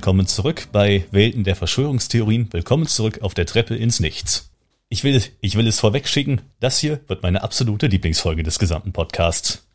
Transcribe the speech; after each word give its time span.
Willkommen 0.00 0.26
zurück 0.26 0.68
bei 0.72 1.04
Welten 1.10 1.44
der 1.44 1.54
Verschwörungstheorien. 1.54 2.50
Willkommen 2.54 2.86
zurück 2.86 3.18
auf 3.20 3.34
der 3.34 3.44
Treppe 3.44 3.76
ins 3.76 4.00
Nichts. 4.00 4.50
Ich 4.88 5.04
will, 5.04 5.22
ich 5.42 5.56
will 5.56 5.66
es 5.66 5.78
vorweg 5.78 6.08
schicken. 6.08 6.40
Das 6.58 6.78
hier 6.78 7.00
wird 7.06 7.22
meine 7.22 7.42
absolute 7.42 7.86
Lieblingsfolge 7.86 8.42
des 8.42 8.58
gesamten 8.58 8.94
Podcasts. 8.94 9.68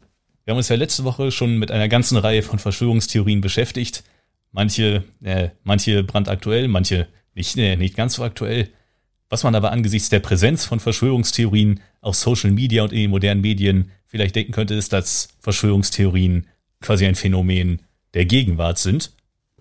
Wir 0.44 0.52
haben 0.52 0.58
uns 0.58 0.70
ja 0.70 0.78
letzte 0.78 1.04
Woche 1.04 1.30
schon 1.30 1.60
mit 1.60 1.70
einer 1.70 1.88
ganzen 1.90 2.18
Reihe 2.18 2.42
von 2.42 2.58
Verschwörungstheorien 2.58 3.40
beschäftigt. 3.40 4.04
Manche, 4.52 5.04
äh, 5.22 5.50
manche 5.62 6.04
brandaktuell, 6.04 6.70
manche 6.70 7.08
nicht, 7.36 7.56
äh, 7.58 7.76
nicht 7.76 7.96
ganz 7.96 8.16
so 8.16 8.24
aktuell. 8.24 8.70
Was 9.30 9.44
man 9.44 9.54
aber 9.54 9.72
angesichts 9.72 10.10
der 10.10 10.22
Präsenz 10.22 10.66
von 10.66 10.80
Verschwörungstheorien 10.80 11.82
auf 12.02 12.16
Social 12.16 12.50
Media 12.50 12.82
und 12.82 12.94
in 12.94 13.02
den 13.02 13.12
modernen 13.12 13.42
Medien 13.42 13.92
vielleicht 14.08 14.36
denken 14.36 14.54
könnte, 14.54 14.74
ist, 14.74 14.92
dass 14.92 15.28
Verschwörungstheorien 15.42 16.48
quasi 16.82 17.06
ein 17.06 17.14
Phänomen 17.14 17.84
der 18.16 18.26
Gegenwart 18.26 18.80
sind. 18.80 19.12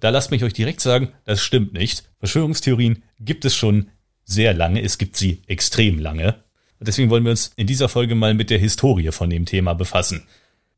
Da 0.01 0.11
lasst 0.11 0.31
mich 0.31 0.45
euch 0.45 0.53
direkt 0.53 0.81
sagen, 0.81 1.13
das 1.25 1.43
stimmt 1.43 1.73
nicht. 1.73 2.05
Verschwörungstheorien 2.19 3.03
gibt 3.21 3.45
es 3.45 3.55
schon 3.55 3.89
sehr 4.25 4.55
lange, 4.55 4.83
es 4.83 4.99
gibt 4.99 5.17
sie 5.17 5.43
extrem 5.47 5.99
lange. 5.99 6.43
Und 6.79 6.89
deswegen 6.89 7.11
wollen 7.11 7.25
wir 7.25 7.31
uns 7.31 7.53
in 7.57 7.67
dieser 7.67 7.89
Folge 7.89 8.15
mal 8.15 8.35
mit 8.35 8.51
der 8.51 8.59
Historie 8.59 9.13
von 9.13 9.31
dem 9.31 9.47
Thema 9.47 9.75
befassen. 9.75 10.27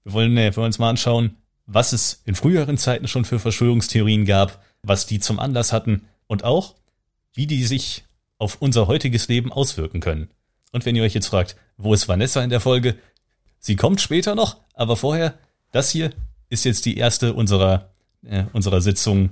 Wir 0.04 0.12
wollen, 0.12 0.36
äh, 0.36 0.44
wir 0.44 0.56
wollen 0.56 0.66
uns 0.66 0.78
mal 0.78 0.90
anschauen, 0.90 1.36
was 1.66 1.92
es 1.92 2.22
in 2.24 2.34
früheren 2.34 2.78
Zeiten 2.78 3.08
schon 3.08 3.24
für 3.24 3.38
Verschwörungstheorien 3.38 4.24
gab, 4.24 4.62
was 4.82 5.06
die 5.06 5.18
zum 5.18 5.40
Anlass 5.40 5.72
hatten 5.72 6.02
und 6.26 6.44
auch, 6.44 6.76
wie 7.34 7.46
die 7.46 7.64
sich 7.64 8.04
auf 8.38 8.58
unser 8.60 8.86
heutiges 8.86 9.28
Leben 9.28 9.52
auswirken 9.52 10.00
können. 10.00 10.30
Und 10.72 10.84
wenn 10.86 10.94
ihr 10.94 11.02
euch 11.02 11.14
jetzt 11.14 11.28
fragt, 11.28 11.56
wo 11.76 11.94
ist 11.94 12.08
Vanessa 12.08 12.42
in 12.42 12.50
der 12.50 12.60
Folge? 12.60 12.96
Sie 13.58 13.76
kommt 13.76 14.00
später 14.00 14.34
noch, 14.34 14.58
aber 14.74 14.96
vorher, 14.96 15.38
das 15.72 15.90
hier 15.90 16.10
ist 16.48 16.64
jetzt 16.64 16.84
die 16.84 16.96
erste 16.96 17.34
unserer, 17.34 17.90
äh, 18.24 18.44
unserer 18.52 18.80
Sitzung, 18.80 19.30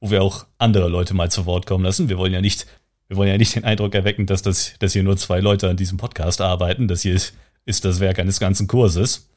wo 0.00 0.10
wir 0.10 0.22
auch 0.22 0.46
andere 0.58 0.88
Leute 0.88 1.14
mal 1.14 1.30
zu 1.30 1.46
Wort 1.46 1.66
kommen 1.66 1.84
lassen. 1.84 2.08
Wir 2.08 2.18
wollen 2.18 2.32
ja 2.32 2.40
nicht, 2.40 2.66
wir 3.08 3.16
wollen 3.16 3.28
ja 3.28 3.38
nicht 3.38 3.54
den 3.54 3.64
Eindruck 3.64 3.94
erwecken, 3.94 4.26
dass 4.26 4.42
das, 4.42 4.74
dass 4.78 4.92
hier 4.92 5.02
nur 5.02 5.16
zwei 5.16 5.40
Leute 5.40 5.68
an 5.68 5.76
diesem 5.76 5.98
Podcast 5.98 6.40
arbeiten. 6.40 6.88
Das 6.88 7.02
hier 7.02 7.14
ist, 7.14 7.34
ist 7.64 7.84
das 7.84 8.00
Werk 8.00 8.18
eines 8.18 8.40
ganzen 8.40 8.66
Kurses. 8.66 9.28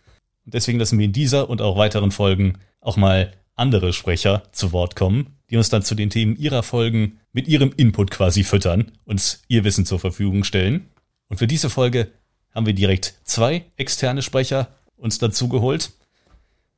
Und 0.45 0.53
deswegen 0.53 0.79
lassen 0.79 0.97
wir 0.97 1.05
in 1.05 1.13
dieser 1.13 1.49
und 1.49 1.61
auch 1.61 1.77
weiteren 1.77 2.11
Folgen 2.11 2.57
auch 2.81 2.97
mal 2.97 3.31
andere 3.55 3.93
Sprecher 3.93 4.43
zu 4.51 4.71
Wort 4.71 4.95
kommen, 4.95 5.37
die 5.49 5.57
uns 5.57 5.69
dann 5.69 5.83
zu 5.83 5.95
den 5.95 6.09
Themen 6.09 6.35
ihrer 6.35 6.63
Folgen 6.63 7.19
mit 7.31 7.47
ihrem 7.47 7.73
Input 7.75 8.11
quasi 8.11 8.43
füttern, 8.43 8.91
uns 9.05 9.43
ihr 9.47 9.63
Wissen 9.63 9.85
zur 9.85 9.99
Verfügung 9.99 10.43
stellen. 10.43 10.89
Und 11.29 11.37
für 11.37 11.47
diese 11.47 11.69
Folge 11.69 12.11
haben 12.53 12.65
wir 12.65 12.73
direkt 12.73 13.15
zwei 13.23 13.65
externe 13.75 14.21
Sprecher 14.21 14.69
uns 14.97 15.17
dazu 15.17 15.49
geholt. 15.49 15.91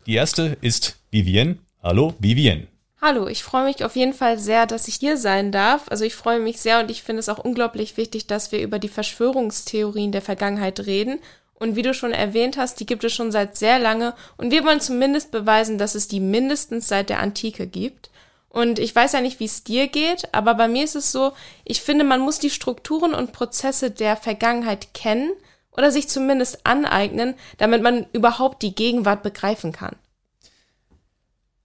Die 0.05 0.16
erste 0.16 0.58
ist 0.61 0.99
Vivienne. 1.11 1.58
Hallo, 1.83 2.16
Vivienne. 2.20 2.67
Hallo, 3.00 3.28
ich 3.28 3.44
freue 3.44 3.66
mich 3.66 3.83
auf 3.86 3.95
jeden 3.95 4.14
Fall 4.14 4.39
sehr, 4.39 4.66
dass 4.66 4.88
ich 4.88 4.95
hier 4.95 5.17
sein 5.17 5.52
darf. 5.52 5.83
Also 5.89 6.03
ich 6.03 6.16
freue 6.16 6.39
mich 6.39 6.59
sehr 6.59 6.80
und 6.80 6.89
ich 6.89 7.03
finde 7.03 7.20
es 7.20 7.30
auch 7.30 7.38
unglaublich 7.38 7.95
wichtig, 7.95 8.25
dass 8.25 8.52
wir 8.52 8.61
über 8.61 8.80
die 8.80 8.89
Verschwörungstheorien 8.89 10.11
der 10.11 10.23
Vergangenheit 10.23 10.80
reden. 10.88 11.20
Und 11.53 11.75
wie 11.75 11.83
du 11.83 11.94
schon 11.94 12.11
erwähnt 12.11 12.58
hast, 12.58 12.80
die 12.80 12.88
gibt 12.88 13.03
es 13.03 13.14
schon 13.14 13.31
seit 13.31 13.55
sehr 13.55 13.78
lange 13.78 14.16
und 14.38 14.52
wir 14.52 14.64
wollen 14.64 14.80
zumindest 14.80 15.31
beweisen, 15.31 15.78
dass 15.78 15.95
es 15.95 16.08
die 16.08 16.20
mindestens 16.20 16.88
seit 16.88 17.09
der 17.09 17.20
Antike 17.20 17.67
gibt. 17.67 18.09
Und 18.50 18.80
ich 18.80 18.95
weiß 18.95 19.14
ja 19.14 19.22
nicht, 19.22 19.39
wie 19.39 19.45
es 19.45 19.64
dir 19.64 19.88
geht, 19.88 20.33
aber 20.33 20.55
bei 20.55 20.67
mir 20.67 20.83
ist 20.83 20.95
es 20.95 21.11
so, 21.11 21.33
ich 21.64 21.81
finde, 21.81 22.04
man 22.04 22.21
muss 22.21 22.39
die 22.39 22.49
Strukturen 22.49 23.14
und 23.14 23.33
Prozesse 23.33 23.92
der 23.92 24.17
Vergangenheit 24.17 24.93
kennen 24.95 25.32
oder 25.71 25.92
sich 25.92 26.10
zumindest 26.10 26.66
aneignen, 26.66 27.36
damit 27.60 27.83
man 27.83 28.08
überhaupt 28.14 28.64
die 28.64 28.73
Gegenwart 28.73 29.21
begreifen 29.21 29.71
kann. 29.71 29.95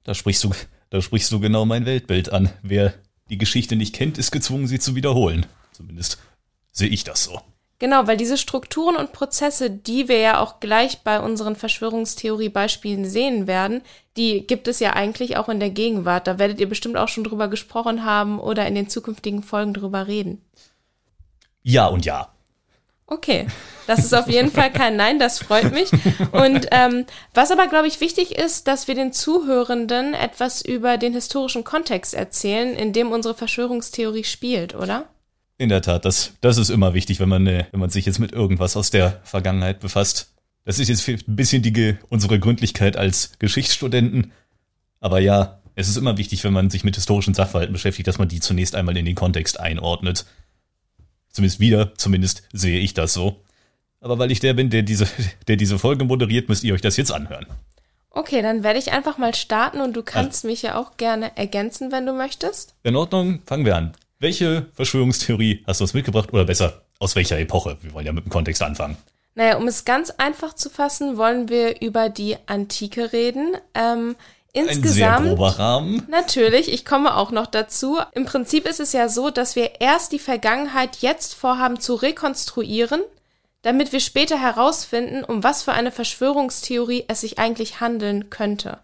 Da 0.05 0.15
sprichst 0.15 0.45
du, 0.45 0.51
da 0.91 1.01
sprichst 1.01 1.31
du 1.33 1.41
genau 1.41 1.65
mein 1.65 1.87
Weltbild 1.87 2.33
an. 2.33 2.51
Wer 2.63 2.95
die 3.31 3.39
Geschichte 3.39 3.77
nicht 3.77 3.95
kennt, 3.95 4.19
ist 4.19 4.31
gezwungen, 4.31 4.67
sie 4.67 4.79
zu 4.79 4.95
wiederholen. 4.95 5.47
Zumindest 5.73 6.19
sehe 6.71 6.89
ich 6.89 7.05
das 7.05 7.25
so. 7.25 7.41
Genau, 7.79 8.07
weil 8.07 8.17
diese 8.17 8.39
Strukturen 8.39 8.95
und 8.95 9.13
Prozesse, 9.13 9.69
die 9.69 10.07
wir 10.07 10.19
ja 10.19 10.39
auch 10.39 10.61
gleich 10.61 11.01
bei 11.01 11.19
unseren 11.19 11.57
Verschwörungstheorie-Beispielen 11.57 13.05
sehen 13.05 13.49
werden, 13.49 13.83
die 14.17 14.47
gibt 14.47 14.69
es 14.69 14.79
ja 14.79 14.93
eigentlich 14.93 15.37
auch 15.37 15.49
in 15.49 15.59
der 15.59 15.71
Gegenwart. 15.71 16.29
Da 16.29 16.39
werdet 16.39 16.61
ihr 16.61 16.69
bestimmt 16.69 16.97
auch 16.97 17.09
schon 17.09 17.25
drüber 17.25 17.49
gesprochen 17.49 18.05
haben 18.05 18.39
oder 18.39 18.69
in 18.69 18.77
den 18.77 18.89
zukünftigen 18.89 19.43
Folgen 19.43 19.75
drüber 19.75 20.07
reden. 20.07 20.41
Ja 21.65 21.89
und 21.89 22.05
ja. 22.05 22.29
Okay, 23.12 23.47
das 23.87 23.99
ist 24.06 24.15
auf 24.15 24.27
jeden 24.27 24.50
Fall 24.50 24.73
kein 24.73 24.97
Nein, 24.97 25.19
das 25.19 25.39
freut 25.39 25.71
mich. 25.71 25.91
Und 26.33 26.69
ähm, 26.71 27.05
was 27.34 27.50
aber, 27.50 27.69
glaube 27.69 27.87
ich, 27.87 28.00
wichtig 28.00 28.39
ist, 28.39 28.67
dass 28.69 28.89
wir 28.89 28.95
den 28.95 29.12
Zuhörenden 29.12 30.15
etwas 30.15 30.62
über 30.62 30.97
den 30.97 31.12
historischen 31.12 31.62
Kontext 31.62 32.15
erzählen, 32.15 32.75
in 32.75 32.95
dem 32.95 33.12
unsere 33.12 33.34
Verschwörungstheorie 33.34 34.25
spielt, 34.25 34.75
oder? 34.75 35.11
In 35.59 35.69
der 35.69 35.83
Tat, 35.83 36.06
das, 36.06 36.33
das 36.41 36.56
ist 36.56 36.71
immer 36.71 36.95
wichtig, 36.95 37.21
wenn 37.21 37.28
man, 37.28 37.47
äh, 37.47 37.67
wenn 37.71 37.81
man 37.81 37.91
sich 37.91 38.06
jetzt 38.06 38.19
mit 38.19 38.33
irgendwas 38.33 38.78
aus 38.78 38.91
der 38.91 39.21
Vergangenheit 39.25 39.81
befasst. 39.81 40.33
Das 40.65 40.78
ist 40.78 40.89
jetzt 40.89 41.06
ein 41.06 41.37
bisschen 41.37 41.62
die, 41.62 41.99
unsere 42.09 42.41
Gründlichkeit 42.41 42.97
als 42.97 43.33
Geschichtsstudenten. 43.39 44.33
Aber 45.01 45.21
ja, 45.21 45.61
es 45.75 45.91
ist 45.91 45.99
immer 45.99 46.17
wichtig, 46.17 46.45
wenn 46.45 46.55
man 46.55 46.71
sich 46.71 46.83
mit 46.83 46.95
historischen 46.95 47.34
Sachverhalten 47.34 47.75
beschäftigt, 47.75 48.09
dass 48.09 48.19
man 48.19 48.28
die 48.28 48.41
zunächst 48.41 48.75
einmal 48.75 48.97
in 48.97 49.05
den 49.05 49.17
Kontext 49.17 49.61
einordnet. 49.61 50.25
Zumindest 51.32 51.60
wieder, 51.60 51.94
zumindest 51.97 52.43
sehe 52.53 52.78
ich 52.78 52.94
das 52.94 53.12
so. 53.12 53.43
Aber 54.00 54.19
weil 54.19 54.31
ich 54.31 54.41
der 54.41 54.54
bin, 54.54 54.70
der 54.70 54.82
diese, 54.82 55.06
der 55.48 55.56
diese 55.56 55.78
Folge 55.78 56.04
moderiert, 56.04 56.48
müsst 56.48 56.65
ihr 56.65 56.75
euch 56.75 56.81
das 56.81 56.97
jetzt 56.97 57.12
anhören. 57.12 57.47
Okay, 58.10 58.43
dann 58.43 58.62
werde 58.62 58.78
ich 58.78 58.93
einfach 58.93 59.16
mal 59.16 59.34
starten 59.34 59.81
und 59.81 59.94
du 59.94 60.03
kannst 60.03 60.44
also. 60.44 60.48
mich 60.48 60.62
ja 60.62 60.78
auch 60.78 60.98
gerne 60.98 61.37
ergänzen, 61.37 61.91
wenn 61.92 62.04
du 62.04 62.12
möchtest. 62.12 62.75
In 62.82 62.94
Ordnung, 62.94 63.41
fangen 63.47 63.65
wir 63.65 63.75
an. 63.75 63.92
Welche 64.19 64.66
Verschwörungstheorie 64.75 65.65
hast 65.66 65.81
du 65.81 65.84
uns 65.84 65.94
mitgebracht? 65.94 66.32
Oder 66.32 66.44
besser, 66.44 66.82
aus 66.98 67.16
welcher 67.16 67.38
Epoche? 67.38 67.78
Wir 67.81 67.94
wollen 67.94 68.06
ja 68.06 68.12
mit 68.12 68.25
dem 68.25 68.31
Kontext 68.31 68.62
anfangen. 68.62 68.97
Naja, 69.34 69.56
um 69.56 69.66
es 69.66 69.87
ganz 69.87 70.10
einfach 70.10 70.53
zu 70.54 70.69
fassen, 70.69 71.16
wollen 71.16 71.48
wir 71.48 71.81
über 71.81 72.10
die 72.10 72.37
Antike 72.47 73.12
reden. 73.12 73.56
Ähm, 73.75 74.15
insgesamt. 74.53 74.87
Ein 74.87 75.25
sehr 75.25 75.35
grober 75.35 75.59
Rahmen. 75.59 76.07
Natürlich, 76.11 76.73
ich 76.73 76.85
komme 76.85 77.17
auch 77.17 77.31
noch 77.31 77.47
dazu. 77.47 77.99
Im 78.13 78.27
Prinzip 78.27 78.67
ist 78.69 78.81
es 78.81 78.93
ja 78.93 79.09
so, 79.09 79.31
dass 79.31 79.57
wir 79.57 79.81
erst 79.81 80.13
die 80.13 80.19
Vergangenheit 80.19 80.99
jetzt 80.99 81.35
vorhaben 81.35 81.81
zu 81.81 81.95
rekonstruieren, 81.95 83.03
damit 83.63 83.93
wir 83.93 84.01
später 84.01 84.39
herausfinden, 84.39 85.25
um 85.25 85.43
was 85.43 85.63
für 85.63 85.73
eine 85.73 85.93
Verschwörungstheorie 85.93 87.05
es 87.09 87.23
sich 87.23 87.39
eigentlich 87.39 87.81
handeln 87.81 88.31
könnte. 88.31 88.79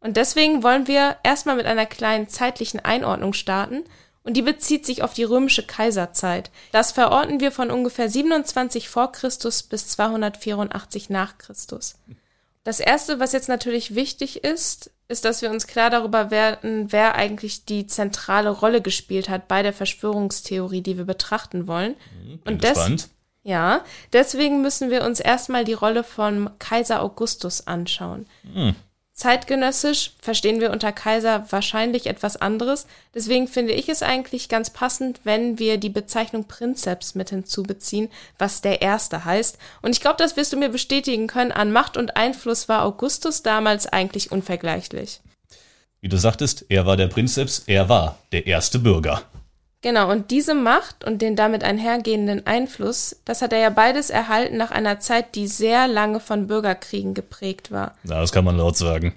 Und 0.00 0.16
deswegen 0.16 0.62
wollen 0.62 0.86
wir 0.86 1.16
erstmal 1.22 1.56
mit 1.56 1.66
einer 1.66 1.86
kleinen 1.86 2.28
zeitlichen 2.28 2.80
Einordnung 2.80 3.32
starten 3.32 3.84
und 4.22 4.36
die 4.36 4.42
bezieht 4.42 4.84
sich 4.84 5.02
auf 5.02 5.14
die 5.14 5.24
römische 5.24 5.64
Kaiserzeit. 5.64 6.50
Das 6.72 6.92
verorten 6.92 7.40
wir 7.40 7.52
von 7.52 7.70
ungefähr 7.70 8.10
27 8.10 8.88
vor 8.88 9.12
Christus 9.12 9.62
bis 9.62 9.88
284 9.88 11.10
nach 11.10 11.38
Christus. 11.38 11.94
Das 12.64 12.80
erste, 12.80 13.20
was 13.20 13.32
jetzt 13.32 13.48
natürlich 13.48 13.94
wichtig 13.94 14.42
ist, 14.42 14.90
ist, 15.08 15.24
dass 15.24 15.42
wir 15.42 15.50
uns 15.50 15.66
klar 15.66 15.90
darüber 15.90 16.30
werden, 16.30 16.92
wer 16.92 17.14
eigentlich 17.14 17.64
die 17.64 17.86
zentrale 17.86 18.50
Rolle 18.50 18.80
gespielt 18.80 19.28
hat 19.28 19.48
bei 19.48 19.62
der 19.62 19.72
Verschwörungstheorie, 19.72 20.82
die 20.82 20.96
wir 20.96 21.04
betrachten 21.04 21.66
wollen. 21.66 21.94
Bin 22.44 22.54
und 22.54 22.64
des 22.64 23.10
ja, 23.46 23.84
deswegen 24.12 24.60
müssen 24.60 24.90
wir 24.90 25.04
uns 25.04 25.20
erstmal 25.20 25.64
die 25.64 25.72
Rolle 25.72 26.02
von 26.02 26.50
Kaiser 26.58 27.00
Augustus 27.00 27.68
anschauen. 27.68 28.26
Hm. 28.52 28.74
Zeitgenössisch 29.16 30.12
verstehen 30.20 30.60
wir 30.60 30.70
unter 30.70 30.92
Kaiser 30.92 31.46
wahrscheinlich 31.48 32.06
etwas 32.06 32.36
anderes. 32.36 32.86
Deswegen 33.14 33.48
finde 33.48 33.72
ich 33.72 33.88
es 33.88 34.02
eigentlich 34.02 34.50
ganz 34.50 34.68
passend, 34.68 35.20
wenn 35.24 35.58
wir 35.58 35.78
die 35.78 35.88
Bezeichnung 35.88 36.44
Prinzeps 36.44 37.14
mit 37.14 37.30
hinzubeziehen, 37.30 38.10
was 38.38 38.60
der 38.60 38.82
Erste 38.82 39.24
heißt. 39.24 39.56
Und 39.80 39.92
ich 39.92 40.02
glaube, 40.02 40.18
das 40.18 40.36
wirst 40.36 40.52
du 40.52 40.58
mir 40.58 40.68
bestätigen 40.68 41.28
können. 41.28 41.50
An 41.50 41.72
Macht 41.72 41.96
und 41.96 42.18
Einfluss 42.18 42.68
war 42.68 42.84
Augustus 42.84 43.42
damals 43.42 43.86
eigentlich 43.86 44.32
unvergleichlich. 44.32 45.20
Wie 46.02 46.08
du 46.08 46.18
sagtest, 46.18 46.66
er 46.68 46.84
war 46.84 46.98
der 46.98 47.06
Prinzeps, 47.06 47.62
er 47.66 47.88
war 47.88 48.18
der 48.32 48.46
erste 48.46 48.78
Bürger. 48.78 49.22
Genau, 49.86 50.10
und 50.10 50.32
diese 50.32 50.56
Macht 50.56 51.04
und 51.04 51.22
den 51.22 51.36
damit 51.36 51.62
einhergehenden 51.62 52.44
Einfluss, 52.44 53.20
das 53.24 53.40
hat 53.40 53.52
er 53.52 53.60
ja 53.60 53.70
beides 53.70 54.10
erhalten 54.10 54.56
nach 54.56 54.72
einer 54.72 54.98
Zeit, 54.98 55.36
die 55.36 55.46
sehr 55.46 55.86
lange 55.86 56.18
von 56.18 56.48
Bürgerkriegen 56.48 57.14
geprägt 57.14 57.70
war. 57.70 57.94
Na, 58.02 58.20
das 58.20 58.32
kann 58.32 58.44
man 58.44 58.56
laut 58.56 58.76
sagen. 58.76 59.14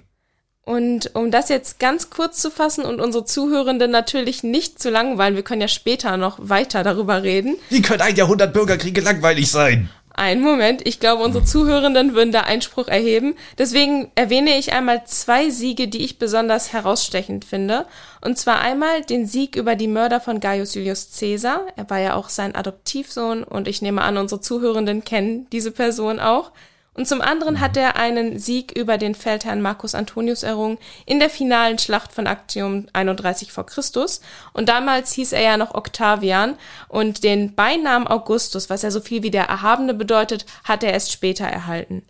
Und 0.62 1.12
um 1.16 1.32
das 1.32 1.48
jetzt 1.48 1.80
ganz 1.80 2.08
kurz 2.08 2.40
zu 2.40 2.52
fassen 2.52 2.84
und 2.84 3.00
unsere 3.00 3.24
Zuhörenden 3.24 3.90
natürlich 3.90 4.44
nicht 4.44 4.80
zu 4.80 4.90
langweilen, 4.90 5.34
wir 5.34 5.42
können 5.42 5.60
ja 5.60 5.66
später 5.66 6.16
noch 6.16 6.38
weiter 6.40 6.84
darüber 6.84 7.24
reden. 7.24 7.56
Wie 7.68 7.82
können 7.82 8.02
ein 8.02 8.14
Jahrhundert 8.14 8.52
Bürgerkriege 8.52 9.00
langweilig 9.00 9.50
sein? 9.50 9.90
Einen 10.12 10.42
Moment, 10.42 10.86
ich 10.86 10.98
glaube, 10.98 11.22
unsere 11.22 11.44
Zuhörenden 11.44 12.14
würden 12.14 12.32
da 12.32 12.40
Einspruch 12.40 12.88
erheben. 12.88 13.36
Deswegen 13.58 14.10
erwähne 14.16 14.58
ich 14.58 14.72
einmal 14.72 15.04
zwei 15.06 15.50
Siege, 15.50 15.88
die 15.88 16.02
ich 16.02 16.18
besonders 16.18 16.72
herausstechend 16.72 17.44
finde. 17.44 17.86
Und 18.20 18.36
zwar 18.36 18.60
einmal 18.60 19.02
den 19.02 19.26
Sieg 19.26 19.56
über 19.56 19.76
die 19.76 19.88
Mörder 19.88 20.20
von 20.20 20.40
Gaius 20.40 20.74
Julius 20.74 21.16
Caesar. 21.18 21.66
Er 21.76 21.88
war 21.88 22.00
ja 22.00 22.14
auch 22.14 22.28
sein 22.28 22.54
Adoptivsohn 22.54 23.44
und 23.44 23.68
ich 23.68 23.82
nehme 23.82 24.02
an, 24.02 24.18
unsere 24.18 24.40
Zuhörenden 24.40 25.04
kennen 25.04 25.46
diese 25.52 25.70
Person 25.70 26.18
auch. 26.18 26.50
Und 26.94 27.06
zum 27.06 27.20
anderen 27.20 27.60
hat 27.60 27.76
er 27.76 27.96
einen 27.96 28.38
Sieg 28.38 28.76
über 28.76 28.98
den 28.98 29.14
Feldherrn 29.14 29.62
Marcus 29.62 29.94
Antonius 29.94 30.42
errungen 30.42 30.76
in 31.06 31.20
der 31.20 31.30
finalen 31.30 31.78
Schlacht 31.78 32.12
von 32.12 32.26
Actium 32.26 32.88
31 32.92 33.52
vor 33.52 33.64
Christus. 33.64 34.20
Und 34.52 34.68
damals 34.68 35.12
hieß 35.12 35.32
er 35.32 35.42
ja 35.42 35.56
noch 35.56 35.74
Octavian 35.74 36.56
und 36.88 37.22
den 37.22 37.54
Beinamen 37.54 38.08
Augustus, 38.08 38.70
was 38.70 38.82
ja 38.82 38.90
so 38.90 39.00
viel 39.00 39.22
wie 39.22 39.30
der 39.30 39.44
Erhabene 39.44 39.94
bedeutet, 39.94 40.46
hat 40.64 40.82
er 40.82 40.92
erst 40.92 41.12
später 41.12 41.46
erhalten. 41.46 42.04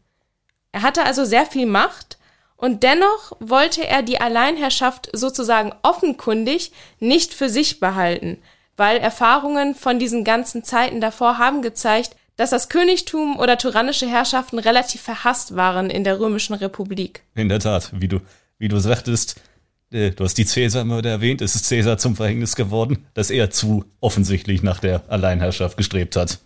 Er 0.72 0.82
hatte 0.82 1.04
also 1.04 1.26
sehr 1.26 1.44
viel 1.44 1.66
Macht 1.66 2.16
und 2.56 2.82
dennoch 2.82 3.32
wollte 3.38 3.86
er 3.86 4.02
die 4.02 4.20
Alleinherrschaft 4.20 5.10
sozusagen 5.12 5.74
offenkundig 5.82 6.72
nicht 7.00 7.34
für 7.34 7.50
sich 7.50 7.80
behalten, 7.80 8.42
weil 8.78 8.96
Erfahrungen 8.96 9.74
von 9.74 9.98
diesen 9.98 10.24
ganzen 10.24 10.64
Zeiten 10.64 11.02
davor 11.02 11.36
haben 11.36 11.60
gezeigt, 11.60 12.16
dass 12.40 12.48
das 12.48 12.70
Königtum 12.70 13.38
oder 13.38 13.58
tyrannische 13.58 14.08
Herrschaften 14.08 14.58
relativ 14.58 15.02
verhasst 15.02 15.56
waren 15.56 15.90
in 15.90 16.04
der 16.04 16.18
römischen 16.18 16.54
Republik. 16.54 17.22
In 17.34 17.50
der 17.50 17.58
Tat, 17.58 17.90
wie 17.92 18.08
du, 18.08 18.20
wie 18.56 18.68
du 18.68 18.78
sagtest, 18.78 19.38
äh, 19.92 20.12
du 20.12 20.24
hast 20.24 20.38
die 20.38 20.46
Cäsarmörder 20.46 21.10
erwähnt, 21.10 21.42
es 21.42 21.54
ist 21.54 21.66
Cäsar 21.66 21.98
zum 21.98 22.16
Verhängnis 22.16 22.56
geworden, 22.56 23.04
dass 23.12 23.28
er 23.28 23.50
zu 23.50 23.84
offensichtlich 24.00 24.62
nach 24.62 24.78
der 24.78 25.02
Alleinherrschaft 25.08 25.76
gestrebt 25.76 26.16
hat. 26.16 26.38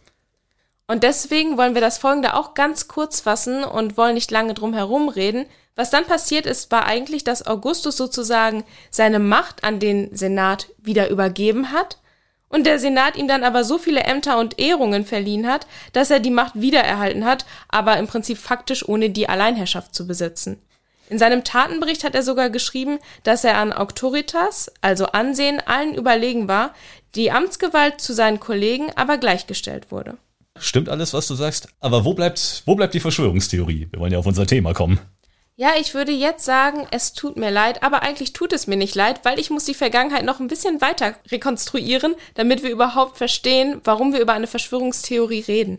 Und 0.88 1.04
deswegen 1.04 1.58
wollen 1.58 1.74
wir 1.74 1.80
das 1.80 1.98
folgende 1.98 2.34
auch 2.34 2.54
ganz 2.54 2.88
kurz 2.88 3.20
fassen 3.20 3.62
und 3.62 3.96
wollen 3.96 4.14
nicht 4.14 4.32
lange 4.32 4.54
drum 4.54 4.74
herum 4.74 5.08
reden. 5.08 5.46
Was 5.76 5.90
dann 5.90 6.06
passiert 6.06 6.44
ist, 6.44 6.72
war 6.72 6.86
eigentlich, 6.86 7.22
dass 7.22 7.46
Augustus 7.46 7.96
sozusagen 7.96 8.64
seine 8.90 9.20
Macht 9.20 9.62
an 9.62 9.78
den 9.78 10.16
Senat 10.16 10.70
wieder 10.82 11.08
übergeben 11.08 11.70
hat 11.70 11.98
und 12.54 12.66
der 12.66 12.78
Senat 12.78 13.16
ihm 13.16 13.26
dann 13.26 13.42
aber 13.42 13.64
so 13.64 13.78
viele 13.78 14.04
Ämter 14.04 14.38
und 14.38 14.60
Ehrungen 14.60 15.04
verliehen 15.04 15.48
hat, 15.48 15.66
dass 15.92 16.12
er 16.12 16.20
die 16.20 16.30
Macht 16.30 16.52
wiedererhalten 16.54 17.24
hat, 17.24 17.46
aber 17.68 17.98
im 17.98 18.06
Prinzip 18.06 18.38
faktisch 18.38 18.88
ohne 18.88 19.10
die 19.10 19.28
Alleinherrschaft 19.28 19.92
zu 19.92 20.06
besitzen. 20.06 20.62
In 21.10 21.18
seinem 21.18 21.42
Tatenbericht 21.42 22.04
hat 22.04 22.14
er 22.14 22.22
sogar 22.22 22.50
geschrieben, 22.50 23.00
dass 23.24 23.42
er 23.42 23.58
an 23.58 23.72
Autoritas, 23.72 24.70
also 24.82 25.06
Ansehen, 25.06 25.60
allen 25.66 25.94
überlegen 25.94 26.46
war, 26.46 26.74
die 27.16 27.32
Amtsgewalt 27.32 28.00
zu 28.00 28.12
seinen 28.12 28.38
Kollegen 28.38 28.92
aber 28.94 29.18
gleichgestellt 29.18 29.90
wurde. 29.90 30.16
Stimmt 30.56 30.88
alles, 30.88 31.12
was 31.12 31.26
du 31.26 31.34
sagst, 31.34 31.68
aber 31.80 32.04
wo 32.04 32.14
bleibt, 32.14 32.62
wo 32.66 32.76
bleibt 32.76 32.94
die 32.94 33.00
Verschwörungstheorie? 33.00 33.88
Wir 33.90 33.98
wollen 33.98 34.12
ja 34.12 34.20
auf 34.20 34.26
unser 34.26 34.46
Thema 34.46 34.72
kommen. 34.74 35.00
Ja, 35.56 35.74
ich 35.78 35.94
würde 35.94 36.10
jetzt 36.10 36.44
sagen, 36.44 36.86
es 36.90 37.12
tut 37.12 37.36
mir 37.36 37.50
leid, 37.50 37.84
aber 37.84 38.02
eigentlich 38.02 38.32
tut 38.32 38.52
es 38.52 38.66
mir 38.66 38.76
nicht 38.76 38.96
leid, 38.96 39.20
weil 39.24 39.38
ich 39.38 39.50
muss 39.50 39.64
die 39.64 39.74
Vergangenheit 39.74 40.24
noch 40.24 40.40
ein 40.40 40.48
bisschen 40.48 40.80
weiter 40.80 41.14
rekonstruieren, 41.30 42.16
damit 42.34 42.64
wir 42.64 42.70
überhaupt 42.70 43.16
verstehen, 43.16 43.80
warum 43.84 44.12
wir 44.12 44.20
über 44.20 44.32
eine 44.32 44.48
Verschwörungstheorie 44.48 45.44
reden. 45.46 45.78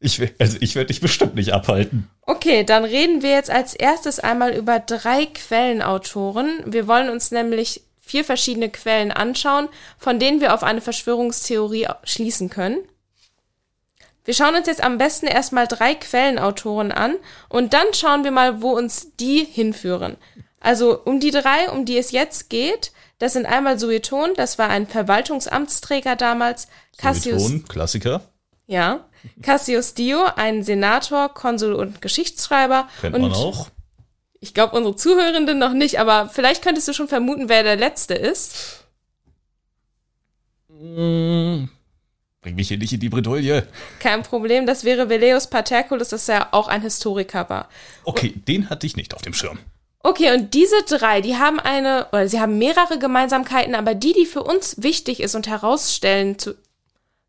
Ich, 0.00 0.20
also 0.40 0.58
ich 0.60 0.74
werde 0.74 0.88
dich 0.88 1.00
bestimmt 1.00 1.36
nicht 1.36 1.52
abhalten. 1.52 2.10
Okay, 2.22 2.64
dann 2.64 2.84
reden 2.84 3.22
wir 3.22 3.30
jetzt 3.30 3.50
als 3.50 3.74
erstes 3.74 4.18
einmal 4.18 4.52
über 4.52 4.80
drei 4.80 5.26
Quellenautoren. 5.26 6.64
Wir 6.66 6.88
wollen 6.88 7.08
uns 7.08 7.30
nämlich 7.30 7.82
vier 8.00 8.24
verschiedene 8.24 8.68
Quellen 8.68 9.12
anschauen, 9.12 9.68
von 9.96 10.18
denen 10.18 10.40
wir 10.40 10.54
auf 10.54 10.64
eine 10.64 10.80
Verschwörungstheorie 10.80 11.86
schließen 12.02 12.50
können. 12.50 12.78
Wir 14.24 14.34
schauen 14.34 14.54
uns 14.54 14.66
jetzt 14.66 14.82
am 14.82 14.98
besten 14.98 15.26
erstmal 15.26 15.66
drei 15.66 15.94
Quellenautoren 15.94 16.92
an 16.92 17.16
und 17.48 17.72
dann 17.72 17.86
schauen 17.92 18.24
wir 18.24 18.30
mal, 18.30 18.62
wo 18.62 18.70
uns 18.70 19.16
die 19.18 19.44
hinführen. 19.44 20.16
Also 20.60 21.00
um 21.04 21.18
die 21.18 21.32
drei, 21.32 21.70
um 21.70 21.84
die 21.84 21.98
es 21.98 22.12
jetzt 22.12 22.48
geht, 22.48 22.92
das 23.18 23.32
sind 23.32 23.46
einmal 23.46 23.78
Sueton, 23.78 24.34
das 24.36 24.58
war 24.58 24.68
ein 24.68 24.86
Verwaltungsamtsträger 24.86 26.16
damals. 26.16 26.68
Cassius, 26.98 27.42
Sueton, 27.42 27.68
Klassiker. 27.68 28.22
Ja. 28.66 29.08
Cassius 29.42 29.94
Dio, 29.94 30.24
ein 30.36 30.62
Senator, 30.62 31.28
Konsul 31.28 31.72
und 31.72 32.00
Geschichtsschreiber. 32.00 32.88
Kennt 33.00 33.14
und 33.14 33.22
man 33.22 33.32
auch. 33.32 33.68
Ich 34.40 34.54
glaube, 34.54 34.76
unsere 34.76 34.96
Zuhörenden 34.96 35.58
noch 35.58 35.72
nicht, 35.72 36.00
aber 36.00 36.28
vielleicht 36.28 36.62
könntest 36.62 36.88
du 36.88 36.92
schon 36.92 37.06
vermuten, 37.06 37.48
wer 37.48 37.62
der 37.62 37.76
Letzte 37.76 38.14
ist. 38.14 38.84
Mmh. 40.68 41.68
Bring 42.42 42.56
mich 42.56 42.68
hier 42.68 42.78
nicht 42.78 42.92
in 42.92 42.98
die 42.98 43.08
Bredouille. 43.08 43.68
Kein 44.00 44.24
Problem, 44.24 44.66
das 44.66 44.82
wäre 44.82 45.08
Veleus 45.08 45.46
Paterculus, 45.46 46.08
das 46.08 46.26
ja 46.26 46.48
auch 46.50 46.66
ein 46.66 46.82
Historiker 46.82 47.48
war. 47.48 47.68
Okay, 48.02 48.32
und, 48.34 48.48
den 48.48 48.68
hatte 48.68 48.84
ich 48.84 48.96
nicht 48.96 49.14
auf 49.14 49.22
dem 49.22 49.32
Schirm. 49.32 49.60
Okay, 50.00 50.34
und 50.34 50.52
diese 50.52 50.82
drei, 50.82 51.20
die 51.20 51.36
haben 51.36 51.60
eine, 51.60 52.08
oder 52.10 52.26
sie 52.28 52.40
haben 52.40 52.58
mehrere 52.58 52.98
Gemeinsamkeiten, 52.98 53.76
aber 53.76 53.94
die, 53.94 54.12
die 54.12 54.26
für 54.26 54.42
uns 54.42 54.82
wichtig 54.82 55.20
ist 55.20 55.36
und 55.36 55.46
herausstellen 55.46 56.36
zu, 56.36 56.56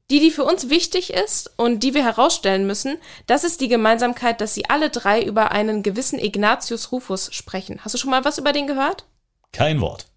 die, 0.09 0.19
die 0.19 0.31
für 0.31 0.43
uns 0.43 0.71
wichtig 0.71 1.13
ist 1.13 1.51
und 1.57 1.83
die 1.83 1.93
wir 1.93 2.03
herausstellen 2.03 2.65
müssen, 2.65 2.97
das 3.27 3.43
ist 3.43 3.61
die 3.61 3.67
Gemeinsamkeit, 3.67 4.41
dass 4.41 4.55
sie 4.55 4.67
alle 4.67 4.89
drei 4.89 5.21
über 5.21 5.51
einen 5.51 5.83
gewissen 5.83 6.17
Ignatius 6.17 6.91
Rufus 6.91 7.31
sprechen. 7.31 7.79
Hast 7.83 7.93
du 7.93 7.99
schon 7.99 8.09
mal 8.09 8.25
was 8.25 8.39
über 8.39 8.51
den 8.51 8.65
gehört? 8.65 9.05
Kein 9.51 9.79
Wort. 9.79 10.07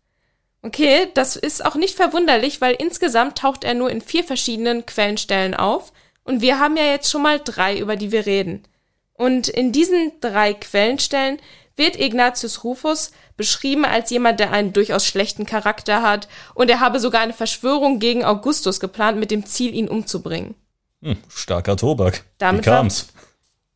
Okay, 0.66 1.06
das 1.14 1.36
ist 1.36 1.64
auch 1.64 1.76
nicht 1.76 1.94
verwunderlich, 1.94 2.60
weil 2.60 2.74
insgesamt 2.74 3.38
taucht 3.38 3.62
er 3.62 3.74
nur 3.74 3.88
in 3.88 4.00
vier 4.00 4.24
verschiedenen 4.24 4.84
Quellenstellen 4.84 5.54
auf 5.54 5.92
und 6.24 6.40
wir 6.40 6.58
haben 6.58 6.76
ja 6.76 6.82
jetzt 6.82 7.08
schon 7.08 7.22
mal 7.22 7.38
drei, 7.38 7.78
über 7.78 7.94
die 7.94 8.10
wir 8.10 8.26
reden. 8.26 8.64
Und 9.12 9.46
in 9.46 9.70
diesen 9.70 10.10
drei 10.20 10.54
Quellenstellen 10.54 11.38
wird 11.76 12.00
Ignatius 12.00 12.64
Rufus 12.64 13.12
beschrieben 13.36 13.84
als 13.84 14.10
jemand, 14.10 14.40
der 14.40 14.50
einen 14.50 14.72
durchaus 14.72 15.06
schlechten 15.06 15.46
Charakter 15.46 16.02
hat 16.02 16.26
und 16.54 16.68
er 16.68 16.80
habe 16.80 16.98
sogar 16.98 17.20
eine 17.20 17.32
Verschwörung 17.32 18.00
gegen 18.00 18.24
Augustus 18.24 18.80
geplant 18.80 19.20
mit 19.20 19.30
dem 19.30 19.46
Ziel, 19.46 19.72
ihn 19.72 19.88
umzubringen. 19.88 20.56
Hm, 21.00 21.18
starker 21.28 21.76
Tobak. 21.76 22.24
Damit 22.38 22.66
Wie 22.66 22.70
kam's? 22.70 23.06
War, 23.14 23.22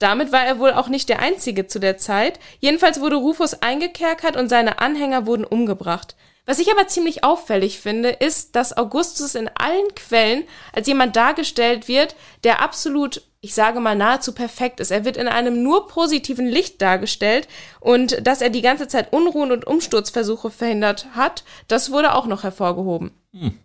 damit 0.00 0.32
war 0.32 0.44
er 0.44 0.58
wohl 0.58 0.72
auch 0.72 0.88
nicht 0.88 1.08
der 1.08 1.20
Einzige 1.20 1.68
zu 1.68 1.78
der 1.78 1.98
Zeit. 1.98 2.40
Jedenfalls 2.58 3.00
wurde 3.00 3.14
Rufus 3.14 3.54
eingekerkert 3.54 4.36
und 4.36 4.48
seine 4.48 4.80
Anhänger 4.80 5.26
wurden 5.26 5.44
umgebracht. 5.44 6.16
Was 6.50 6.58
ich 6.58 6.72
aber 6.72 6.88
ziemlich 6.88 7.22
auffällig 7.22 7.78
finde, 7.78 8.08
ist, 8.08 8.56
dass 8.56 8.76
Augustus 8.76 9.36
in 9.36 9.48
allen 9.54 9.94
Quellen 9.94 10.42
als 10.72 10.88
jemand 10.88 11.14
dargestellt 11.14 11.86
wird, 11.86 12.16
der 12.42 12.60
absolut, 12.60 13.22
ich 13.40 13.54
sage 13.54 13.78
mal, 13.78 13.94
nahezu 13.94 14.32
perfekt 14.32 14.80
ist. 14.80 14.90
Er 14.90 15.04
wird 15.04 15.16
in 15.16 15.28
einem 15.28 15.62
nur 15.62 15.86
positiven 15.86 16.48
Licht 16.48 16.82
dargestellt 16.82 17.46
und 17.78 18.26
dass 18.26 18.40
er 18.40 18.50
die 18.50 18.62
ganze 18.62 18.88
Zeit 18.88 19.12
Unruhen 19.12 19.52
und 19.52 19.64
Umsturzversuche 19.64 20.50
verhindert 20.50 21.06
hat, 21.14 21.44
das 21.68 21.92
wurde 21.92 22.14
auch 22.14 22.26
noch 22.26 22.42
hervorgehoben. 22.42 23.12
Hm. 23.32 23.56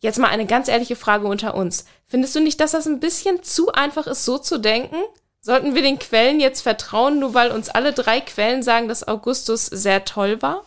Jetzt 0.00 0.18
mal 0.18 0.28
eine 0.28 0.46
ganz 0.46 0.66
ehrliche 0.66 0.96
Frage 0.96 1.26
unter 1.26 1.54
uns. 1.54 1.84
Findest 2.06 2.34
du 2.34 2.40
nicht, 2.40 2.58
dass 2.62 2.70
das 2.70 2.86
ein 2.86 3.00
bisschen 3.00 3.42
zu 3.42 3.70
einfach 3.70 4.06
ist, 4.06 4.24
so 4.24 4.38
zu 4.38 4.56
denken? 4.56 4.96
Sollten 5.42 5.74
wir 5.74 5.82
den 5.82 5.98
Quellen 5.98 6.40
jetzt 6.40 6.62
vertrauen, 6.62 7.18
nur 7.18 7.34
weil 7.34 7.50
uns 7.50 7.68
alle 7.68 7.92
drei 7.92 8.22
Quellen 8.22 8.62
sagen, 8.62 8.88
dass 8.88 9.06
Augustus 9.06 9.66
sehr 9.66 10.06
toll 10.06 10.40
war? 10.40 10.64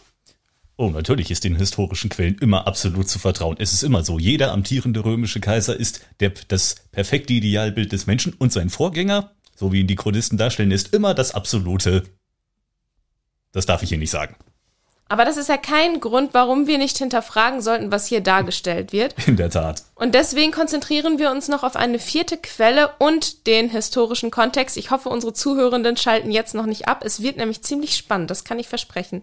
Oh, 0.75 0.89
natürlich 0.89 1.29
ist 1.29 1.43
den 1.43 1.55
historischen 1.55 2.09
Quellen 2.09 2.37
immer 2.39 2.65
absolut 2.65 3.07
zu 3.07 3.19
vertrauen. 3.19 3.57
Es 3.59 3.73
ist 3.73 3.83
immer 3.83 4.03
so. 4.03 4.17
Jeder 4.17 4.51
amtierende 4.51 5.05
römische 5.05 5.39
Kaiser 5.39 5.79
ist 5.79 6.01
der, 6.19 6.31
das 6.47 6.75
perfekte 6.91 7.33
Idealbild 7.33 7.91
des 7.91 8.07
Menschen 8.07 8.33
und 8.33 8.51
sein 8.51 8.71
Vorgänger, 8.71 9.31
so 9.55 9.71
wie 9.71 9.81
ihn 9.81 9.87
die 9.87 9.95
Chronisten 9.95 10.37
darstellen, 10.37 10.71
ist 10.71 10.93
immer 10.93 11.13
das 11.13 11.35
absolute. 11.35 12.03
Das 13.51 13.67
darf 13.67 13.83
ich 13.83 13.89
hier 13.89 13.99
nicht 13.99 14.09
sagen. 14.09 14.35
Aber 15.09 15.25
das 15.25 15.37
ist 15.37 15.49
ja 15.49 15.57
kein 15.57 15.99
Grund, 15.99 16.33
warum 16.33 16.65
wir 16.65 16.79
nicht 16.79 16.97
hinterfragen 16.97 17.61
sollten, 17.61 17.91
was 17.91 18.07
hier 18.07 18.21
dargestellt 18.21 18.93
wird. 18.93 19.13
In 19.27 19.37
der 19.37 19.51
Tat. 19.51 19.83
Und 19.93 20.15
deswegen 20.15 20.51
konzentrieren 20.51 21.19
wir 21.19 21.29
uns 21.29 21.49
noch 21.49 21.61
auf 21.61 21.75
eine 21.75 21.99
vierte 21.99 22.37
Quelle 22.37 22.89
und 22.97 23.45
den 23.45 23.69
historischen 23.69 24.31
Kontext. 24.31 24.75
Ich 24.75 24.89
hoffe, 24.89 25.09
unsere 25.09 25.33
Zuhörenden 25.33 25.97
schalten 25.97 26.31
jetzt 26.31 26.55
noch 26.55 26.65
nicht 26.65 26.87
ab. 26.87 27.03
Es 27.05 27.21
wird 27.21 27.37
nämlich 27.37 27.61
ziemlich 27.61 27.95
spannend, 27.95 28.31
das 28.31 28.43
kann 28.43 28.57
ich 28.57 28.67
versprechen. 28.67 29.21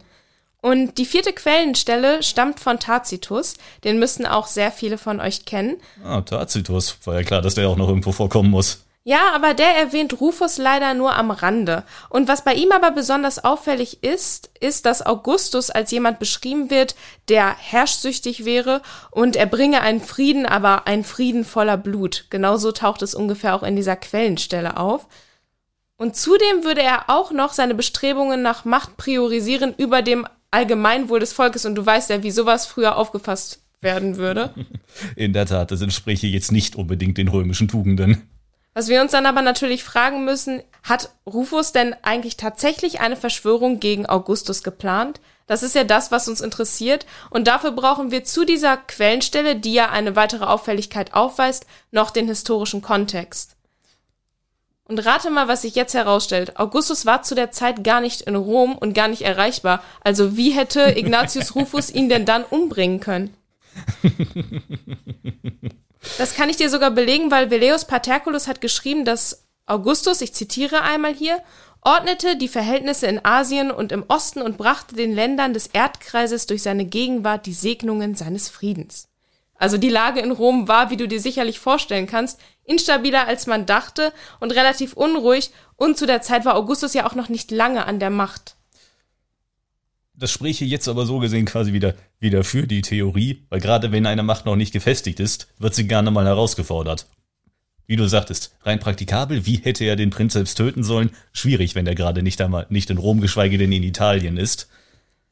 Und 0.62 0.98
die 0.98 1.06
vierte 1.06 1.32
Quellenstelle 1.32 2.22
stammt 2.22 2.60
von 2.60 2.78
Tacitus. 2.78 3.54
Den 3.84 3.98
müssten 3.98 4.26
auch 4.26 4.46
sehr 4.46 4.70
viele 4.70 4.98
von 4.98 5.20
euch 5.20 5.44
kennen. 5.44 5.76
Ah, 6.04 6.20
Tacitus. 6.20 6.98
War 7.04 7.14
ja 7.14 7.22
klar, 7.22 7.42
dass 7.42 7.54
der 7.54 7.68
auch 7.68 7.76
noch 7.76 7.88
irgendwo 7.88 8.12
vorkommen 8.12 8.50
muss. 8.50 8.84
Ja, 9.02 9.32
aber 9.34 9.54
der 9.54 9.76
erwähnt 9.76 10.20
Rufus 10.20 10.58
leider 10.58 10.92
nur 10.92 11.16
am 11.16 11.30
Rande. 11.30 11.84
Und 12.10 12.28
was 12.28 12.44
bei 12.44 12.52
ihm 12.52 12.70
aber 12.70 12.90
besonders 12.90 13.42
auffällig 13.42 14.02
ist, 14.02 14.50
ist, 14.60 14.84
dass 14.84 15.04
Augustus 15.04 15.70
als 15.70 15.90
jemand 15.90 16.18
beschrieben 16.18 16.68
wird, 16.68 16.94
der 17.30 17.56
herrschsüchtig 17.56 18.44
wäre 18.44 18.82
und 19.10 19.36
er 19.36 19.46
bringe 19.46 19.80
einen 19.80 20.02
Frieden, 20.02 20.44
aber 20.44 20.86
einen 20.86 21.04
Frieden 21.04 21.46
voller 21.46 21.78
Blut. 21.78 22.26
Genauso 22.28 22.72
taucht 22.72 23.00
es 23.00 23.14
ungefähr 23.14 23.54
auch 23.54 23.62
in 23.62 23.74
dieser 23.74 23.96
Quellenstelle 23.96 24.76
auf. 24.76 25.06
Und 25.96 26.14
zudem 26.14 26.64
würde 26.64 26.82
er 26.82 27.08
auch 27.08 27.30
noch 27.30 27.54
seine 27.54 27.74
Bestrebungen 27.74 28.42
nach 28.42 28.66
Macht 28.66 28.98
priorisieren 28.98 29.74
über 29.76 30.02
dem 30.02 30.26
Allgemeinwohl 30.50 31.20
des 31.20 31.32
Volkes 31.32 31.64
und 31.64 31.74
du 31.74 31.84
weißt 31.84 32.10
ja, 32.10 32.22
wie 32.22 32.30
sowas 32.30 32.66
früher 32.66 32.96
aufgefasst 32.96 33.60
werden 33.80 34.16
würde. 34.16 34.54
In 35.16 35.32
der 35.32 35.46
Tat, 35.46 35.70
das 35.70 35.80
entspreche 35.80 36.26
jetzt 36.26 36.52
nicht 36.52 36.76
unbedingt 36.76 37.18
den 37.18 37.28
römischen 37.28 37.68
Tugenden. 37.68 38.28
Was 38.72 38.88
wir 38.88 39.00
uns 39.00 39.12
dann 39.12 39.26
aber 39.26 39.42
natürlich 39.42 39.82
fragen 39.82 40.24
müssen, 40.24 40.62
hat 40.82 41.10
Rufus 41.26 41.72
denn 41.72 41.94
eigentlich 42.02 42.36
tatsächlich 42.36 43.00
eine 43.00 43.16
Verschwörung 43.16 43.80
gegen 43.80 44.06
Augustus 44.06 44.62
geplant? 44.62 45.20
Das 45.46 45.64
ist 45.64 45.74
ja 45.74 45.82
das, 45.82 46.12
was 46.12 46.28
uns 46.28 46.40
interessiert. 46.40 47.06
Und 47.30 47.48
dafür 47.48 47.72
brauchen 47.72 48.12
wir 48.12 48.22
zu 48.22 48.44
dieser 48.44 48.76
Quellenstelle, 48.76 49.56
die 49.56 49.72
ja 49.72 49.90
eine 49.90 50.14
weitere 50.14 50.44
Auffälligkeit 50.44 51.14
aufweist, 51.14 51.66
noch 51.90 52.10
den 52.10 52.28
historischen 52.28 52.82
Kontext. 52.82 53.56
Und 54.90 54.98
rate 55.06 55.30
mal, 55.30 55.46
was 55.46 55.62
sich 55.62 55.76
jetzt 55.76 55.94
herausstellt. 55.94 56.58
Augustus 56.58 57.06
war 57.06 57.22
zu 57.22 57.36
der 57.36 57.52
Zeit 57.52 57.84
gar 57.84 58.00
nicht 58.00 58.22
in 58.22 58.34
Rom 58.34 58.76
und 58.76 58.92
gar 58.92 59.06
nicht 59.06 59.22
erreichbar. 59.22 59.84
Also 60.00 60.36
wie 60.36 60.50
hätte 60.50 60.80
Ignatius 60.98 61.54
Rufus 61.54 61.90
ihn 61.90 62.08
denn 62.08 62.26
dann 62.26 62.42
umbringen 62.42 62.98
können? 62.98 63.32
Das 66.18 66.34
kann 66.34 66.50
ich 66.50 66.56
dir 66.56 66.68
sogar 66.68 66.90
belegen, 66.90 67.30
weil 67.30 67.52
Veleus 67.52 67.84
Paterculus 67.84 68.48
hat 68.48 68.60
geschrieben, 68.60 69.04
dass 69.04 69.44
Augustus, 69.64 70.22
ich 70.22 70.34
zitiere 70.34 70.82
einmal 70.82 71.14
hier, 71.14 71.40
ordnete 71.82 72.36
die 72.36 72.48
Verhältnisse 72.48 73.06
in 73.06 73.24
Asien 73.24 73.70
und 73.70 73.92
im 73.92 74.04
Osten 74.08 74.42
und 74.42 74.58
brachte 74.58 74.96
den 74.96 75.14
Ländern 75.14 75.54
des 75.54 75.68
Erdkreises 75.68 76.46
durch 76.46 76.64
seine 76.64 76.84
Gegenwart 76.84 77.46
die 77.46 77.54
Segnungen 77.54 78.16
seines 78.16 78.48
Friedens. 78.48 79.09
Also 79.60 79.76
die 79.76 79.90
Lage 79.90 80.20
in 80.20 80.30
Rom 80.32 80.68
war, 80.68 80.88
wie 80.88 80.96
du 80.96 81.06
dir 81.06 81.20
sicherlich 81.20 81.60
vorstellen 81.60 82.06
kannst, 82.06 82.40
instabiler 82.64 83.28
als 83.28 83.46
man 83.46 83.66
dachte 83.66 84.14
und 84.40 84.52
relativ 84.52 84.94
unruhig 84.94 85.50
und 85.76 85.98
zu 85.98 86.06
der 86.06 86.22
Zeit 86.22 86.46
war 86.46 86.56
Augustus 86.56 86.94
ja 86.94 87.06
auch 87.06 87.14
noch 87.14 87.28
nicht 87.28 87.50
lange 87.50 87.84
an 87.84 88.00
der 88.00 88.08
Macht. 88.08 88.56
Das 90.14 90.30
spräche 90.30 90.64
jetzt 90.64 90.88
aber 90.88 91.04
so 91.04 91.18
gesehen 91.18 91.44
quasi 91.44 91.74
wieder, 91.74 91.94
wieder 92.18 92.42
für 92.42 92.66
die 92.66 92.80
Theorie, 92.80 93.44
weil 93.50 93.60
gerade 93.60 93.92
wenn 93.92 94.06
eine 94.06 94.22
Macht 94.22 94.46
noch 94.46 94.56
nicht 94.56 94.72
gefestigt 94.72 95.20
ist, 95.20 95.48
wird 95.58 95.74
sie 95.74 95.86
gerne 95.86 96.10
mal 96.10 96.24
herausgefordert. 96.24 97.06
Wie 97.86 97.96
du 97.96 98.08
sagtest, 98.08 98.56
rein 98.62 98.80
praktikabel, 98.80 99.44
wie 99.44 99.56
hätte 99.56 99.84
er 99.84 99.96
den 99.96 100.08
Prinzeps 100.08 100.54
töten 100.54 100.84
sollen? 100.84 101.10
Schwierig, 101.32 101.74
wenn 101.74 101.86
er 101.86 101.94
gerade 101.94 102.22
nicht 102.22 102.40
einmal, 102.40 102.66
nicht 102.70 102.88
in 102.88 102.98
Rom, 102.98 103.20
geschweige 103.20 103.58
denn 103.58 103.72
in 103.72 103.82
Italien 103.82 104.38
ist. 104.38 104.70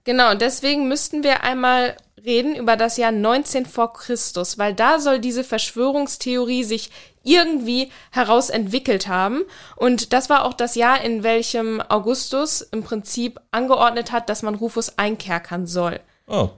Genau, 0.05 0.35
deswegen 0.35 0.89
müssten 0.89 1.23
wir 1.23 1.45
einmal 1.45 1.97
reden 2.25 2.57
über 2.57 2.77
das 2.77 2.97
Jahr 2.97 3.13
19 3.13 3.67
vor 3.67 3.93
Christus, 3.93 4.59
weil 4.59 4.75
da 4.75 4.99
soll 4.99 5.19
diese 5.19 5.45
Verschwörungstheorie 5.45 6.65
sich 6.65 6.91
irgendwie 7.23 7.91
herausentwickelt 8.11 9.09
haben. 9.09 9.43
Und 9.77 10.13
das 10.13 10.31
war 10.31 10.45
auch 10.45 10.55
das 10.55 10.75
Jahr, 10.75 11.03
in 11.03 11.23
welchem 11.23 11.81
Augustus 11.81 12.63
im 12.63 12.83
Prinzip 12.83 13.41
angeordnet 13.51 14.13
hat, 14.13 14.29
dass 14.29 14.43
man 14.43 14.55
Rufus 14.55 14.99
einkerkern 14.99 15.67
soll. 15.67 16.01
Oh. 16.27 16.51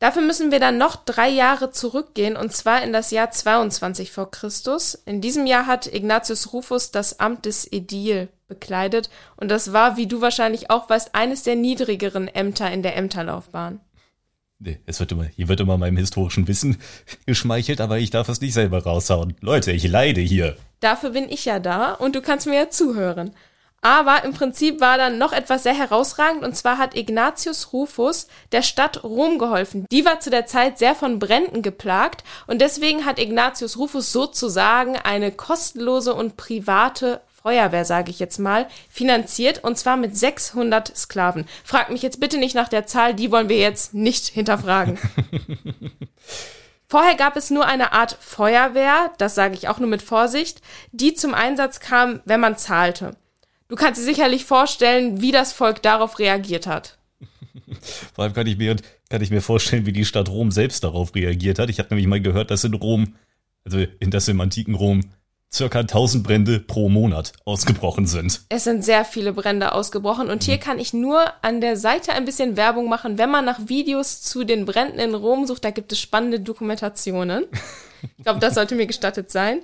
Dafür 0.00 0.22
müssen 0.22 0.52
wir 0.52 0.60
dann 0.60 0.78
noch 0.78 0.94
drei 0.94 1.28
Jahre 1.28 1.72
zurückgehen, 1.72 2.36
und 2.36 2.52
zwar 2.52 2.82
in 2.82 2.92
das 2.92 3.10
Jahr 3.10 3.32
22 3.32 4.12
vor 4.12 4.30
Christus. 4.30 4.94
In 4.94 5.20
diesem 5.20 5.44
Jahr 5.44 5.66
hat 5.66 5.92
Ignatius 5.92 6.52
Rufus 6.52 6.92
das 6.92 7.18
Amt 7.18 7.46
des 7.46 7.70
Ädil 7.72 8.28
bekleidet, 8.46 9.10
und 9.36 9.50
das 9.50 9.72
war, 9.72 9.96
wie 9.96 10.06
du 10.06 10.20
wahrscheinlich 10.20 10.70
auch 10.70 10.88
weißt, 10.88 11.14
eines 11.16 11.42
der 11.42 11.56
niedrigeren 11.56 12.28
Ämter 12.28 12.70
in 12.70 12.82
der 12.82 12.96
Ämterlaufbahn. 12.96 13.80
Nee, 14.60 14.80
es 14.86 14.98
wird 14.98 15.12
immer, 15.12 15.24
hier 15.24 15.46
wird 15.46 15.60
immer 15.60 15.78
meinem 15.78 15.96
historischen 15.96 16.48
Wissen 16.48 16.78
geschmeichelt, 17.26 17.80
aber 17.80 17.98
ich 17.98 18.10
darf 18.10 18.28
es 18.28 18.40
nicht 18.40 18.54
selber 18.54 18.82
raushauen. 18.82 19.36
Leute, 19.40 19.70
ich 19.70 19.86
leide 19.86 20.20
hier. 20.20 20.56
Dafür 20.80 21.10
bin 21.10 21.28
ich 21.30 21.44
ja 21.44 21.60
da 21.60 21.92
und 21.92 22.16
du 22.16 22.20
kannst 22.20 22.46
mir 22.46 22.56
ja 22.56 22.70
zuhören. 22.70 23.32
Aber 23.80 24.24
im 24.24 24.32
Prinzip 24.32 24.80
war 24.80 24.98
dann 24.98 25.18
noch 25.18 25.32
etwas 25.32 25.62
sehr 25.62 25.74
herausragend 25.74 26.42
und 26.42 26.56
zwar 26.56 26.78
hat 26.78 26.96
Ignatius 26.96 27.72
Rufus 27.72 28.26
der 28.50 28.62
Stadt 28.62 29.04
Rom 29.04 29.38
geholfen. 29.38 29.86
Die 29.92 30.04
war 30.04 30.18
zu 30.18 30.30
der 30.30 30.46
Zeit 30.46 30.78
sehr 30.78 30.96
von 30.96 31.20
Bränden 31.20 31.62
geplagt 31.62 32.24
und 32.48 32.60
deswegen 32.60 33.04
hat 33.04 33.20
Ignatius 33.20 33.76
Rufus 33.78 34.10
sozusagen 34.10 34.96
eine 34.96 35.30
kostenlose 35.30 36.12
und 36.14 36.36
private 36.36 37.20
Feuerwehr, 37.42 37.84
sage 37.84 38.10
ich 38.10 38.18
jetzt 38.18 38.38
mal, 38.38 38.66
finanziert 38.90 39.62
und 39.62 39.78
zwar 39.78 39.96
mit 39.96 40.16
600 40.16 40.96
Sklaven. 40.96 41.46
Frag 41.62 41.90
mich 41.90 42.02
jetzt 42.02 42.18
bitte 42.18 42.36
nicht 42.36 42.56
nach 42.56 42.68
der 42.68 42.86
Zahl, 42.86 43.14
die 43.14 43.30
wollen 43.30 43.48
wir 43.48 43.58
jetzt 43.58 43.94
nicht 43.94 44.26
hinterfragen. 44.26 44.98
Vorher 46.88 47.14
gab 47.14 47.36
es 47.36 47.50
nur 47.50 47.66
eine 47.66 47.92
Art 47.92 48.16
Feuerwehr, 48.18 49.12
das 49.18 49.34
sage 49.34 49.54
ich 49.54 49.68
auch 49.68 49.78
nur 49.78 49.88
mit 49.88 50.02
Vorsicht, 50.02 50.62
die 50.90 51.14
zum 51.14 51.32
Einsatz 51.32 51.80
kam, 51.80 52.20
wenn 52.24 52.40
man 52.40 52.56
zahlte. 52.56 53.14
Du 53.68 53.76
kannst 53.76 54.00
dir 54.00 54.04
sicherlich 54.04 54.44
vorstellen, 54.44 55.20
wie 55.20 55.30
das 55.30 55.52
Volk 55.52 55.82
darauf 55.82 56.18
reagiert 56.18 56.66
hat. 56.66 56.98
Vor 58.14 58.24
allem 58.24 58.32
kann 58.32 58.46
ich 58.46 58.56
mir, 58.56 58.76
kann 59.10 59.22
ich 59.22 59.30
mir 59.30 59.42
vorstellen, 59.42 59.86
wie 59.86 59.92
die 59.92 60.06
Stadt 60.06 60.28
Rom 60.28 60.50
selbst 60.50 60.82
darauf 60.82 61.14
reagiert 61.14 61.58
hat. 61.58 61.70
Ich 61.70 61.78
habe 61.78 61.90
nämlich 61.90 62.08
mal 62.08 62.20
gehört, 62.20 62.50
dass 62.50 62.64
in 62.64 62.74
Rom, 62.74 63.14
also 63.64 63.78
in 64.00 64.10
das 64.10 64.26
im 64.26 64.40
antiken 64.40 64.74
Rom, 64.74 65.02
circa 65.52 65.80
1000 65.80 66.24
Brände 66.24 66.60
pro 66.60 66.88
Monat 66.88 67.32
ausgebrochen 67.44 68.06
sind. 68.06 68.42
Es 68.48 68.64
sind 68.64 68.84
sehr 68.84 69.04
viele 69.04 69.32
Brände 69.32 69.72
ausgebrochen 69.72 70.28
und 70.28 70.42
mhm. 70.42 70.44
hier 70.44 70.58
kann 70.58 70.78
ich 70.78 70.92
nur 70.92 71.20
an 71.42 71.60
der 71.60 71.76
Seite 71.76 72.12
ein 72.12 72.24
bisschen 72.24 72.56
Werbung 72.56 72.88
machen. 72.88 73.18
Wenn 73.18 73.30
man 73.30 73.44
nach 73.44 73.60
Videos 73.66 74.22
zu 74.22 74.44
den 74.44 74.64
Bränden 74.64 74.98
in 74.98 75.14
Rom 75.14 75.46
sucht, 75.46 75.64
da 75.64 75.70
gibt 75.70 75.92
es 75.92 76.00
spannende 76.00 76.40
Dokumentationen. 76.40 77.44
Ich 78.16 78.22
glaube, 78.22 78.38
das 78.38 78.54
sollte 78.54 78.76
mir 78.76 78.86
gestattet 78.86 79.32
sein. 79.32 79.60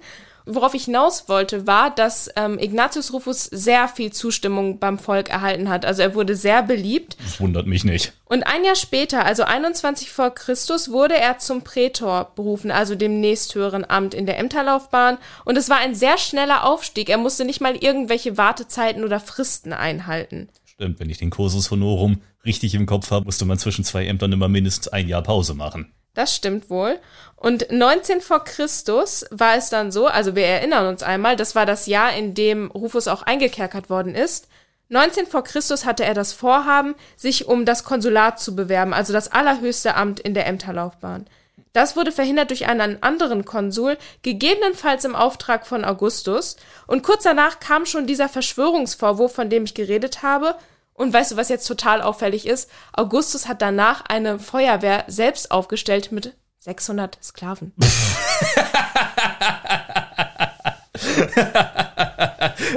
Worauf 0.47 0.75
ich 0.75 0.85
hinaus 0.85 1.29
wollte, 1.29 1.67
war, 1.67 1.95
dass 1.95 2.29
ähm, 2.37 2.59
Ignatius 2.59 3.15
Rufus 3.15 3.45
sehr 3.45 3.89
viel 3.89 4.13
Zustimmung 4.13 4.79
beim 4.79 4.99
Volk 4.99 5.31
erhalten 5.31 5.71
hat. 5.71 5.87
Also 5.87 6.03
er 6.03 6.15
wurde 6.15 6.37
sehr 6.37 6.63
beliebt. 6.63 7.17
Das 7.23 7.41
wundert 7.41 7.67
mich 7.67 7.85
nicht. 7.85 8.13
Und 8.27 8.43
ein 8.43 8.63
Jahr 8.63 8.77
später, 8.77 9.25
also 9.25 9.45
21 9.45 10.11
vor 10.11 10.31
Christus, 10.31 10.91
wurde 10.91 11.17
er 11.17 11.39
zum 11.39 11.63
Prätor 11.63 12.33
berufen, 12.35 12.71
also 12.71 12.95
dem 12.95 13.21
nächsthöheren 13.21 13.89
Amt 13.89 14.13
in 14.13 14.27
der 14.27 14.39
Ämterlaufbahn. 14.39 15.17
Und 15.47 15.57
es 15.57 15.71
war 15.71 15.79
ein 15.79 15.95
sehr 15.95 16.19
schneller 16.19 16.65
Aufstieg. 16.65 17.09
Er 17.09 17.19
musste 17.19 17.47
nicht 17.47 17.63
mal 17.63 17.77
irgendwelche 17.77 18.37
Wartezeiten 18.37 19.03
oder 19.03 19.21
Fristen 19.21 19.73
einhalten. 19.73 20.51
Stimmt, 20.67 21.01
wenn 21.01 21.09
ich 21.09 21.19
den 21.19 21.31
Kursus 21.31 21.71
Honorum 21.71 22.21
richtig 22.45 22.75
im 22.75 22.85
Kopf 22.85 23.11
habe, 23.11 23.25
musste 23.25 23.47
man 23.47 23.59
zwischen 23.59 23.85
zwei 23.85 24.07
Ämtern 24.07 24.33
immer 24.33 24.49
mindestens 24.49 24.89
ein 24.89 25.09
Jahr 25.09 25.23
Pause 25.23 25.55
machen. 25.55 25.93
Das 26.15 26.35
stimmt 26.35 26.71
wohl. 26.71 26.99
Und 27.37 27.71
19 27.71 28.21
vor 28.21 28.45
Christus 28.45 29.27
war 29.31 29.57
es 29.57 29.69
dann 29.69 29.93
so, 29.93 30.07
also 30.07 30.35
wir 30.35 30.47
erinnern 30.47 30.87
uns 30.87 31.03
einmal, 31.03 31.37
das 31.37 31.55
war 31.55 31.67
das 31.67 31.87
Jahr, 31.87 32.15
in 32.15 32.35
dem 32.35 32.71
Rufus 32.71 33.09
auch 33.09 33.23
eingekerkert 33.23 33.91
worden 33.91 34.15
ist. 34.15 34.49
19 34.89 35.27
vor 35.27 35.45
Christus 35.45 35.85
hatte 35.85 36.05
er 36.05 36.15
das 36.15 36.33
Vorhaben, 36.33 36.95
sich 37.17 37.47
um 37.47 37.65
das 37.65 37.85
Konsulat 37.85 38.39
zu 38.39 38.55
bewerben, 38.55 38.95
also 38.95 39.13
das 39.13 39.33
allerhöchste 39.33 39.97
Amt 39.97 40.21
in 40.21 40.35
der 40.35 40.47
Ämterlaufbahn. 40.47 41.27
Das 41.73 41.97
wurde 41.97 42.13
verhindert 42.13 42.51
durch 42.51 42.69
einen 42.69 43.03
anderen 43.03 43.45
Konsul, 43.45 43.99
gegebenenfalls 44.23 45.05
im 45.05 45.17
Auftrag 45.17 45.67
von 45.67 45.85
Augustus, 45.85 46.57
und 46.87 47.03
kurz 47.03 47.25
danach 47.25 47.59
kam 47.59 47.85
schon 47.85 48.07
dieser 48.07 48.29
Verschwörungsvorwurf, 48.29 49.35
von 49.35 49.51
dem 49.51 49.65
ich 49.65 49.75
geredet 49.75 50.23
habe, 50.23 50.55
und 50.95 51.13
weißt 51.13 51.33
du, 51.33 51.37
was 51.37 51.49
jetzt 51.49 51.67
total 51.67 52.01
auffällig 52.01 52.47
ist? 52.47 52.71
Augustus 52.93 53.47
hat 53.49 53.61
danach 53.61 54.05
eine 54.07 54.39
Feuerwehr 54.39 55.05
selbst 55.09 55.51
aufgestellt 55.51 56.13
mit 56.13 56.35
600 56.61 57.19
Sklaven. 57.23 57.73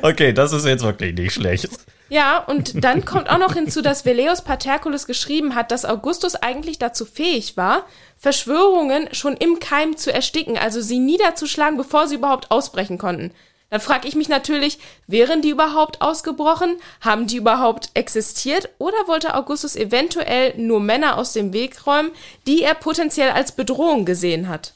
okay, 0.02 0.34
das 0.34 0.52
ist 0.52 0.66
jetzt 0.66 0.84
wirklich 0.84 1.16
nicht 1.16 1.34
schlecht. 1.34 1.70
Ja, 2.10 2.40
und 2.40 2.84
dann 2.84 3.06
kommt 3.06 3.30
auch 3.30 3.38
noch 3.38 3.54
hinzu, 3.54 3.82
dass 3.82 4.06
Veleus 4.06 4.42
Paterculus 4.42 5.06
geschrieben 5.08 5.56
hat, 5.56 5.72
dass 5.72 5.86
Augustus 5.86 6.36
eigentlich 6.36 6.80
dazu 6.80 7.06
fähig 7.06 7.58
war, 7.58 7.86
Verschwörungen 8.18 9.14
schon 9.14 9.36
im 9.36 9.60
Keim 9.60 9.98
zu 9.98 10.14
ersticken, 10.14 10.58
also 10.58 10.82
sie 10.82 11.00
niederzuschlagen, 11.00 11.78
bevor 11.78 12.08
sie 12.08 12.16
überhaupt 12.16 12.50
ausbrechen 12.50 12.98
konnten. 12.98 13.32
Dann 13.70 13.82
frage 13.82 14.08
ich 14.08 14.16
mich 14.16 14.30
natürlich, 14.30 14.80
wären 15.08 15.42
die 15.42 15.50
überhaupt 15.50 16.02
ausgebrochen? 16.02 16.78
Haben 17.02 17.28
die 17.28 17.38
überhaupt 17.38 17.90
existiert? 17.96 18.70
Oder 18.78 18.98
wollte 19.08 19.36
Augustus 19.36 19.76
eventuell 19.76 20.58
nur 20.58 20.80
Männer 20.80 21.18
aus 21.18 21.34
dem 21.34 21.52
Weg 21.52 21.86
räumen, 21.86 22.12
die 22.48 22.64
er 22.64 22.76
potenziell 22.76 23.32
als 23.32 23.52
Bedrohung 23.52 24.06
gesehen 24.06 24.48
hat? 24.48 24.74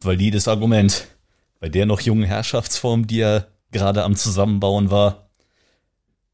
Valides 0.00 0.46
Argument. 0.46 1.06
Bei 1.58 1.68
der 1.68 1.86
noch 1.86 2.00
jungen 2.00 2.24
Herrschaftsform, 2.24 3.06
die 3.06 3.20
er 3.20 3.48
gerade 3.72 4.04
am 4.04 4.14
Zusammenbauen 4.14 4.90
war, 4.90 5.28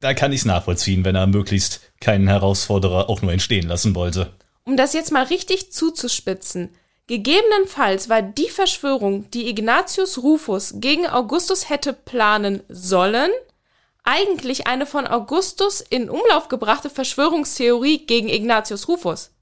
da 0.01 0.13
kann 0.13 0.33
ich 0.33 0.41
es 0.41 0.45
nachvollziehen, 0.45 1.05
wenn 1.05 1.15
er 1.15 1.27
möglichst 1.27 1.81
keinen 2.01 2.29
Herausforderer 2.29 3.09
auch 3.09 3.23
nur 3.23 3.33
entstehen 3.33 3.67
lassen 3.67 3.95
wollte. 3.95 4.35
Um 4.65 4.77
das 4.77 4.93
jetzt 4.93 5.13
mal 5.13 5.25
richtig 5.25 5.73
zuzuspitzen, 5.73 6.71
Gegebenenfalls 7.07 8.09
war 8.09 8.23
die 8.23 8.49
Verschwörung, 8.49 9.31
die 9.31 9.49
Ignatius 9.49 10.23
Rufus 10.23 10.75
gegen 10.77 11.07
Augustus 11.07 11.69
hätte 11.69 11.93
planen 11.93 12.63
sollen, 12.69 13.31
eigentlich 14.05 14.67
eine 14.67 14.87
von 14.87 15.07
Augustus 15.07 15.83
in 15.83 16.09
Umlauf 16.09 16.49
gebrachte 16.49 16.89
Verschwörungstheorie 16.89 18.07
gegen 18.07 18.29
Ignatius 18.29 18.89
Rufus. 18.89 19.33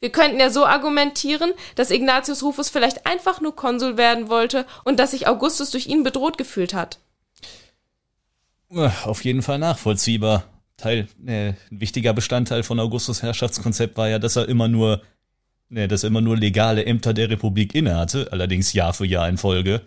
Wir 0.00 0.10
könnten 0.10 0.40
ja 0.40 0.50
so 0.50 0.66
argumentieren, 0.66 1.52
dass 1.74 1.90
Ignatius 1.90 2.42
Rufus 2.42 2.70
vielleicht 2.70 3.06
einfach 3.06 3.40
nur 3.40 3.54
Konsul 3.54 3.96
werden 3.96 4.28
wollte 4.28 4.66
und 4.84 4.98
dass 4.98 5.12
sich 5.12 5.28
Augustus 5.28 5.70
durch 5.70 5.86
ihn 5.86 6.02
bedroht 6.02 6.38
gefühlt 6.38 6.74
hat. 6.74 6.98
Auf 9.04 9.24
jeden 9.24 9.42
Fall 9.42 9.58
nachvollziehbar. 9.58 10.44
Teil, 10.78 11.06
äh, 11.26 11.50
ein 11.50 11.56
wichtiger 11.70 12.14
Bestandteil 12.14 12.62
von 12.62 12.80
Augustus 12.80 13.22
Herrschaftskonzept 13.22 13.96
war 13.96 14.08
ja, 14.08 14.18
dass 14.18 14.36
er 14.36 14.48
immer 14.48 14.68
nur 14.68 15.02
ne, 15.72 15.88
dass 15.88 16.04
er 16.04 16.08
immer 16.08 16.20
nur 16.20 16.36
legale 16.36 16.84
Ämter 16.84 17.14
der 17.14 17.30
Republik 17.30 17.74
innehatte, 17.74 18.28
allerdings 18.30 18.72
Jahr 18.72 18.92
für 18.92 19.06
Jahr 19.06 19.28
in 19.28 19.38
Folge. 19.38 19.80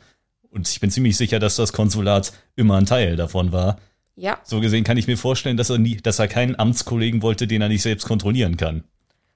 Und 0.50 0.68
ich 0.68 0.80
bin 0.80 0.90
ziemlich 0.90 1.16
sicher, 1.16 1.40
dass 1.40 1.56
das 1.56 1.74
Konsulat 1.74 2.34
immer 2.56 2.78
ein 2.78 2.86
Teil 2.86 3.16
davon 3.16 3.52
war. 3.52 3.78
Ja. 4.16 4.40
So 4.44 4.60
gesehen 4.62 4.84
kann 4.84 4.98
ich 4.98 5.08
mir 5.08 5.18
vorstellen, 5.18 5.58
dass 5.58 5.70
er 5.70 5.78
nie, 5.78 5.98
dass 5.98 6.20
er 6.20 6.28
keinen 6.28 6.58
Amtskollegen 6.58 7.22
wollte, 7.22 7.48
den 7.48 7.62
er 7.62 7.70
nicht 7.70 7.82
selbst 7.82 8.06
kontrollieren 8.06 8.58
kann. 8.58 8.84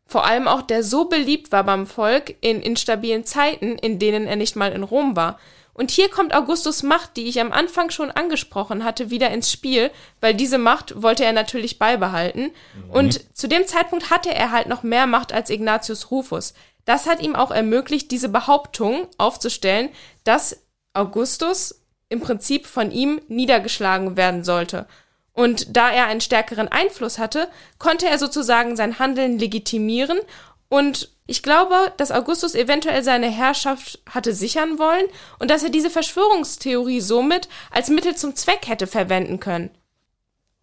Vor 0.06 0.26
allem 0.26 0.48
auch 0.48 0.64
der 0.64 0.84
so 0.84 1.08
beliebt 1.08 1.52
war 1.52 1.64
beim 1.64 1.86
Volk 1.86 2.36
in 2.42 2.62
instabilen 2.62 3.26
Zeiten, 3.26 3.78
in 3.78 4.00
denen 4.00 4.26
er 4.26 4.38
nicht 4.38 4.56
mal 4.56 4.72
in 4.72 4.84
Rom 4.84 5.16
war. 5.16 5.38
Und 5.80 5.92
hier 5.92 6.10
kommt 6.10 6.36
Augustus 6.36 6.84
Macht, 6.84 7.16
die 7.16 7.30
ich 7.30 7.40
am 7.40 7.54
Anfang 7.54 7.90
schon 7.90 8.12
angesprochen 8.12 8.84
hatte, 8.84 9.12
wieder 9.12 9.30
ins 9.30 9.50
Spiel, 9.50 9.92
weil 10.20 10.34
diese 10.34 10.58
Macht 10.58 11.02
wollte 11.02 11.24
er 11.24 11.32
natürlich 11.32 11.80
beibehalten. 11.80 12.52
Mhm. 12.76 12.92
Und 12.92 13.38
zu 13.38 13.48
dem 13.48 13.66
Zeitpunkt 13.66 14.10
hatte 14.10 14.30
er 14.36 14.52
halt 14.52 14.68
noch 14.68 14.84
mehr 14.84 15.08
Macht 15.08 15.32
als 15.32 15.50
Ignatius 15.50 16.12
Rufus. 16.12 16.54
Das 16.84 17.08
hat 17.08 17.22
ihm 17.22 17.34
auch 17.34 17.50
ermöglicht, 17.50 18.12
diese 18.12 18.28
Behauptung 18.28 19.08
aufzustellen, 19.18 19.88
dass 20.26 20.62
Augustus 20.94 21.82
im 22.10 22.20
Prinzip 22.20 22.68
von 22.68 22.92
ihm 22.92 23.22
niedergeschlagen 23.30 24.18
werden 24.18 24.44
sollte. 24.44 24.86
Und 25.32 25.78
da 25.78 25.90
er 25.92 26.08
einen 26.08 26.20
stärkeren 26.20 26.68
Einfluss 26.68 27.20
hatte, 27.20 27.48
konnte 27.78 28.06
er 28.06 28.18
sozusagen 28.18 28.76
sein 28.76 29.00
Handeln 29.00 29.40
legitimieren 29.40 30.20
und 30.68 31.10
ich 31.30 31.44
glaube, 31.44 31.94
dass 31.98 32.12
Augustus 32.12 32.56
eventuell 32.56 33.04
seine 33.04 33.30
Herrschaft 33.30 34.00
hatte 34.10 34.34
sichern 34.34 34.80
wollen 34.80 35.06
und 35.38 35.52
dass 35.52 35.64
er 35.64 35.70
diese 35.70 35.90
Verschwörungstheorie 35.90 37.02
somit 37.02 37.48
als 37.70 37.90
Mittel 37.90 38.16
zum 38.16 38.36
Zweck 38.36 38.68
hätte 38.68 38.88
verwenden 38.88 39.40
können. 39.40 39.70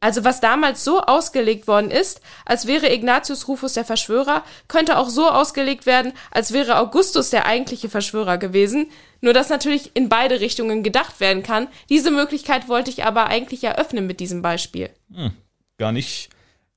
Also 0.00 0.25
was 0.25 0.40
damals 0.40 0.85
so 0.85 1.00
ausgelegt 1.00 1.68
worden 1.68 1.90
ist, 1.90 2.20
als 2.44 2.66
wäre 2.66 2.92
Ignatius 2.92 3.49
Rufus 3.49 3.73
der 3.73 3.85
Verschwörer, 3.85 4.44
könnte 4.68 4.99
auch 4.99 5.08
so 5.08 5.28
ausgelegt 5.28 5.87
werden, 5.87 6.12
als 6.30 6.52
wäre 6.52 6.78
Augustus 6.78 7.30
der 7.30 7.46
eigentliche 7.46 7.88
Verschwörer 7.88 8.37
gewesen, 8.37 8.90
nur 9.20 9.32
dass 9.32 9.49
natürlich 9.49 9.92
in 9.94 10.08
beide 10.08 10.40
Richtungen 10.40 10.82
gedacht 10.82 11.20
werden 11.20 11.42
kann. 11.42 11.68
Diese 11.88 12.11
Möglichkeit 12.11 12.68
wollte 12.68 12.90
ich 12.90 13.04
aber 13.04 13.26
eigentlich 13.26 13.64
eröffnen 13.64 14.06
mit 14.06 14.20
diesem 14.20 14.42
Beispiel. 14.42 14.90
Hm, 15.12 15.32
gar 15.78 15.92
nicht, 15.92 16.28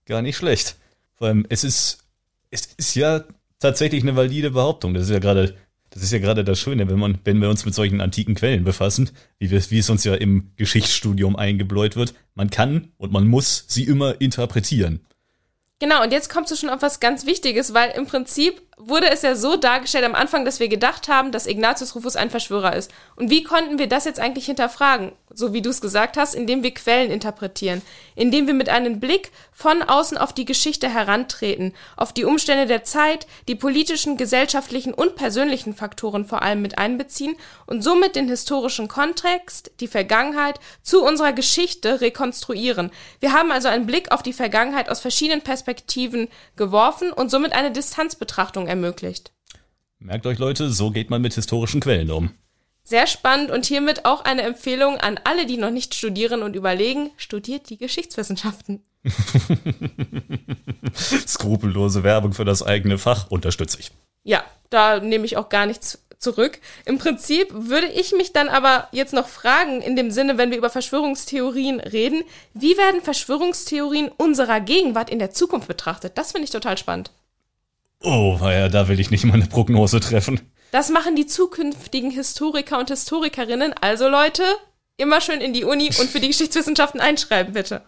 gar 0.05 0.21
nicht 0.21 0.37
schlecht. 0.37 0.75
Vor 1.17 1.27
allem, 1.27 1.45
es 1.49 1.63
ist 1.63 1.99
es 2.51 2.65
ist 2.77 2.95
ja 2.95 3.23
tatsächlich 3.59 4.03
eine 4.03 4.15
valide 4.15 4.51
Behauptung. 4.51 4.93
Das 4.93 5.03
ist 5.03 5.11
ja 5.11 5.19
gerade, 5.19 5.55
das 5.89 6.03
ist 6.03 6.11
ja 6.11 6.19
gerade 6.19 6.43
das 6.43 6.59
Schöne, 6.59 6.89
wenn 6.89 6.99
man, 6.99 7.19
wenn 7.23 7.41
wir 7.41 7.49
uns 7.49 7.65
mit 7.65 7.75
solchen 7.75 8.01
antiken 8.01 8.35
Quellen 8.35 8.63
befassen, 8.63 9.11
wie, 9.37 9.51
wir, 9.51 9.61
wie 9.71 9.79
es 9.79 9.89
uns 9.89 10.03
ja 10.03 10.15
im 10.15 10.51
Geschichtsstudium 10.55 11.35
eingebläut 11.35 11.95
wird. 11.95 12.13
Man 12.35 12.49
kann 12.49 12.89
und 12.97 13.11
man 13.11 13.27
muss 13.27 13.65
sie 13.67 13.83
immer 13.83 14.19
interpretieren. 14.21 15.01
Genau, 15.79 16.03
und 16.03 16.11
jetzt 16.11 16.29
kommst 16.29 16.51
du 16.51 16.57
schon 16.57 16.69
auf 16.69 16.81
was 16.81 16.99
ganz 16.99 17.25
Wichtiges, 17.25 17.73
weil 17.73 17.91
im 17.91 18.05
Prinzip 18.05 18.61
wurde 18.79 19.11
es 19.11 19.23
ja 19.23 19.35
so 19.35 19.57
dargestellt 19.57 20.05
am 20.05 20.15
Anfang, 20.15 20.45
dass 20.45 20.61
wir 20.61 20.69
gedacht 20.69 21.09
haben, 21.09 21.33
dass 21.33 21.47
Ignatius 21.47 21.95
Rufus 21.95 22.15
ein 22.15 22.29
Verschwörer 22.29 22.75
ist. 22.75 22.91
Und 23.17 23.29
wie 23.29 23.43
konnten 23.43 23.77
wir 23.77 23.87
das 23.87 24.05
jetzt 24.05 24.21
eigentlich 24.21 24.45
hinterfragen? 24.45 25.11
So 25.33 25.53
wie 25.53 25.61
du 25.61 25.69
es 25.69 25.81
gesagt 25.81 26.15
hast, 26.15 26.33
indem 26.33 26.63
wir 26.63 26.73
Quellen 26.73 27.11
interpretieren, 27.11 27.81
indem 28.15 28.47
wir 28.47 28.53
mit 28.53 28.69
einem 28.69 29.01
Blick 29.01 29.31
von 29.51 29.83
außen 29.83 30.17
auf 30.17 30.31
die 30.31 30.45
Geschichte 30.45 30.87
herantreten, 30.89 31.73
auf 31.97 32.13
die 32.13 32.23
Umstände 32.23 32.65
der 32.65 32.85
Zeit, 32.85 33.27
die 33.49 33.55
politischen, 33.55 34.15
gesellschaftlichen 34.15 34.93
und 34.93 35.15
persönlichen 35.15 35.75
Faktoren 35.75 36.23
vor 36.25 36.41
allem 36.41 36.61
mit 36.61 36.77
einbeziehen 36.77 37.35
und 37.65 37.83
somit 37.83 38.15
den 38.15 38.29
historischen 38.29 38.87
Kontext, 38.87 39.71
die 39.81 39.87
Vergangenheit 39.87 40.59
zu 40.81 41.03
unserer 41.03 41.33
Geschichte 41.33 41.99
rekonstruieren. 41.99 42.91
Wir 43.19 43.33
haben 43.33 43.51
also 43.51 43.67
einen 43.67 43.85
Blick 43.85 44.13
auf 44.13 44.23
die 44.23 44.33
Vergangenheit 44.33 44.89
aus 44.89 45.01
verschiedenen 45.01 45.41
Perspektiven 45.41 46.29
geworfen 46.55 47.11
und 47.11 47.29
somit 47.29 47.51
eine 47.51 47.71
Distanzbetrachtung 47.71 48.68
ermöglicht. 48.69 49.33
Merkt 49.99 50.25
euch 50.25 50.39
Leute, 50.39 50.69
so 50.69 50.91
geht 50.91 51.09
man 51.09 51.21
mit 51.21 51.33
historischen 51.33 51.81
Quellen 51.81 52.09
um. 52.11 52.31
Sehr 52.83 53.05
spannend 53.05 53.51
und 53.51 53.65
hiermit 53.65 54.05
auch 54.05 54.23
eine 54.23 54.43
Empfehlung 54.43 54.97
an 54.97 55.19
alle, 55.23 55.45
die 55.45 55.57
noch 55.57 55.69
nicht 55.69 55.93
studieren 55.93 56.41
und 56.41 56.55
überlegen, 56.55 57.11
studiert 57.17 57.69
die 57.69 57.77
Geschichtswissenschaften. 57.77 58.81
Skrupellose 60.95 62.03
Werbung 62.03 62.33
für 62.33 62.45
das 62.45 62.63
eigene 62.63 62.97
Fach 62.97 63.29
unterstütze 63.29 63.79
ich. 63.79 63.91
Ja, 64.23 64.43
da 64.69 64.99
nehme 64.99 65.25
ich 65.25 65.37
auch 65.37 65.49
gar 65.49 65.65
nichts 65.65 65.99
zurück. 66.17 66.59
Im 66.85 66.97
Prinzip 66.97 67.47
würde 67.51 67.87
ich 67.87 68.11
mich 68.13 68.33
dann 68.33 68.49
aber 68.49 68.87
jetzt 68.91 69.13
noch 69.13 69.27
fragen, 69.27 69.81
in 69.81 69.95
dem 69.95 70.11
Sinne, 70.11 70.37
wenn 70.37 70.51
wir 70.51 70.57
über 70.57 70.69
Verschwörungstheorien 70.69 71.79
reden, 71.79 72.23
wie 72.53 72.77
werden 72.77 73.01
Verschwörungstheorien 73.01 74.09
unserer 74.09 74.59
Gegenwart 74.59 75.09
in 75.09 75.19
der 75.19 75.31
Zukunft 75.31 75.67
betrachtet? 75.67 76.17
Das 76.17 76.31
finde 76.31 76.45
ich 76.45 76.51
total 76.51 76.77
spannend. 76.77 77.11
Oh, 78.03 78.37
ja, 78.41 78.69
da 78.69 78.87
will 78.87 78.99
ich 78.99 79.11
nicht 79.11 79.25
mal 79.25 79.33
eine 79.33 79.47
Prognose 79.47 79.99
treffen. 79.99 80.39
Das 80.71 80.89
machen 80.89 81.15
die 81.15 81.25
zukünftigen 81.25 82.11
Historiker 82.11 82.79
und 82.79 82.89
Historikerinnen. 82.89 83.73
Also 83.81 84.07
Leute, 84.07 84.43
immer 84.97 85.19
schön 85.19 85.41
in 85.41 85.53
die 85.53 85.63
Uni 85.63 85.87
und 85.99 86.09
für 86.09 86.19
die 86.19 86.27
Geschichtswissenschaften 86.29 87.01
einschreiben, 87.01 87.53
bitte. 87.53 87.81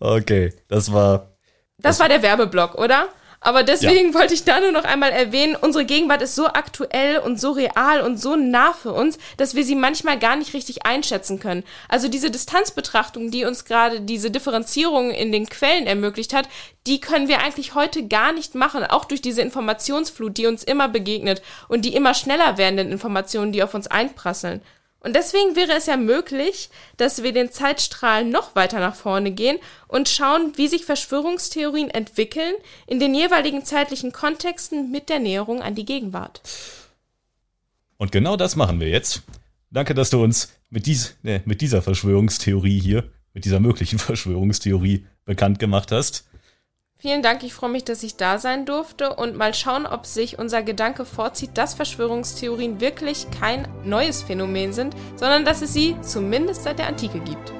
okay, 0.00 0.52
das 0.68 0.92
war. 0.92 1.36
Das, 1.78 1.96
das 1.96 2.00
war 2.00 2.08
der 2.08 2.22
Werbeblock, 2.22 2.74
oder? 2.74 3.08
Aber 3.46 3.62
deswegen 3.62 4.08
ja. 4.08 4.14
wollte 4.14 4.34
ich 4.34 4.42
da 4.42 4.58
nur 4.58 4.72
noch 4.72 4.82
einmal 4.82 5.12
erwähnen, 5.12 5.54
unsere 5.54 5.84
Gegenwart 5.84 6.20
ist 6.20 6.34
so 6.34 6.48
aktuell 6.48 7.18
und 7.18 7.38
so 7.38 7.52
real 7.52 8.00
und 8.00 8.20
so 8.20 8.34
nah 8.34 8.72
für 8.72 8.92
uns, 8.92 9.18
dass 9.36 9.54
wir 9.54 9.62
sie 9.62 9.76
manchmal 9.76 10.18
gar 10.18 10.34
nicht 10.34 10.52
richtig 10.52 10.84
einschätzen 10.84 11.38
können. 11.38 11.62
Also 11.88 12.08
diese 12.08 12.32
Distanzbetrachtung, 12.32 13.30
die 13.30 13.44
uns 13.44 13.64
gerade 13.64 14.00
diese 14.00 14.32
Differenzierung 14.32 15.12
in 15.12 15.30
den 15.30 15.48
Quellen 15.48 15.86
ermöglicht 15.86 16.34
hat, 16.34 16.48
die 16.88 16.98
können 16.98 17.28
wir 17.28 17.38
eigentlich 17.38 17.76
heute 17.76 18.08
gar 18.08 18.32
nicht 18.32 18.56
machen, 18.56 18.82
auch 18.82 19.04
durch 19.04 19.22
diese 19.22 19.42
Informationsflut, 19.42 20.36
die 20.36 20.46
uns 20.46 20.64
immer 20.64 20.88
begegnet 20.88 21.40
und 21.68 21.84
die 21.84 21.94
immer 21.94 22.14
schneller 22.14 22.58
werdenden 22.58 22.90
Informationen, 22.90 23.52
die 23.52 23.62
auf 23.62 23.74
uns 23.74 23.86
einprasseln. 23.86 24.60
Und 25.06 25.14
deswegen 25.14 25.54
wäre 25.54 25.70
es 25.70 25.86
ja 25.86 25.96
möglich, 25.96 26.68
dass 26.96 27.22
wir 27.22 27.32
den 27.32 27.52
Zeitstrahl 27.52 28.24
noch 28.24 28.56
weiter 28.56 28.80
nach 28.80 28.96
vorne 28.96 29.30
gehen 29.30 29.56
und 29.86 30.08
schauen, 30.08 30.54
wie 30.56 30.66
sich 30.66 30.84
Verschwörungstheorien 30.84 31.90
entwickeln 31.90 32.54
in 32.88 32.98
den 32.98 33.14
jeweiligen 33.14 33.64
zeitlichen 33.64 34.10
Kontexten 34.10 34.90
mit 34.90 35.08
der 35.08 35.20
Näherung 35.20 35.62
an 35.62 35.76
die 35.76 35.84
Gegenwart. 35.84 36.40
Und 37.98 38.10
genau 38.10 38.36
das 38.36 38.56
machen 38.56 38.80
wir 38.80 38.88
jetzt. 38.88 39.22
Danke, 39.70 39.94
dass 39.94 40.10
du 40.10 40.20
uns 40.20 40.52
mit, 40.70 40.86
dies, 40.86 41.14
äh, 41.22 41.38
mit 41.44 41.60
dieser 41.60 41.82
Verschwörungstheorie 41.82 42.80
hier, 42.80 43.08
mit 43.32 43.44
dieser 43.44 43.60
möglichen 43.60 43.98
Verschwörungstheorie 44.00 45.06
bekannt 45.24 45.60
gemacht 45.60 45.92
hast. 45.92 46.26
Vielen 46.98 47.22
Dank, 47.22 47.42
ich 47.42 47.52
freue 47.52 47.68
mich, 47.68 47.84
dass 47.84 48.02
ich 48.02 48.16
da 48.16 48.38
sein 48.38 48.64
durfte 48.64 49.16
und 49.16 49.36
mal 49.36 49.52
schauen, 49.52 49.84
ob 49.84 50.06
sich 50.06 50.38
unser 50.38 50.62
Gedanke 50.62 51.04
vorzieht, 51.04 51.50
dass 51.58 51.74
Verschwörungstheorien 51.74 52.80
wirklich 52.80 53.26
kein 53.38 53.68
neues 53.84 54.22
Phänomen 54.22 54.72
sind, 54.72 54.96
sondern 55.14 55.44
dass 55.44 55.60
es 55.60 55.74
sie 55.74 55.94
zumindest 56.00 56.62
seit 56.62 56.78
der 56.78 56.86
Antike 56.86 57.20
gibt. 57.20 57.52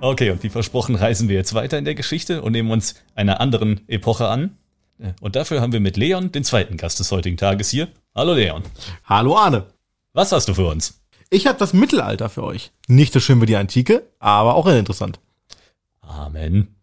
Okay, 0.00 0.30
und 0.30 0.42
wie 0.42 0.48
versprochen 0.48 0.94
reisen 0.94 1.28
wir 1.28 1.36
jetzt 1.36 1.52
weiter 1.52 1.76
in 1.76 1.84
der 1.84 1.94
Geschichte 1.94 2.40
und 2.40 2.52
nehmen 2.52 2.70
uns 2.70 2.94
einer 3.14 3.38
anderen 3.42 3.86
Epoche 3.86 4.28
an. 4.28 4.56
Und 5.20 5.36
dafür 5.36 5.60
haben 5.60 5.74
wir 5.74 5.80
mit 5.80 5.98
Leon 5.98 6.32
den 6.32 6.44
zweiten 6.44 6.78
Gast 6.78 7.00
des 7.00 7.12
heutigen 7.12 7.36
Tages 7.36 7.68
hier. 7.68 7.88
Hallo 8.14 8.32
Leon. 8.32 8.62
Hallo 9.04 9.36
Arne. 9.36 9.66
Was 10.14 10.32
hast 10.32 10.48
du 10.48 10.54
für 10.54 10.66
uns? 10.66 10.99
Ich 11.30 11.46
habe 11.46 11.58
das 11.58 11.72
Mittelalter 11.72 12.28
für 12.28 12.42
euch. 12.42 12.72
Nicht 12.88 13.12
so 13.12 13.20
schön 13.20 13.40
wie 13.40 13.46
die 13.46 13.56
Antike, 13.56 14.02
aber 14.18 14.56
auch 14.56 14.66
interessant. 14.66 15.20
Amen. 16.00 16.74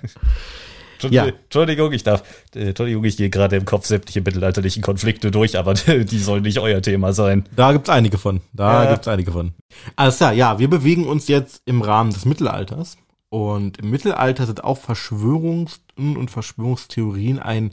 ja. 1.10 1.26
Entschuldigung, 1.26 1.92
ich 1.92 2.04
darf, 2.04 2.22
Entschuldigung, 2.54 3.02
ich 3.02 3.16
gehe 3.16 3.30
gerade 3.30 3.56
im 3.56 3.64
Kopf 3.64 3.86
sämtliche 3.86 4.20
mittelalterlichen 4.20 4.80
Konflikte 4.80 5.32
durch, 5.32 5.58
aber 5.58 5.74
die 5.74 6.18
sollen 6.18 6.44
nicht 6.44 6.60
euer 6.60 6.80
Thema 6.82 7.12
sein. 7.12 7.44
Da 7.56 7.72
gibt's 7.72 7.90
einige 7.90 8.16
von. 8.16 8.40
Da 8.52 8.84
ja. 8.84 8.90
gibt's 8.92 9.08
einige 9.08 9.32
von. 9.32 9.54
Alles 9.96 10.18
klar, 10.18 10.32
ja, 10.32 10.60
wir 10.60 10.70
bewegen 10.70 11.08
uns 11.08 11.26
jetzt 11.26 11.62
im 11.64 11.82
Rahmen 11.82 12.12
des 12.12 12.24
Mittelalters. 12.24 12.96
Und 13.28 13.78
im 13.78 13.90
Mittelalter 13.90 14.46
sind 14.46 14.62
auch 14.62 14.78
Verschwörungs- 14.78 15.80
und 15.96 16.30
Verschwörungstheorien 16.30 17.40
ein 17.40 17.72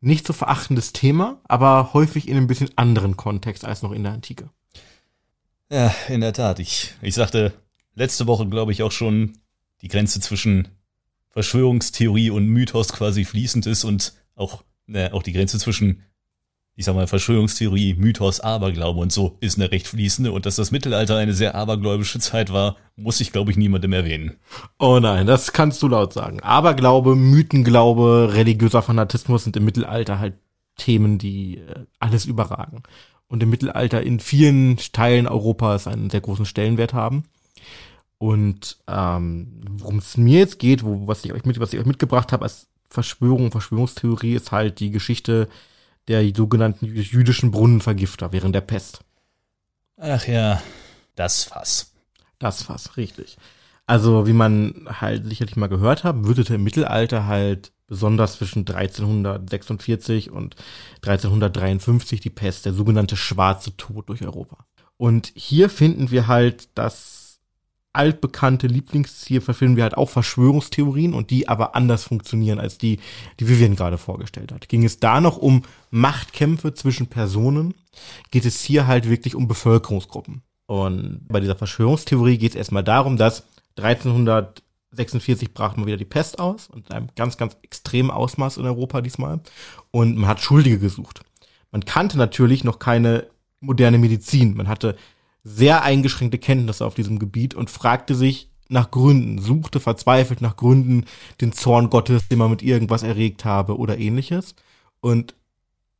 nicht 0.00 0.26
zu 0.26 0.32
verachtendes 0.32 0.92
Thema, 0.92 1.40
aber 1.48 1.92
häufig 1.92 2.28
in 2.28 2.36
ein 2.36 2.46
bisschen 2.46 2.70
anderen 2.76 3.16
Kontext 3.16 3.64
als 3.64 3.82
noch 3.82 3.92
in 3.92 4.04
der 4.04 4.12
Antike. 4.12 4.50
Ja, 5.74 5.92
in 6.08 6.20
der 6.20 6.32
Tat. 6.32 6.60
Ich, 6.60 6.94
ich 7.02 7.16
sagte 7.16 7.52
letzte 7.96 8.28
Woche, 8.28 8.46
glaube 8.46 8.70
ich, 8.70 8.84
auch 8.84 8.92
schon, 8.92 9.38
die 9.82 9.88
Grenze 9.88 10.20
zwischen 10.20 10.68
Verschwörungstheorie 11.30 12.30
und 12.30 12.46
Mythos 12.46 12.92
quasi 12.92 13.24
fließend 13.24 13.66
ist 13.66 13.82
und 13.82 14.12
auch, 14.36 14.62
ne, 14.86 15.12
auch 15.12 15.24
die 15.24 15.32
Grenze 15.32 15.58
zwischen, 15.58 16.04
ich 16.76 16.84
sag 16.84 16.94
mal, 16.94 17.08
Verschwörungstheorie, 17.08 17.94
Mythos, 17.94 18.38
Aberglaube 18.38 19.00
und 19.00 19.10
so 19.10 19.36
ist 19.40 19.58
eine 19.58 19.72
recht 19.72 19.88
fließende 19.88 20.30
und 20.30 20.46
dass 20.46 20.54
das 20.54 20.70
Mittelalter 20.70 21.16
eine 21.16 21.34
sehr 21.34 21.56
abergläubische 21.56 22.20
Zeit 22.20 22.52
war, 22.52 22.76
muss 22.94 23.20
ich, 23.20 23.32
glaube 23.32 23.50
ich, 23.50 23.56
niemandem 23.56 23.94
erwähnen. 23.94 24.36
Oh 24.78 25.00
nein, 25.00 25.26
das 25.26 25.52
kannst 25.52 25.82
du 25.82 25.88
laut 25.88 26.12
sagen. 26.12 26.38
Aberglaube, 26.38 27.16
Mythenglaube, 27.16 28.30
religiöser 28.32 28.82
Fanatismus 28.82 29.42
sind 29.42 29.56
im 29.56 29.64
Mittelalter 29.64 30.20
halt 30.20 30.34
Themen, 30.76 31.18
die 31.18 31.58
äh, 31.58 31.86
alles 31.98 32.26
überragen 32.26 32.84
und 33.28 33.42
im 33.42 33.50
Mittelalter 33.50 34.02
in 34.02 34.20
vielen 34.20 34.76
Teilen 34.76 35.26
Europas 35.26 35.86
einen 35.86 36.10
sehr 36.10 36.20
großen 36.20 36.46
Stellenwert 36.46 36.94
haben. 36.94 37.24
Und 38.18 38.78
ähm, 38.86 39.60
worum 39.68 39.98
es 39.98 40.16
mir 40.16 40.38
jetzt 40.38 40.58
geht, 40.58 40.84
wo, 40.84 41.06
was, 41.06 41.24
ich 41.24 41.32
euch 41.32 41.44
mit, 41.44 41.60
was 41.60 41.72
ich 41.72 41.80
euch 41.80 41.86
mitgebracht 41.86 42.32
habe 42.32 42.44
als 42.44 42.68
Verschwörung, 42.88 43.50
Verschwörungstheorie, 43.50 44.34
ist 44.34 44.52
halt 44.52 44.80
die 44.80 44.90
Geschichte 44.90 45.48
der 46.08 46.24
sogenannten 46.34 46.86
jüdischen 46.86 47.50
Brunnenvergifter 47.50 48.32
während 48.32 48.54
der 48.54 48.60
Pest. 48.60 49.00
Ach 49.96 50.26
ja, 50.26 50.62
das 51.16 51.44
Fass. 51.44 51.92
Das 52.38 52.62
Fass, 52.62 52.96
richtig. 52.96 53.36
Also, 53.86 54.26
wie 54.26 54.32
man 54.32 54.86
halt 54.88 55.26
sicherlich 55.26 55.56
mal 55.56 55.68
gehört 55.68 56.04
hat, 56.04 56.24
wütete 56.24 56.54
im 56.54 56.64
Mittelalter 56.64 57.26
halt 57.26 57.72
besonders 57.94 58.38
zwischen 58.38 58.66
1346 58.66 60.32
und 60.32 60.56
1353 60.96 62.20
die 62.20 62.30
Pest, 62.30 62.66
der 62.66 62.72
sogenannte 62.72 63.16
schwarze 63.16 63.76
Tod 63.76 64.08
durch 64.08 64.22
Europa. 64.22 64.66
Und 64.96 65.30
hier 65.36 65.70
finden 65.70 66.10
wir 66.10 66.26
halt 66.26 66.70
das 66.74 67.38
altbekannte 67.92 68.66
Lieblingsziel, 68.66 69.40
verfinden 69.40 69.76
wir 69.76 69.84
halt 69.84 69.96
auch 69.96 70.10
Verschwörungstheorien 70.10 71.14
und 71.14 71.30
die 71.30 71.48
aber 71.48 71.76
anders 71.76 72.02
funktionieren 72.02 72.58
als 72.58 72.78
die, 72.78 72.98
die 73.38 73.48
Vivian 73.48 73.76
gerade 73.76 73.96
vorgestellt 73.96 74.50
hat. 74.50 74.68
Ging 74.68 74.84
es 74.84 74.98
da 74.98 75.20
noch 75.20 75.36
um 75.36 75.62
Machtkämpfe 75.92 76.74
zwischen 76.74 77.06
Personen, 77.06 77.74
geht 78.32 78.44
es 78.44 78.60
hier 78.60 78.88
halt 78.88 79.08
wirklich 79.08 79.36
um 79.36 79.46
Bevölkerungsgruppen. 79.46 80.42
Und 80.66 81.28
bei 81.28 81.38
dieser 81.38 81.54
Verschwörungstheorie 81.54 82.38
geht 82.38 82.50
es 82.50 82.56
erstmal 82.56 82.82
darum, 82.82 83.16
dass 83.16 83.44
1346 84.94 85.54
brach 85.54 85.76
man 85.76 85.86
wieder 85.86 85.96
die 85.96 86.04
Pest 86.04 86.38
aus 86.38 86.68
und 86.68 86.88
in 86.88 86.94
einem 86.94 87.08
ganz, 87.16 87.36
ganz 87.36 87.56
extremen 87.62 88.10
Ausmaß 88.10 88.56
in 88.56 88.66
Europa 88.66 89.00
diesmal. 89.00 89.40
Und 89.90 90.16
man 90.16 90.28
hat 90.28 90.40
Schuldige 90.40 90.78
gesucht. 90.78 91.20
Man 91.70 91.84
kannte 91.84 92.18
natürlich 92.18 92.64
noch 92.64 92.78
keine 92.78 93.26
moderne 93.60 93.98
Medizin. 93.98 94.56
Man 94.56 94.68
hatte 94.68 94.96
sehr 95.42 95.82
eingeschränkte 95.82 96.38
Kenntnisse 96.38 96.86
auf 96.86 96.94
diesem 96.94 97.18
Gebiet 97.18 97.54
und 97.54 97.70
fragte 97.70 98.14
sich 98.14 98.48
nach 98.68 98.90
Gründen, 98.90 99.38
suchte 99.38 99.80
verzweifelt 99.80 100.40
nach 100.40 100.56
Gründen 100.56 101.04
den 101.40 101.52
Zorn 101.52 101.90
Gottes, 101.90 102.28
den 102.28 102.38
man 102.38 102.50
mit 102.50 102.62
irgendwas 102.62 103.02
erregt 103.02 103.44
habe 103.44 103.78
oder 103.78 103.98
ähnliches. 103.98 104.54
Und 105.00 105.34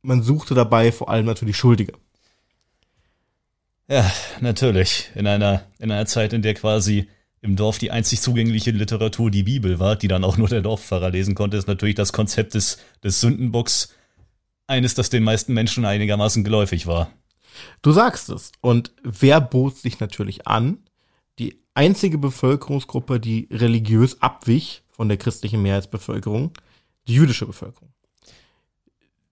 man 0.01 0.23
suchte 0.23 0.55
dabei 0.55 0.91
vor 0.91 1.09
allem 1.09 1.25
natürlich 1.25 1.57
Schuldige. 1.57 1.93
Ja, 3.87 4.11
natürlich. 4.41 5.11
In 5.13 5.27
einer, 5.27 5.63
in 5.77 5.91
einer 5.91 6.07
Zeit, 6.07 6.33
in 6.33 6.41
der 6.41 6.55
quasi 6.55 7.07
im 7.45 7.55
Dorf 7.55 7.77
die 7.77 7.91
einzig 7.91 8.21
zugängliche 8.21 8.71
Literatur 8.71 9.29
die 9.31 9.43
Bibel 9.43 9.79
war, 9.79 9.95
die 9.95 10.07
dann 10.07 10.23
auch 10.23 10.35
nur 10.35 10.47
der 10.47 10.61
Dorfpfarrer 10.61 11.11
lesen 11.11 11.35
konnte, 11.35 11.57
ist 11.57 11.67
natürlich 11.67 11.95
das 11.95 12.11
Konzept 12.11 12.55
des, 12.55 12.79
des 13.03 13.21
Sündenbocks 13.21 13.93
eines, 14.67 14.95
das 14.95 15.09
den 15.09 15.23
meisten 15.23 15.53
Menschen 15.53 15.85
einigermaßen 15.85 16.43
geläufig 16.43 16.87
war. 16.87 17.11
Du 17.81 17.91
sagst 17.91 18.29
es. 18.29 18.51
Und 18.61 18.91
wer 19.03 19.39
bot 19.39 19.77
sich 19.77 19.99
natürlich 19.99 20.47
an? 20.47 20.79
Die 21.37 21.61
einzige 21.75 22.17
Bevölkerungsgruppe, 22.17 23.19
die 23.19 23.47
religiös 23.51 24.21
abwich 24.21 24.83
von 24.91 25.07
der 25.07 25.17
christlichen 25.17 25.61
Mehrheitsbevölkerung, 25.61 26.51
die 27.07 27.13
jüdische 27.13 27.45
Bevölkerung. 27.45 27.89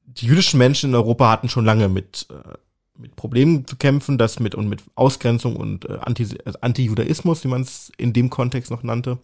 Die 0.05 0.27
jüdischen 0.27 0.59
Menschen 0.59 0.91
in 0.91 0.95
Europa 0.95 1.31
hatten 1.31 1.49
schon 1.49 1.65
lange 1.65 1.89
mit 1.89 2.27
äh, 2.29 2.53
mit 2.97 3.15
Problemen 3.15 3.65
zu 3.65 3.75
kämpfen, 3.75 4.17
das 4.17 4.39
mit 4.39 4.55
und 4.55 4.69
mit 4.69 4.83
Ausgrenzung 4.95 5.55
und 5.55 5.89
äh, 5.89 5.97
Anti, 6.01 6.27
also 6.45 6.59
Anti-Judaismus, 6.61 7.43
wie 7.43 7.47
man 7.47 7.61
es 7.61 7.91
in 7.97 8.13
dem 8.13 8.29
Kontext 8.29 8.71
noch 8.71 8.83
nannte. 8.83 9.17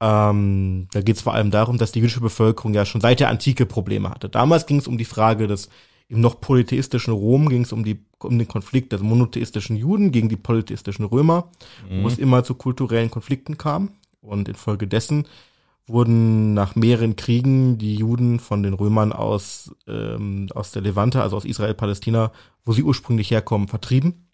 Ähm, 0.00 0.88
da 0.92 1.02
geht 1.02 1.16
es 1.16 1.22
vor 1.22 1.34
allem 1.34 1.50
darum, 1.50 1.76
dass 1.76 1.92
die 1.92 1.98
jüdische 1.98 2.20
Bevölkerung 2.20 2.72
ja 2.72 2.86
schon 2.86 3.00
seit 3.00 3.20
der 3.20 3.28
Antike 3.28 3.66
Probleme 3.66 4.10
hatte. 4.10 4.28
Damals 4.28 4.66
ging 4.66 4.78
es 4.78 4.88
um 4.88 4.96
die 4.96 5.04
Frage 5.04 5.46
des 5.46 5.68
im 6.08 6.20
noch 6.20 6.40
polytheistischen 6.40 7.14
Rom 7.14 7.48
ging 7.48 7.62
es 7.62 7.72
um 7.72 7.84
die 7.84 8.00
um 8.18 8.36
den 8.36 8.48
Konflikt 8.48 8.92
der 8.92 8.98
monotheistischen 8.98 9.76
Juden 9.76 10.10
gegen 10.10 10.28
die 10.28 10.36
polytheistischen 10.36 11.04
Römer, 11.04 11.50
mhm. 11.88 12.02
wo 12.02 12.08
es 12.08 12.18
immer 12.18 12.42
zu 12.42 12.54
kulturellen 12.54 13.10
Konflikten 13.10 13.56
kam 13.56 13.92
und 14.20 14.48
infolgedessen 14.48 15.26
wurden 15.90 16.54
nach 16.54 16.76
mehreren 16.76 17.16
Kriegen 17.16 17.78
die 17.78 17.94
Juden 17.94 18.40
von 18.40 18.62
den 18.62 18.74
Römern 18.74 19.12
aus, 19.12 19.74
ähm, 19.86 20.48
aus 20.54 20.72
der 20.72 20.82
Levante, 20.82 21.22
also 21.22 21.36
aus 21.36 21.44
Israel, 21.44 21.74
Palästina, 21.74 22.32
wo 22.64 22.72
sie 22.72 22.82
ursprünglich 22.82 23.30
herkommen, 23.30 23.68
vertrieben. 23.68 24.28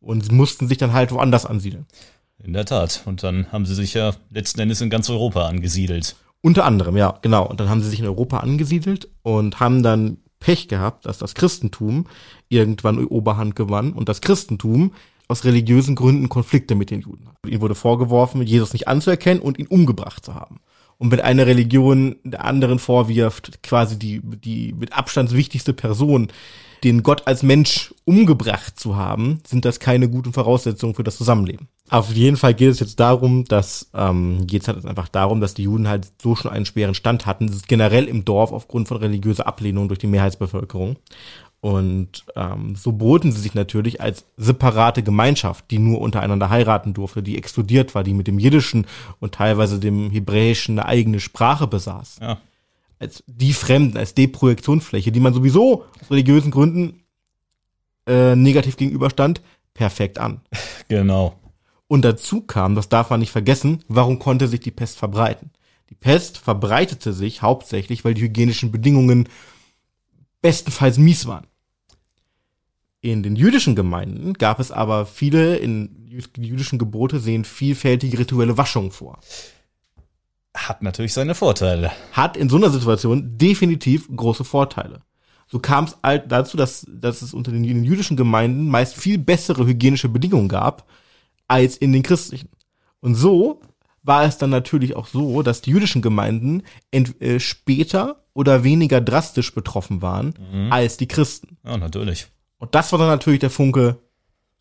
Und 0.00 0.24
sie 0.24 0.32
mussten 0.32 0.68
sich 0.68 0.78
dann 0.78 0.92
halt 0.92 1.12
woanders 1.12 1.46
ansiedeln. 1.46 1.86
In 2.42 2.52
der 2.52 2.64
Tat. 2.64 3.02
Und 3.04 3.22
dann 3.22 3.52
haben 3.52 3.66
sie 3.66 3.74
sich 3.74 3.94
ja 3.94 4.14
letzten 4.30 4.60
Endes 4.60 4.80
in 4.80 4.90
ganz 4.90 5.10
Europa 5.10 5.46
angesiedelt. 5.46 6.16
Unter 6.40 6.64
anderem, 6.64 6.96
ja, 6.96 7.18
genau. 7.20 7.46
Und 7.46 7.60
dann 7.60 7.68
haben 7.68 7.82
sie 7.82 7.90
sich 7.90 8.00
in 8.00 8.06
Europa 8.06 8.38
angesiedelt 8.38 9.08
und 9.22 9.60
haben 9.60 9.82
dann 9.82 10.18
Pech 10.38 10.68
gehabt, 10.68 11.04
dass 11.04 11.18
das 11.18 11.34
Christentum 11.34 12.06
irgendwann 12.48 13.04
Oberhand 13.04 13.56
gewann 13.56 13.92
und 13.92 14.08
das 14.08 14.22
Christentum 14.22 14.92
aus 15.28 15.44
religiösen 15.44 15.94
Gründen 15.94 16.28
Konflikte 16.28 16.74
mit 16.74 16.90
den 16.90 17.02
Juden 17.02 17.28
hat. 17.28 17.36
Ihnen 17.46 17.60
wurde 17.60 17.74
vorgeworfen, 17.74 18.42
Jesus 18.42 18.72
nicht 18.72 18.88
anzuerkennen 18.88 19.42
und 19.42 19.58
ihn 19.58 19.66
umgebracht 19.66 20.24
zu 20.24 20.34
haben. 20.34 20.60
Und 21.00 21.10
wenn 21.10 21.20
eine 21.20 21.46
Religion 21.46 22.16
der 22.24 22.44
anderen 22.44 22.78
vorwirft, 22.78 23.62
quasi 23.62 23.98
die, 23.98 24.20
die 24.20 24.74
mit 24.74 24.92
Abstand 24.92 25.32
wichtigste 25.32 25.72
Person, 25.72 26.28
den 26.84 27.02
Gott 27.02 27.26
als 27.26 27.42
Mensch 27.42 27.94
umgebracht 28.04 28.78
zu 28.78 28.96
haben, 28.96 29.40
sind 29.46 29.64
das 29.64 29.80
keine 29.80 30.10
guten 30.10 30.34
Voraussetzungen 30.34 30.94
für 30.94 31.02
das 31.02 31.16
Zusammenleben. 31.16 31.68
Auf 31.88 32.12
jeden 32.12 32.36
Fall 32.36 32.52
geht 32.52 32.70
es 32.70 32.80
jetzt 32.80 33.00
darum, 33.00 33.46
dass 33.46 33.90
ähm, 33.94 34.46
geht 34.46 34.60
es 34.60 34.68
halt 34.68 34.84
einfach 34.84 35.08
darum, 35.08 35.40
dass 35.40 35.54
die 35.54 35.62
Juden 35.62 35.88
halt 35.88 36.06
so 36.22 36.36
schon 36.36 36.50
einen 36.50 36.66
schweren 36.66 36.94
Stand 36.94 37.24
hatten, 37.24 37.46
das 37.46 37.56
ist 37.56 37.68
generell 37.68 38.04
im 38.04 38.26
Dorf 38.26 38.52
aufgrund 38.52 38.88
von 38.88 38.98
religiöser 38.98 39.46
Ablehnung 39.46 39.88
durch 39.88 39.98
die 39.98 40.06
Mehrheitsbevölkerung. 40.06 40.96
Und 41.60 42.24
ähm, 42.36 42.74
so 42.74 42.92
boten 42.92 43.32
sie 43.32 43.40
sich 43.40 43.54
natürlich 43.54 44.00
als 44.00 44.24
separate 44.38 45.02
Gemeinschaft, 45.02 45.70
die 45.70 45.78
nur 45.78 46.00
untereinander 46.00 46.48
heiraten 46.48 46.94
durfte, 46.94 47.22
die 47.22 47.36
exkludiert 47.36 47.94
war, 47.94 48.02
die 48.02 48.14
mit 48.14 48.26
dem 48.26 48.38
Jiddischen 48.38 48.86
und 49.18 49.34
teilweise 49.34 49.78
dem 49.78 50.10
Hebräischen 50.10 50.78
eine 50.78 50.88
eigene 50.88 51.20
Sprache 51.20 51.66
besaß. 51.66 52.18
Ja. 52.22 52.40
Als 52.98 53.22
die 53.26 53.52
Fremden, 53.52 53.98
als 53.98 54.14
Deprojektionsfläche, 54.14 55.12
die 55.12 55.20
man 55.20 55.34
sowieso 55.34 55.84
aus 56.00 56.10
religiösen 56.10 56.50
Gründen 56.50 57.02
äh, 58.06 58.34
negativ 58.36 58.76
gegenüberstand, 58.76 59.42
perfekt 59.74 60.18
an. 60.18 60.40
Genau. 60.88 61.36
Und 61.86 62.04
dazu 62.04 62.40
kam, 62.40 62.74
das 62.74 62.88
darf 62.88 63.10
man 63.10 63.20
nicht 63.20 63.30
vergessen, 63.30 63.84
warum 63.86 64.18
konnte 64.18 64.48
sich 64.48 64.58
die 64.58 64.72
Pest 64.72 64.98
verbreiten? 64.98 65.50
Die 65.88 65.94
Pest 65.94 66.38
verbreitete 66.38 67.12
sich 67.12 67.42
hauptsächlich, 67.42 68.04
weil 68.04 68.14
die 68.14 68.22
hygienischen 68.22 68.72
Bedingungen 68.72 69.28
bestenfalls 70.42 70.98
mies 70.98 71.26
waren. 71.26 71.46
In 73.02 73.22
den 73.22 73.34
jüdischen 73.34 73.74
Gemeinden 73.74 74.34
gab 74.34 74.60
es 74.60 74.70
aber 74.70 75.06
viele, 75.06 75.56
in 75.56 76.06
jüdischen 76.36 76.78
Gebote 76.78 77.18
sehen 77.18 77.44
vielfältige 77.44 78.18
rituelle 78.18 78.58
Waschungen 78.58 78.90
vor. 78.90 79.20
Hat 80.54 80.82
natürlich 80.82 81.14
seine 81.14 81.34
Vorteile. 81.34 81.92
Hat 82.12 82.36
in 82.36 82.50
so 82.50 82.56
einer 82.56 82.70
Situation 82.70 83.38
definitiv 83.38 84.08
große 84.14 84.44
Vorteile. 84.44 85.00
So 85.46 85.58
kam 85.58 85.84
es 85.84 85.96
halt 86.02 86.30
dazu, 86.30 86.56
dass, 86.56 86.86
dass 86.88 87.22
es 87.22 87.32
unter 87.32 87.52
den, 87.52 87.62
den 87.62 87.84
jüdischen 87.84 88.16
Gemeinden 88.16 88.68
meist 88.68 88.96
viel 88.96 89.18
bessere 89.18 89.66
hygienische 89.66 90.08
Bedingungen 90.08 90.48
gab 90.48 90.86
als 91.48 91.76
in 91.76 91.92
den 91.92 92.02
christlichen. 92.02 92.50
Und 93.00 93.14
so 93.14 93.60
war 94.02 94.24
es 94.24 94.38
dann 94.38 94.50
natürlich 94.50 94.94
auch 94.94 95.06
so, 95.06 95.42
dass 95.42 95.60
die 95.60 95.70
jüdischen 95.70 96.02
Gemeinden 96.02 96.62
äh, 96.92 97.40
später 97.40 98.24
oder 98.34 98.64
weniger 98.64 99.00
drastisch 99.00 99.54
betroffen 99.54 100.02
waren 100.02 100.34
mhm. 100.52 100.72
als 100.72 100.96
die 100.96 101.08
Christen. 101.08 101.58
Ja, 101.64 101.76
natürlich. 101.76 102.26
Und 102.58 102.74
das 102.74 102.92
war 102.92 102.98
dann 102.98 103.08
natürlich 103.08 103.40
der 103.40 103.50
Funke, 103.50 103.98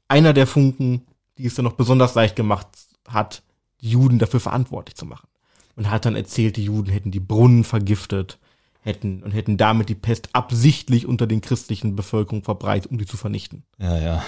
einer 0.08 0.34
der 0.34 0.47
Funken, 0.47 1.05
die 1.38 1.45
es 1.45 1.55
dann 1.55 1.65
noch 1.65 1.73
besonders 1.73 2.15
leicht 2.15 2.36
gemacht 2.36 2.67
hat, 3.08 3.43
die 3.82 3.89
Juden 3.89 4.19
dafür 4.19 4.39
verantwortlich 4.39 4.95
zu 4.95 5.05
machen. 5.05 5.27
Und 5.75 5.89
hat 5.89 6.05
dann 6.05 6.15
erzählt, 6.15 6.58
die 6.58 6.65
Juden 6.65 6.91
hätten 6.91 7.12
die 7.12 7.21
Brunnen 7.21 7.63
vergiftet, 7.63 8.38
hätten 8.82 9.23
und 9.23 9.32
hätten 9.32 9.58
damit 9.58 9.88
die 9.88 9.95
Pest 9.95 10.29
absichtlich 10.34 11.05
unter 11.05 11.27
den 11.27 11.41
christlichen 11.41 11.95
Bevölkerung 11.95 12.43
verbreitet, 12.43 12.91
um 12.91 12.97
die 12.97 13.05
zu 13.05 13.17
vernichten. 13.17 13.63
Ja, 13.77 13.97
ja. 13.97 14.23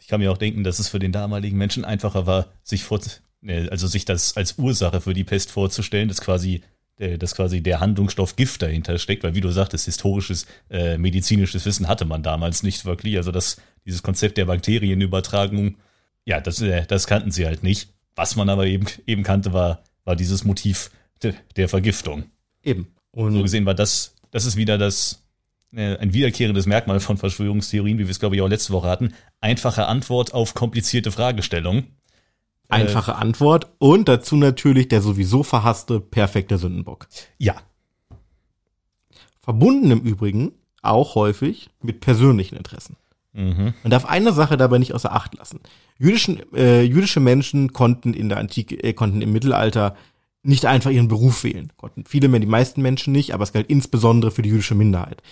Ich 0.00 0.08
kann 0.08 0.20
mir 0.20 0.32
auch 0.32 0.38
denken, 0.38 0.64
dass 0.64 0.80
es 0.80 0.88
für 0.88 0.98
den 0.98 1.12
damaligen 1.12 1.56
Menschen 1.56 1.84
einfacher 1.84 2.26
war, 2.26 2.46
sich 2.62 2.84
vor, 2.84 3.00
also 3.70 3.86
sich 3.86 4.04
das 4.04 4.36
als 4.36 4.58
Ursache 4.58 5.00
für 5.00 5.14
die 5.14 5.24
Pest 5.24 5.50
vorzustellen, 5.50 6.08
dass 6.08 6.20
quasi 6.20 6.62
dass 7.18 7.34
quasi 7.34 7.60
der 7.62 7.80
Handlungsstoff 7.80 8.36
Gift 8.36 8.62
dahinter 8.62 8.98
steckt, 8.98 9.24
weil 9.24 9.34
wie 9.34 9.40
du 9.40 9.50
sagtest, 9.50 9.86
historisches, 9.86 10.46
äh, 10.70 10.96
medizinisches 10.96 11.64
Wissen 11.66 11.88
hatte 11.88 12.04
man 12.04 12.22
damals 12.22 12.62
nicht 12.62 12.84
wirklich. 12.84 13.16
Also 13.16 13.32
das, 13.32 13.60
dieses 13.84 14.02
Konzept 14.02 14.38
der 14.38 14.44
Bakterienübertragung, 14.44 15.76
ja, 16.24 16.40
das, 16.40 16.60
äh, 16.60 16.86
das 16.86 17.06
kannten 17.06 17.30
sie 17.30 17.46
halt 17.46 17.62
nicht. 17.62 17.90
Was 18.14 18.36
man 18.36 18.48
aber 18.48 18.66
eben, 18.66 18.86
eben 19.06 19.24
kannte, 19.24 19.52
war, 19.52 19.82
war 20.04 20.14
dieses 20.14 20.44
Motiv 20.44 20.90
de, 21.22 21.34
der 21.56 21.68
Vergiftung. 21.68 22.24
Eben. 22.62 22.88
Und 23.10 23.32
so 23.32 23.42
gesehen 23.42 23.66
war 23.66 23.74
das, 23.74 24.14
das 24.30 24.44
ist 24.44 24.56
wieder 24.56 24.78
das, 24.78 25.24
äh, 25.74 25.96
ein 25.98 26.12
wiederkehrendes 26.12 26.66
Merkmal 26.66 27.00
von 27.00 27.16
Verschwörungstheorien, 27.16 27.98
wie 27.98 28.04
wir 28.04 28.10
es 28.10 28.20
glaube 28.20 28.36
ich 28.36 28.42
auch 28.42 28.48
letzte 28.48 28.72
Woche 28.72 28.88
hatten. 28.88 29.14
Einfache 29.40 29.86
Antwort 29.86 30.32
auf 30.32 30.54
komplizierte 30.54 31.10
Fragestellungen. 31.10 31.96
Einfache 32.68 33.12
äh, 33.12 33.14
Antwort 33.14 33.72
und 33.78 34.08
dazu 34.08 34.36
natürlich 34.36 34.88
der 34.88 35.02
sowieso 35.02 35.42
verhasste 35.42 36.00
perfekte 36.00 36.58
Sündenbock. 36.58 37.08
Ja. 37.38 37.56
Verbunden 39.40 39.90
im 39.90 40.00
Übrigen 40.00 40.52
auch 40.82 41.14
häufig 41.14 41.70
mit 41.82 42.00
persönlichen 42.00 42.56
Interessen. 42.56 42.96
Mhm. 43.32 43.74
Man 43.82 43.90
darf 43.90 44.04
eine 44.04 44.32
Sache 44.32 44.56
dabei 44.56 44.78
nicht 44.78 44.94
außer 44.94 45.12
Acht 45.12 45.34
lassen. 45.34 45.60
Jüdischen, 45.98 46.40
äh, 46.54 46.82
jüdische 46.82 47.20
Menschen 47.20 47.72
konnten 47.72 48.14
in 48.14 48.28
der 48.28 48.38
Antike, 48.38 48.76
äh, 48.82 48.92
konnten 48.92 49.22
im 49.22 49.32
Mittelalter 49.32 49.96
nicht 50.42 50.66
einfach 50.66 50.90
ihren 50.90 51.08
Beruf 51.08 51.42
wählen. 51.42 51.72
Konnten 51.76 52.04
viele, 52.06 52.28
die 52.28 52.46
meisten 52.46 52.82
Menschen 52.82 53.12
nicht, 53.12 53.32
aber 53.32 53.42
es 53.42 53.52
galt 53.52 53.68
insbesondere 53.68 54.30
für 54.30 54.42
die 54.42 54.50
jüdische 54.50 54.74
Minderheit. 54.74 55.22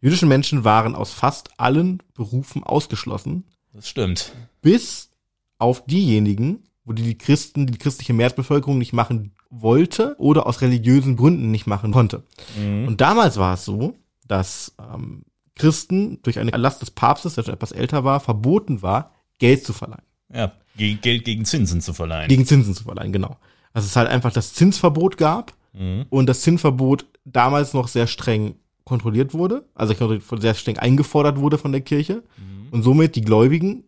Die 0.00 0.06
jüdischen 0.06 0.28
Menschen 0.28 0.64
waren 0.64 0.94
aus 0.94 1.12
fast 1.12 1.60
allen 1.60 2.02
Berufen 2.14 2.64
ausgeschlossen. 2.64 3.44
Das 3.72 3.88
stimmt. 3.88 4.32
Bis 4.62 5.10
auf 5.58 5.84
diejenigen, 5.86 6.64
wo 6.84 6.92
die, 6.92 7.02
die 7.02 7.18
Christen, 7.18 7.66
die 7.66 7.78
christliche 7.78 8.12
Mehrheitsbevölkerung 8.12 8.78
nicht 8.78 8.92
machen 8.92 9.32
wollte 9.50 10.16
oder 10.18 10.46
aus 10.46 10.60
religiösen 10.60 11.16
Gründen 11.16 11.50
nicht 11.50 11.66
machen 11.66 11.92
konnte. 11.92 12.24
Mhm. 12.58 12.86
Und 12.88 13.00
damals 13.00 13.36
war 13.38 13.54
es 13.54 13.64
so, 13.64 13.94
dass 14.26 14.74
ähm, 14.80 15.22
Christen 15.54 16.20
durch 16.22 16.38
eine 16.38 16.52
Erlass 16.52 16.78
des 16.78 16.90
Papstes, 16.90 17.34
der 17.34 17.44
schon 17.44 17.54
etwas 17.54 17.72
älter 17.72 18.04
war, 18.04 18.20
verboten 18.20 18.82
war, 18.82 19.12
Geld 19.38 19.64
zu 19.64 19.72
verleihen. 19.72 20.02
Ja, 20.32 20.52
ge 20.76 20.94
Geld 20.94 21.24
gegen 21.24 21.44
Zinsen 21.44 21.80
zu 21.80 21.92
verleihen. 21.92 22.28
Gegen 22.28 22.46
Zinsen 22.46 22.74
zu 22.74 22.84
verleihen, 22.84 23.12
genau. 23.12 23.36
Also 23.72 23.86
es 23.86 23.96
halt 23.96 24.08
einfach 24.08 24.32
das 24.32 24.54
Zinsverbot 24.54 25.16
gab 25.16 25.52
Mhm. 25.76 26.06
und 26.10 26.26
das 26.26 26.42
Zinsverbot 26.42 27.04
damals 27.24 27.74
noch 27.74 27.88
sehr 27.88 28.06
streng 28.06 28.54
kontrolliert 28.84 29.34
wurde, 29.34 29.64
also 29.74 29.94
sehr 30.38 30.54
streng 30.54 30.78
eingefordert 30.78 31.38
wurde 31.38 31.58
von 31.58 31.72
der 31.72 31.80
Kirche 31.80 32.22
Mhm. 32.38 32.68
und 32.70 32.82
somit 32.84 33.16
die 33.16 33.22
Gläubigen 33.22 33.84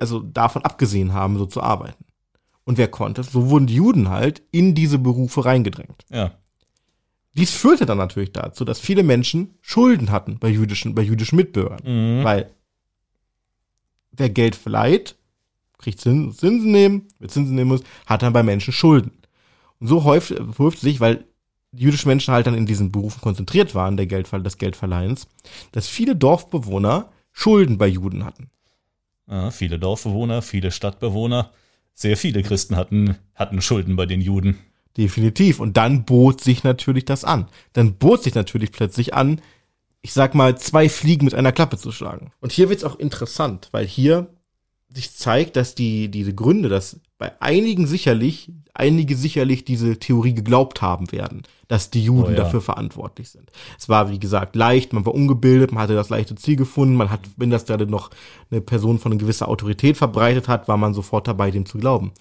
also 0.00 0.20
davon 0.20 0.62
abgesehen 0.62 1.12
haben, 1.12 1.36
so 1.38 1.46
zu 1.46 1.62
arbeiten. 1.62 2.04
Und 2.70 2.78
wer 2.78 2.86
konnte, 2.86 3.24
so 3.24 3.50
wurden 3.50 3.66
die 3.66 3.74
Juden 3.74 4.10
halt 4.10 4.42
in 4.52 4.76
diese 4.76 5.00
Berufe 5.00 5.44
reingedrängt. 5.44 6.04
Ja. 6.08 6.30
Dies 7.36 7.50
führte 7.50 7.84
dann 7.84 7.98
natürlich 7.98 8.30
dazu, 8.32 8.64
dass 8.64 8.78
viele 8.78 9.02
Menschen 9.02 9.58
Schulden 9.60 10.12
hatten 10.12 10.38
bei 10.38 10.50
jüdischen, 10.50 10.94
bei 10.94 11.02
jüdischen 11.02 11.34
Mitbürgern. 11.34 11.80
Mhm. 11.82 12.22
Weil 12.22 12.52
wer 14.12 14.30
Geld 14.30 14.54
verleiht, 14.54 15.16
kriegt 15.78 16.00
Zinsen, 16.00 16.32
Zinsen 16.32 16.70
nehmen, 16.70 17.08
wer 17.18 17.28
Zinsen 17.28 17.56
nehmen 17.56 17.70
muss, 17.70 17.82
hat 18.06 18.22
dann 18.22 18.32
bei 18.32 18.44
Menschen 18.44 18.72
Schulden. 18.72 19.18
Und 19.80 19.88
so 19.88 20.04
häuft, 20.04 20.32
häuft 20.56 20.78
sich, 20.78 21.00
weil 21.00 21.24
die 21.72 21.82
jüdischen 21.82 22.06
Menschen 22.06 22.32
halt 22.32 22.46
dann 22.46 22.54
in 22.54 22.66
diesen 22.66 22.92
Berufen 22.92 23.20
konzentriert 23.20 23.74
waren, 23.74 23.96
der 23.96 24.06
Geldver 24.06 24.38
des 24.38 24.58
Geldverleihens, 24.58 25.26
dass 25.72 25.88
viele 25.88 26.14
Dorfbewohner 26.14 27.10
Schulden 27.32 27.78
bei 27.78 27.88
Juden 27.88 28.24
hatten. 28.24 28.48
Ja, 29.28 29.50
viele 29.50 29.80
Dorfbewohner, 29.80 30.40
viele 30.40 30.70
Stadtbewohner, 30.70 31.50
sehr 32.00 32.16
viele 32.16 32.42
Christen 32.42 32.76
hatten, 32.76 33.16
hatten 33.34 33.60
Schulden 33.60 33.94
bei 33.94 34.06
den 34.06 34.22
Juden. 34.22 34.58
Definitiv. 34.96 35.60
Und 35.60 35.76
dann 35.76 36.04
bot 36.04 36.40
sich 36.40 36.64
natürlich 36.64 37.04
das 37.04 37.24
an. 37.24 37.46
Dann 37.74 37.94
bot 37.94 38.22
sich 38.22 38.34
natürlich 38.34 38.72
plötzlich 38.72 39.12
an, 39.12 39.40
ich 40.00 40.14
sag 40.14 40.34
mal, 40.34 40.56
zwei 40.56 40.88
Fliegen 40.88 41.26
mit 41.26 41.34
einer 41.34 41.52
Klappe 41.52 41.76
zu 41.76 41.92
schlagen. 41.92 42.32
Und 42.40 42.52
hier 42.52 42.70
wird's 42.70 42.84
auch 42.84 42.98
interessant, 42.98 43.68
weil 43.72 43.86
hier 43.86 44.28
sich 44.88 45.12
zeigt, 45.12 45.56
dass 45.56 45.74
die, 45.74 46.10
diese 46.10 46.34
Gründe, 46.34 46.70
dass 46.70 46.98
bei 47.20 47.38
einigen 47.42 47.86
sicherlich, 47.86 48.50
einige 48.72 49.14
sicherlich 49.14 49.66
diese 49.66 49.98
Theorie 49.98 50.32
geglaubt 50.32 50.80
haben 50.80 51.12
werden, 51.12 51.42
dass 51.68 51.90
die 51.90 52.02
Juden 52.02 52.28
Oh 52.28 52.30
ja. 52.30 52.36
dafür 52.36 52.62
verantwortlich 52.62 53.28
sind. 53.28 53.52
Es 53.78 53.90
war, 53.90 54.10
wie 54.10 54.18
gesagt, 54.18 54.56
leicht, 54.56 54.94
man 54.94 55.04
war 55.04 55.14
ungebildet, 55.14 55.70
man 55.70 55.82
hatte 55.82 55.94
das 55.94 56.08
leichte 56.08 56.34
Ziel 56.34 56.56
gefunden, 56.56 56.94
man 56.94 57.10
hat, 57.10 57.20
wenn 57.36 57.50
das 57.50 57.66
gerade 57.66 57.86
noch 57.86 58.08
eine 58.50 58.62
Person 58.62 58.98
von 58.98 59.12
einer 59.12 59.18
gewisser 59.20 59.48
Autorität 59.48 59.98
verbreitet 59.98 60.48
hat, 60.48 60.66
war 60.66 60.78
man 60.78 60.94
sofort 60.94 61.28
dabei, 61.28 61.50
dem 61.50 61.66
zu 61.66 61.76
glauben. 61.76 62.12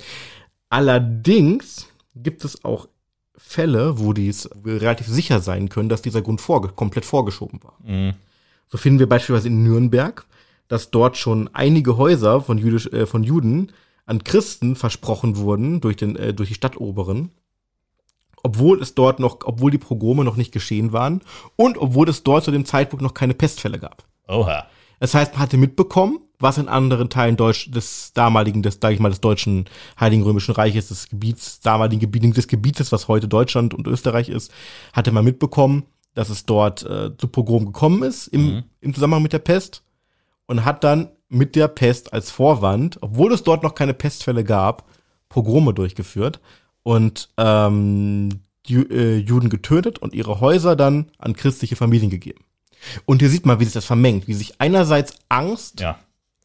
Allerdings 0.70 1.88
gibt 2.14 2.44
es 2.44 2.66
auch 2.66 2.90
Fälle, 3.38 4.00
wo 4.00 4.12
dies 4.12 4.50
relativ 4.66 5.08
sicher 5.08 5.40
sein 5.40 5.70
können, 5.70 5.88
dass 5.88 6.02
dieser 6.02 6.22
Grund 6.22 6.42
vorge 6.42 6.68
komplett 6.68 7.06
vorgeschoben 7.06 7.64
war. 7.64 7.78
Mhm. 7.86 8.16
So 8.68 8.78
finden 8.78 9.00
wir 9.00 9.08
beispielsweise 9.08 9.48
in 9.48 9.64
Nürnberg, 9.64 10.26
dass 10.68 10.92
dort 10.92 11.16
schon 11.16 11.50
einige 11.54 11.96
Häuser 11.96 12.42
von, 12.42 12.58
Jüdisch, 12.58 12.88
äh, 12.88 13.06
von 13.06 13.24
Juden 13.24 13.72
an 14.10 14.24
Christen 14.24 14.76
versprochen 14.76 15.38
wurden 15.38 15.82
durch, 15.82 15.96
den, 15.98 16.16
äh, 16.16 16.34
durch 16.34 16.50
die 16.50 16.56
Stadtoberen, 16.56 17.32
obwohl 18.44 18.82
es 18.82 18.96
dort 18.96 19.20
noch, 19.20 19.40
obwohl 19.44 19.72
die 19.72 19.78
Pogrome 19.78 20.24
noch 20.24 20.36
nicht 20.36 20.52
geschehen 20.52 20.94
waren 20.94 21.22
und 21.56 21.78
obwohl 21.78 22.10
es 22.10 22.24
dort 22.24 22.44
zu 22.44 22.52
dem 22.52 22.66
Zeitpunkt 22.66 23.04
noch 23.04 23.14
keine 23.14 23.34
Pestfälle 23.34 23.80
gab. 23.80 24.04
Oha. 24.28 24.66
Das 25.00 25.14
heißt, 25.14 25.34
man 25.34 25.42
hatte 25.42 25.58
mitbekommen, 25.58 26.20
was 26.40 26.58
in 26.58 26.70
anderen 26.70 27.10
Teilen 27.10 27.36
Deutsch, 27.36 27.70
des 27.70 28.14
damaligen, 28.14 28.64
des, 28.64 28.80
sag 28.82 28.94
ich 28.94 29.00
mal, 29.00 29.10
des 29.10 29.22
deutschen 29.22 29.66
Heiligen 30.00 30.24
Römischen 30.24 30.54
Reiches, 30.54 30.88
des 30.88 31.10
Gebiets, 31.10 31.60
damaligen 31.60 32.00
Gebiet, 32.00 32.36
des 32.36 32.48
Gebietes, 32.48 32.92
was 32.92 33.08
heute 33.08 33.28
Deutschland 33.28 33.74
und 33.74 33.88
Österreich 33.88 34.30
ist, 34.30 34.52
hatte 34.94 35.12
man 35.12 35.26
mitbekommen, 35.26 35.84
dass 36.16 36.30
es 36.30 36.46
dort 36.46 36.84
äh, 36.84 37.16
zu 37.18 37.28
Pogrom 37.28 37.66
gekommen 37.66 38.04
ist 38.04 38.28
im, 38.28 38.46
Mhm. 38.46 38.64
im 38.82 38.94
Zusammenhang 38.94 39.24
mit 39.24 39.34
der 39.34 39.40
Pest 39.40 39.84
und 40.48 40.66
hat 40.66 40.84
dann 40.84 41.10
mit 41.30 41.56
der 41.56 41.68
Pest 41.68 42.12
als 42.14 42.32
Vorwand, 42.32 42.98
obwohl 43.02 43.32
es 43.34 43.44
dort 43.44 43.64
noch 43.64 43.76
keine 43.76 43.94
Pestfälle 43.94 44.44
gab, 44.44 44.86
Pogrome 45.30 45.74
durchgeführt 45.74 46.40
und 46.84 47.30
ähm, 47.38 48.30
die 48.68 48.76
äh, 48.76 49.18
Juden 49.18 49.50
getötet 49.50 50.00
und 50.00 50.14
ihre 50.14 50.42
Häuser 50.42 50.76
dann 50.76 51.12
an 51.20 51.36
christliche 51.36 51.76
Familien 51.76 52.10
gegeben. 52.10 52.44
Und 53.06 53.20
hier 53.22 53.30
sieht 53.30 53.46
man, 53.46 53.60
wie 53.60 53.66
sich 53.66 53.74
das 53.74 53.86
vermengt, 53.86 54.28
wie 54.28 54.34
sich 54.34 54.60
einerseits 54.60 55.14
Angst 55.30 55.82
Ja. 55.82 56.00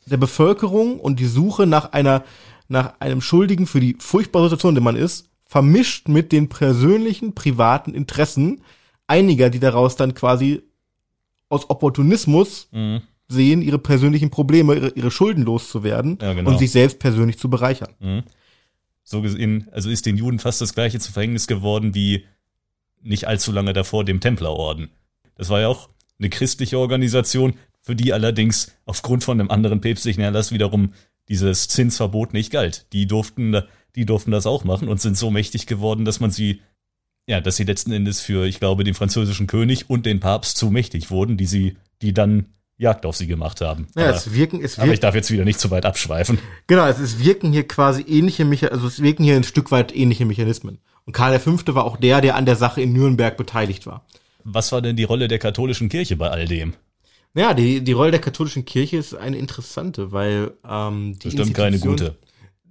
der 0.06 0.16
Bevölkerung 0.18 1.00
und 1.00 1.18
die 1.20 1.26
Suche 1.26 1.66
nach 1.66 1.92
einer, 1.92 2.24
nach 2.68 2.94
einem 3.00 3.20
Schuldigen 3.20 3.66
für 3.66 3.80
die 3.80 3.96
furchtbare 3.98 4.44
Situation, 4.44 4.70
in 4.72 4.76
der 4.76 4.82
man 4.84 4.96
ist, 4.96 5.28
vermischt 5.46 6.08
mit 6.08 6.32
den 6.32 6.48
persönlichen, 6.48 7.34
privaten 7.34 7.94
Interessen 7.94 8.62
einiger, 9.06 9.48
die 9.50 9.60
daraus 9.60 9.96
dann 9.96 10.14
quasi 10.14 10.62
aus 11.48 11.70
Opportunismus 11.70 12.68
Mhm. 12.72 13.02
Sehen, 13.28 13.62
ihre 13.62 13.78
persönlichen 13.78 14.30
Probleme, 14.30 14.74
ihre, 14.74 14.88
ihre 14.90 15.10
Schulden 15.10 15.44
loszuwerden 15.44 16.18
Ja, 16.20 16.34
genau. 16.34 16.50
und 16.50 16.58
sich 16.58 16.70
selbst 16.70 16.98
persönlich 16.98 17.38
zu 17.38 17.48
bereichern. 17.48 17.94
Mhm. 18.00 18.22
So 19.02 19.22
gesehen, 19.22 19.68
also 19.72 19.90
ist 19.90 20.06
den 20.06 20.16
Juden 20.16 20.38
fast 20.38 20.60
das 20.60 20.74
gleiche 20.74 20.98
zu 20.98 21.12
Verhängnis 21.12 21.46
geworden 21.46 21.94
wie 21.94 22.24
nicht 23.02 23.28
allzu 23.28 23.52
lange 23.52 23.72
davor 23.72 24.04
dem 24.04 24.20
Templerorden. 24.20 24.90
Das 25.36 25.50
war 25.50 25.60
ja 25.60 25.68
auch 25.68 25.90
eine 26.18 26.30
christliche 26.30 26.78
Organisation, 26.78 27.54
für 27.82 27.94
die 27.94 28.14
allerdings 28.14 28.72
aufgrund 28.86 29.24
von 29.24 29.38
einem 29.38 29.50
anderen 29.50 29.80
päpstlichen 29.82 30.22
Erlass 30.22 30.52
wiederum 30.52 30.94
dieses 31.28 31.68
Zinsverbot 31.68 32.32
nicht 32.32 32.50
galt. 32.50 32.86
Die 32.94 33.06
durften, 33.06 33.62
die 33.94 34.06
durften 34.06 34.30
das 34.30 34.46
auch 34.46 34.64
machen 34.64 34.88
und 34.88 35.00
sind 35.00 35.18
so 35.18 35.30
mächtig 35.30 35.66
geworden, 35.66 36.06
dass 36.06 36.20
man 36.20 36.30
sie, 36.30 36.62
ja, 37.26 37.40
dass 37.42 37.56
sie 37.56 37.64
letzten 37.64 37.92
Endes 37.92 38.20
für, 38.20 38.46
ich 38.46 38.58
glaube, 38.58 38.84
den 38.84 38.94
französischen 38.94 39.46
König 39.46 39.90
und 39.90 40.06
den 40.06 40.20
Papst 40.20 40.56
zu 40.56 40.70
mächtig 40.70 41.10
wurden, 41.10 41.36
die 41.36 41.46
sie, 41.46 41.76
die 42.00 42.14
dann 42.14 42.46
Jagd 42.76 43.06
auf 43.06 43.16
sie 43.16 43.26
gemacht 43.26 43.60
haben. 43.60 43.86
Ja, 43.94 44.08
aber, 44.08 44.16
es 44.16 44.34
wirken, 44.34 44.62
es 44.62 44.78
aber 44.78 44.86
ich 44.86 44.90
wirken, 44.92 45.02
darf 45.02 45.14
jetzt 45.14 45.30
wieder 45.30 45.44
nicht 45.44 45.60
zu 45.60 45.70
weit 45.70 45.86
abschweifen. 45.86 46.38
genau, 46.66 46.86
es, 46.86 46.98
es 46.98 47.18
wirken 47.18 47.52
hier 47.52 47.66
quasi 47.68 48.02
ähnliche 48.02 48.44
Mecha 48.44 48.68
also 48.68 48.86
es 48.86 49.00
wirken 49.00 49.22
hier 49.24 49.36
ein 49.36 49.44
Stück 49.44 49.70
weit 49.70 49.94
ähnliche 49.94 50.24
Mechanismen. 50.24 50.78
Und 51.06 51.12
Karl 51.12 51.38
V. 51.38 51.58
war 51.74 51.84
auch 51.84 51.96
der, 51.98 52.20
der 52.20 52.34
an 52.34 52.46
der 52.46 52.56
Sache 52.56 52.80
in 52.80 52.92
Nürnberg 52.92 53.36
beteiligt 53.36 53.86
war. 53.86 54.04
Was 54.42 54.72
war 54.72 54.82
denn 54.82 54.96
die 54.96 55.04
Rolle 55.04 55.28
der 55.28 55.38
katholischen 55.38 55.88
Kirche 55.88 56.16
bei 56.16 56.30
all 56.30 56.46
dem? 56.46 56.74
Ja, 57.34 57.52
die, 57.52 57.82
die 57.82 57.92
Rolle 57.92 58.12
der 58.12 58.20
katholischen 58.20 58.64
Kirche 58.64 58.96
ist 58.96 59.14
eine 59.14 59.36
interessante, 59.36 60.12
weil 60.12 60.52
ähm, 60.68 61.18
die 61.18 61.28
Bestimmt 61.28 61.54
keine 61.54 61.78
gute. 61.78 62.16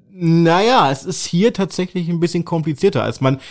Naja, 0.10 0.92
es 0.92 1.04
ist 1.06 1.26
hier 1.26 1.54
tatsächlich 1.54 2.08
ein 2.08 2.20
bisschen 2.20 2.46
komplizierter, 2.46 3.04
als 3.04 3.20
man 3.20 3.42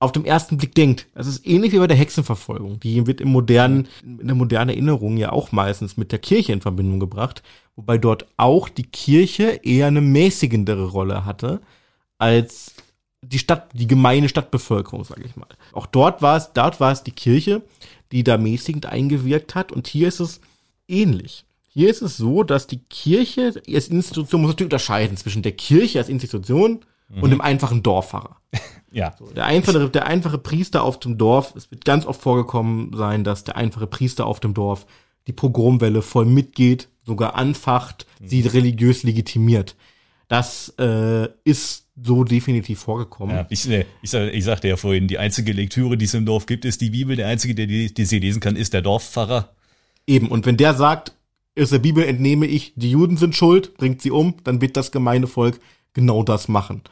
auf 0.00 0.12
dem 0.12 0.24
ersten 0.24 0.56
Blick 0.58 0.74
denkt. 0.74 1.06
Es 1.14 1.26
ist 1.26 1.46
ähnlich 1.46 1.72
wie 1.72 1.78
bei 1.78 1.86
der 1.86 1.96
Hexenverfolgung. 1.96 2.78
Die 2.80 3.06
wird 3.06 3.20
im 3.20 3.30
modernen, 3.30 3.88
in 4.02 4.26
der 4.26 4.36
modernen 4.36 4.70
Erinnerung 4.70 5.16
ja 5.16 5.32
auch 5.32 5.50
meistens 5.50 5.96
mit 5.96 6.12
der 6.12 6.20
Kirche 6.20 6.52
in 6.52 6.60
Verbindung 6.60 7.00
gebracht, 7.00 7.42
wobei 7.74 7.98
dort 7.98 8.26
auch 8.36 8.68
die 8.68 8.84
Kirche 8.84 9.60
eher 9.64 9.88
eine 9.88 10.00
mäßigendere 10.00 10.86
Rolle 10.86 11.24
hatte 11.24 11.60
als 12.18 12.74
die 13.22 13.40
Stadt, 13.40 13.70
die 13.72 13.88
gemeine 13.88 14.28
Stadtbevölkerung, 14.28 15.04
sage 15.04 15.24
ich 15.24 15.36
mal. 15.36 15.48
Auch 15.72 15.86
dort 15.86 16.22
war 16.22 16.36
es, 16.36 16.52
dort 16.52 16.78
war 16.78 16.92
es 16.92 17.02
die 17.02 17.12
Kirche, 17.12 17.62
die 18.12 18.22
da 18.22 18.38
mäßigend 18.38 18.86
eingewirkt 18.86 19.56
hat 19.56 19.72
und 19.72 19.88
hier 19.88 20.08
ist 20.08 20.20
es 20.20 20.40
ähnlich. 20.86 21.44
Hier 21.68 21.90
ist 21.90 22.02
es 22.02 22.16
so, 22.16 22.44
dass 22.44 22.68
die 22.68 22.80
Kirche 22.88 23.52
als 23.66 23.88
Institution 23.88 24.40
muss 24.40 24.50
natürlich 24.50 24.72
unterscheiden 24.72 25.16
zwischen 25.16 25.42
der 25.42 25.52
Kirche 25.52 25.98
als 25.98 26.08
Institution 26.08 26.84
und 27.08 27.30
dem 27.30 27.40
einfachen 27.40 27.82
Dorffahrer. 27.82 28.36
Ja. 28.90 29.14
Der 29.36 29.44
einfache, 29.44 29.90
der 29.90 30.06
einfache 30.06 30.38
Priester 30.38 30.82
auf 30.82 30.98
dem 30.98 31.18
Dorf, 31.18 31.54
es 31.56 31.70
wird 31.70 31.84
ganz 31.84 32.06
oft 32.06 32.22
vorgekommen 32.22 32.92
sein, 32.96 33.22
dass 33.22 33.44
der 33.44 33.56
einfache 33.56 33.86
Priester 33.86 34.26
auf 34.26 34.40
dem 34.40 34.54
Dorf 34.54 34.86
die 35.26 35.32
Pogromwelle 35.32 36.00
voll 36.00 36.24
mitgeht, 36.24 36.88
sogar 37.04 37.34
anfacht, 37.34 38.06
sie 38.22 38.40
religiös 38.40 39.02
legitimiert. 39.02 39.76
Das 40.28 40.74
äh, 40.78 41.28
ist 41.44 41.86
so 42.02 42.24
definitiv 42.24 42.80
vorgekommen. 42.80 43.36
Ja, 43.36 43.46
ich, 43.48 43.68
äh, 43.68 43.84
ich, 44.02 44.12
ich 44.12 44.44
sagte 44.44 44.68
ja 44.68 44.76
vorhin, 44.76 45.08
die 45.08 45.18
einzige 45.18 45.52
Lektüre, 45.52 45.96
die 45.96 46.04
es 46.04 46.14
im 46.14 46.26
Dorf 46.26 46.46
gibt, 46.46 46.64
ist 46.64 46.80
die 46.80 46.90
Bibel. 46.90 47.16
Der 47.16 47.28
einzige, 47.28 47.54
der 47.54 47.66
die, 47.66 47.92
die 47.92 48.04
sie 48.04 48.18
lesen 48.18 48.40
kann, 48.40 48.56
ist 48.56 48.72
der 48.72 48.82
Dorfpfarrer. 48.82 49.54
Eben, 50.06 50.28
und 50.28 50.46
wenn 50.46 50.56
der 50.56 50.74
sagt, 50.74 51.12
aus 51.58 51.70
der 51.70 51.78
Bibel 51.78 52.04
entnehme 52.04 52.46
ich, 52.46 52.72
die 52.76 52.90
Juden 52.90 53.16
sind 53.16 53.34
schuld, 53.34 53.76
bringt 53.76 54.00
sie 54.00 54.10
um, 54.10 54.34
dann 54.44 54.60
wird 54.60 54.76
das 54.76 54.92
gemeine 54.92 55.26
Volk 55.26 55.60
genau 55.98 56.22
das 56.22 56.48
machen. 56.48 56.82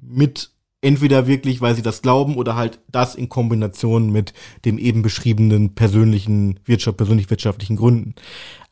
Mit 0.00 0.50
entweder 0.80 1.26
wirklich, 1.26 1.60
weil 1.60 1.74
sie 1.74 1.82
das 1.82 2.00
glauben, 2.00 2.36
oder 2.36 2.56
halt 2.56 2.80
das 2.90 3.14
in 3.14 3.28
Kombination 3.28 4.10
mit 4.10 4.32
dem 4.64 4.78
eben 4.78 5.02
beschriebenen 5.02 5.74
persönlichen 5.74 6.60
Wirtschaft, 6.64 6.96
persönlich 6.96 7.28
wirtschaftlichen 7.28 7.76
Gründen. 7.76 8.14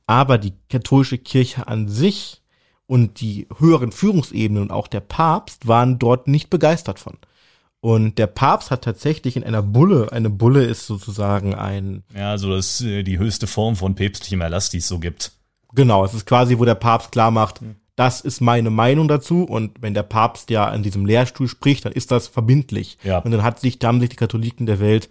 Aber 0.06 0.38
die 0.38 0.54
katholische 0.68 1.18
Kirche 1.18 1.68
an 1.68 1.88
sich 1.88 2.42
und 2.86 3.20
die 3.20 3.46
höheren 3.58 3.92
Führungsebenen 3.92 4.62
und 4.62 4.70
auch 4.72 4.88
der 4.88 5.00
Papst 5.00 5.68
waren 5.68 5.98
dort 5.98 6.26
nicht 6.26 6.50
begeistert 6.50 6.98
von. 6.98 7.18
Und 7.80 8.18
der 8.18 8.26
Papst 8.26 8.70
hat 8.70 8.82
tatsächlich 8.82 9.36
in 9.36 9.44
einer 9.44 9.62
Bulle, 9.62 10.12
eine 10.12 10.28
Bulle 10.28 10.64
ist 10.64 10.86
sozusagen 10.86 11.54
ein, 11.54 12.02
Ja, 12.14 12.30
also 12.30 12.50
das 12.50 12.80
ist 12.80 12.86
äh, 12.86 13.02
die 13.02 13.18
höchste 13.18 13.46
Form 13.46 13.74
von 13.74 13.94
päpstlichem 13.94 14.40
Erlass, 14.40 14.68
die 14.68 14.78
es 14.78 14.88
so 14.88 14.98
gibt. 14.98 15.32
Genau, 15.72 16.04
es 16.04 16.12
ist 16.12 16.26
quasi, 16.26 16.58
wo 16.58 16.64
der 16.64 16.74
Papst 16.74 17.12
klar 17.12 17.30
macht, 17.30 17.60
das 18.00 18.22
ist 18.22 18.40
meine 18.40 18.70
Meinung 18.70 19.08
dazu 19.08 19.44
und 19.44 19.72
wenn 19.82 19.92
der 19.92 20.04
Papst 20.04 20.48
ja 20.48 20.64
an 20.64 20.82
diesem 20.82 21.04
Lehrstuhl 21.04 21.48
spricht, 21.48 21.84
dann 21.84 21.92
ist 21.92 22.10
das 22.10 22.28
verbindlich. 22.28 22.96
Ja. 23.04 23.18
Und 23.18 23.30
dann 23.30 23.42
hat 23.42 23.60
sich, 23.60 23.78
da 23.78 23.88
haben 23.88 24.00
sich 24.00 24.08
die 24.08 24.16
Katholiken 24.16 24.64
der 24.64 24.80
Welt 24.80 25.10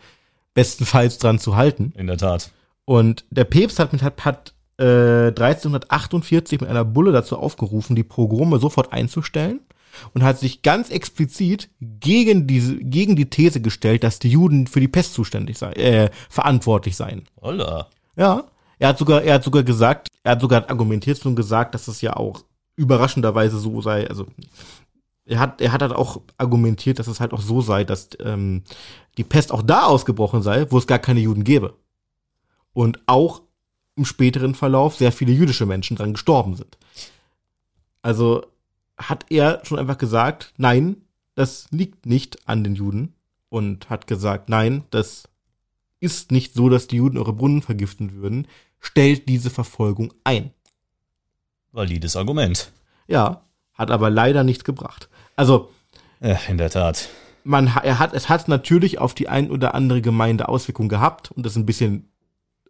bestenfalls 0.55 1.19
dran 1.19 1.37
zu 1.37 1.55
halten. 1.55 1.93
In 1.95 2.07
der 2.07 2.17
Tat. 2.17 2.49
Und 2.85 3.25
der 3.29 3.43
Päpst 3.43 3.77
hat 3.77 3.93
mit 3.93 4.01
hat, 4.01 4.25
hat 4.25 4.53
äh, 4.79 5.27
1348 5.27 6.61
mit 6.61 6.67
einer 6.67 6.83
Bulle 6.83 7.11
dazu 7.11 7.37
aufgerufen, 7.37 7.95
die 7.95 8.01
Pogrome 8.01 8.57
sofort 8.57 8.91
einzustellen 8.91 9.59
und 10.15 10.23
hat 10.23 10.39
sich 10.39 10.63
ganz 10.63 10.89
explizit 10.89 11.69
gegen 11.79 12.47
diese 12.47 12.75
gegen 12.77 13.15
die 13.15 13.29
These 13.29 13.61
gestellt, 13.61 14.03
dass 14.03 14.17
die 14.17 14.31
Juden 14.31 14.65
für 14.65 14.79
die 14.79 14.87
Pest 14.87 15.13
zuständig 15.13 15.59
sei, 15.59 15.73
äh, 15.73 16.09
verantwortlich 16.27 16.95
seien. 16.95 17.27
Holla. 17.39 17.85
Ja, 18.15 18.45
er 18.79 18.89
hat 18.89 18.97
sogar 18.97 19.21
er 19.21 19.35
hat 19.35 19.43
sogar 19.43 19.61
gesagt, 19.61 20.07
er 20.23 20.31
hat 20.31 20.41
sogar 20.41 20.67
argumentiert 20.71 21.23
und 21.27 21.35
gesagt, 21.35 21.75
dass 21.75 21.87
es 21.87 22.01
ja 22.01 22.15
auch 22.15 22.41
überraschenderweise 22.79 23.59
so 23.59 23.81
sei, 23.81 24.07
also 24.07 24.25
er 25.25 25.39
hat, 25.39 25.61
er 25.61 25.71
hat 25.71 25.81
halt 25.81 25.91
auch 25.91 26.21
argumentiert, 26.37 26.97
dass 26.97 27.07
es 27.07 27.19
halt 27.19 27.33
auch 27.33 27.41
so 27.41 27.61
sei, 27.61 27.83
dass 27.83 28.09
ähm, 28.19 28.63
die 29.17 29.23
Pest 29.23 29.51
auch 29.51 29.61
da 29.61 29.83
ausgebrochen 29.83 30.41
sei, 30.41 30.65
wo 30.71 30.77
es 30.77 30.87
gar 30.87 30.97
keine 30.97 31.19
Juden 31.19 31.43
gäbe. 31.43 31.75
Und 32.73 32.99
auch 33.05 33.41
im 33.95 34.05
späteren 34.05 34.55
Verlauf 34.55 34.95
sehr 34.95 35.11
viele 35.11 35.33
jüdische 35.33 35.65
Menschen 35.65 35.97
dran 35.97 36.13
gestorben 36.13 36.55
sind. 36.55 36.77
Also 38.01 38.45
hat 38.97 39.25
er 39.29 39.61
schon 39.65 39.77
einfach 39.77 39.97
gesagt, 39.97 40.53
nein, 40.57 40.97
das 41.35 41.67
liegt 41.71 42.05
nicht 42.05 42.47
an 42.47 42.63
den 42.63 42.75
Juden. 42.75 43.13
Und 43.49 43.89
hat 43.89 44.07
gesagt, 44.07 44.47
nein, 44.47 44.83
das 44.91 45.27
ist 45.99 46.31
nicht 46.31 46.53
so, 46.53 46.69
dass 46.69 46.87
die 46.87 46.97
Juden 46.97 47.17
eure 47.17 47.33
Brunnen 47.33 47.61
vergiften 47.61 48.13
würden. 48.13 48.47
Stellt 48.79 49.27
diese 49.27 49.49
Verfolgung 49.49 50.13
ein. 50.23 50.51
Valides 51.71 52.15
Argument. 52.15 52.71
Ja, 53.07 53.41
hat 53.73 53.91
aber 53.91 54.09
leider 54.09 54.43
nichts 54.43 54.63
gebracht. 54.63 55.09
Also, 55.35 55.69
in 56.47 56.57
der 56.57 56.69
Tat. 56.69 57.09
man, 57.43 57.67
er 57.67 57.99
hat, 57.99 58.13
es 58.13 58.29
hat 58.29 58.47
natürlich 58.47 58.99
auf 58.99 59.13
die 59.13 59.29
ein 59.29 59.49
oder 59.51 59.73
andere 59.73 60.01
Gemeinde 60.01 60.49
Auswirkungen 60.49 60.89
gehabt 60.89 61.31
und 61.31 61.45
das 61.45 61.55
ein 61.55 61.65
bisschen 61.65 62.11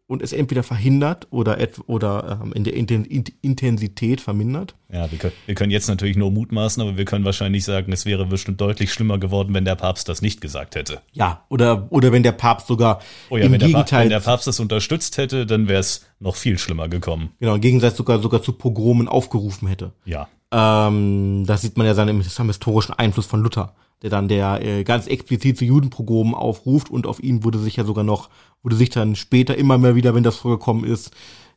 und 0.09 0.21
es 0.23 0.33
entweder 0.33 0.63
verhindert 0.63 1.27
oder 1.29 1.57
oder 1.85 2.39
ähm, 2.43 2.51
in 2.53 2.63
der 2.63 2.73
Inten- 2.75 3.05
Int- 3.05 3.31
Intensität 3.41 4.19
vermindert. 4.21 4.73
Ja, 4.91 5.09
wir 5.11 5.19
können, 5.19 5.33
wir 5.45 5.53
können 5.55 5.71
jetzt 5.71 5.87
natürlich 5.87 6.17
nur 6.17 6.31
mutmaßen, 6.31 6.81
aber 6.81 6.97
wir 6.97 7.05
können 7.05 7.23
wahrscheinlich 7.25 7.63
sagen, 7.63 7.91
es 7.93 8.05
wäre 8.05 8.25
bestimmt 8.25 8.59
deutlich 8.59 8.91
schlimmer 8.91 9.19
geworden, 9.19 9.53
wenn 9.53 9.65
der 9.65 9.75
Papst 9.75 10.09
das 10.09 10.21
nicht 10.23 10.41
gesagt 10.41 10.75
hätte. 10.75 11.01
Ja, 11.13 11.45
oder 11.49 11.87
oder 11.91 12.11
wenn 12.11 12.23
der 12.23 12.31
Papst 12.31 12.67
sogar 12.67 12.99
Oh 13.29 13.37
ja, 13.37 13.45
im 13.45 13.51
wenn 13.51 13.59
der, 13.59 13.67
Pa- 13.67 13.71
Gegenteil, 13.73 14.03
wenn 14.05 14.09
der 14.09 14.19
Papst 14.21 14.47
das 14.47 14.59
unterstützt 14.59 15.17
hätte, 15.17 15.45
dann 15.45 15.67
wäre 15.67 15.79
es 15.79 16.05
noch 16.19 16.35
viel 16.35 16.57
schlimmer 16.57 16.89
gekommen. 16.89 17.29
genau, 17.39 17.55
im 17.55 17.61
Gegensatz 17.61 17.95
sogar 17.95 18.19
sogar 18.19 18.41
zu 18.41 18.53
Pogromen 18.53 19.07
aufgerufen 19.07 19.67
hätte. 19.67 19.93
Ja. 20.05 20.27
Ähm, 20.51 21.45
das 21.45 21.61
sieht 21.61 21.77
man 21.77 21.85
ja 21.85 21.93
dann 21.93 22.07
im 22.07 22.23
am 22.37 22.47
historischen 22.47 22.93
Einfluss 22.93 23.25
von 23.25 23.41
Luther, 23.41 23.75
der 24.01 24.09
dann 24.09 24.27
der 24.27 24.61
äh, 24.65 24.83
ganz 24.83 25.07
explizit 25.07 25.57
zu 25.57 25.65
Judenprogromen 25.65 26.33
aufruft 26.33 26.89
und 26.89 27.05
auf 27.05 27.21
ihn 27.21 27.43
wurde 27.43 27.59
sich 27.59 27.75
ja 27.75 27.83
sogar 27.83 28.03
noch, 28.03 28.29
wurde 28.63 28.75
sich 28.75 28.89
dann 28.89 29.15
später 29.15 29.55
immer 29.57 29.77
mehr 29.77 29.95
wieder, 29.95 30.15
wenn 30.15 30.23
das 30.23 30.37
vorgekommen 30.37 30.85
ist, 30.85 31.11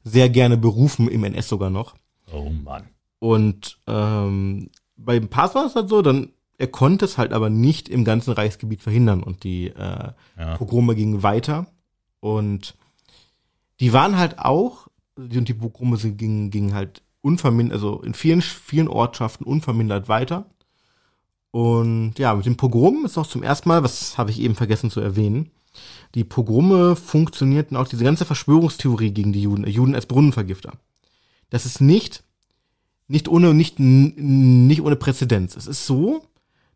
sehr 0.04 0.28
gerne 0.28 0.56
berufen, 0.56 1.08
im 1.08 1.24
NS 1.24 1.48
sogar 1.48 1.70
noch. 1.70 1.94
Oh 2.32 2.50
Mann. 2.50 2.84
Und 3.18 3.78
ähm, 3.86 4.70
beim 4.96 5.28
Papst 5.28 5.54
war 5.54 5.66
es 5.66 5.74
halt 5.74 5.88
so, 5.88 6.02
dann 6.02 6.30
er 6.58 6.66
konnte 6.68 7.04
es 7.06 7.18
halt 7.18 7.32
aber 7.32 7.50
nicht 7.50 7.88
im 7.88 8.04
ganzen 8.04 8.32
Reichsgebiet 8.32 8.82
verhindern 8.82 9.22
und 9.22 9.42
die 9.42 9.68
äh, 9.68 10.12
Ja. 10.38 10.56
Pogrome 10.58 10.94
gingen 10.94 11.22
weiter 11.22 11.66
und 12.20 12.76
die 13.80 13.92
waren 13.92 14.16
halt 14.16 14.38
auch 14.38 14.86
und 15.16 15.48
die 15.48 15.54
Pogrome 15.54 15.96
gingen, 15.98 16.50
gingen 16.50 16.74
halt 16.74 17.01
unvermindert, 17.22 17.74
also 17.74 18.02
in 18.02 18.14
vielen 18.14 18.42
vielen 18.42 18.88
Ortschaften 18.88 19.44
unvermindert 19.44 20.08
weiter. 20.08 20.46
Und 21.50 22.18
ja, 22.18 22.34
mit 22.34 22.46
dem 22.46 22.56
Pogrom 22.56 23.04
ist 23.04 23.18
auch 23.18 23.26
zum 23.26 23.42
ersten 23.42 23.68
Mal, 23.68 23.82
was 23.82 24.18
habe 24.18 24.30
ich 24.30 24.40
eben 24.40 24.54
vergessen 24.54 24.90
zu 24.90 25.00
erwähnen, 25.00 25.50
die 26.14 26.24
Pogrome 26.24 26.96
funktionierten 26.96 27.76
auch 27.76 27.88
diese 27.88 28.04
ganze 28.04 28.24
Verschwörungstheorie 28.24 29.12
gegen 29.12 29.32
die 29.32 29.42
Juden, 29.42 29.64
äh, 29.64 29.70
Juden 29.70 29.94
als 29.94 30.06
Brunnenvergifter. 30.06 30.72
Das 31.50 31.66
ist 31.66 31.80
nicht 31.80 32.24
nicht 33.08 33.28
ohne 33.28 33.52
nicht 33.54 33.78
nicht 33.78 34.80
ohne 34.80 34.96
Präzedenz. 34.96 35.56
Es 35.56 35.66
ist 35.66 35.86
so, 35.86 36.26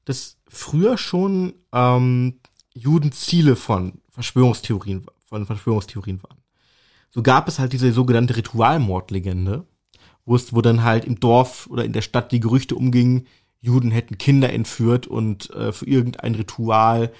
dass 0.04 0.38
früher 0.48 0.98
schon 0.98 1.54
ähm, 1.72 2.40
Juden 2.74 3.12
Ziele 3.12 3.56
von 3.56 4.00
Verschwörungstheorien 4.10 5.06
von 5.26 5.46
Verschwörungstheorien 5.46 6.22
waren. 6.22 6.38
So 7.10 7.22
gab 7.22 7.48
es 7.48 7.58
halt 7.58 7.72
diese 7.72 7.92
sogenannte 7.92 8.36
Ritualmordlegende, 8.36 9.66
wo 10.26 10.36
es 10.36 10.54
wo 10.54 10.60
dann 10.60 10.82
halt 10.82 11.04
im 11.04 11.18
Dorf 11.18 11.66
oder 11.70 11.84
in 11.84 11.92
der 11.92 12.02
Stadt 12.02 12.32
die 12.32 12.40
Gerüchte 12.40 12.74
umgingen, 12.74 13.26
Juden 13.60 13.90
hätten 13.90 14.18
Kinder 14.18 14.52
entführt 14.52 15.06
und 15.06 15.50
äh, 15.50 15.72
für 15.72 15.86
irgendein 15.86 16.34
Ritual 16.34 17.12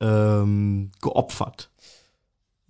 ähm, 0.00 0.90
geopfert. 1.02 1.70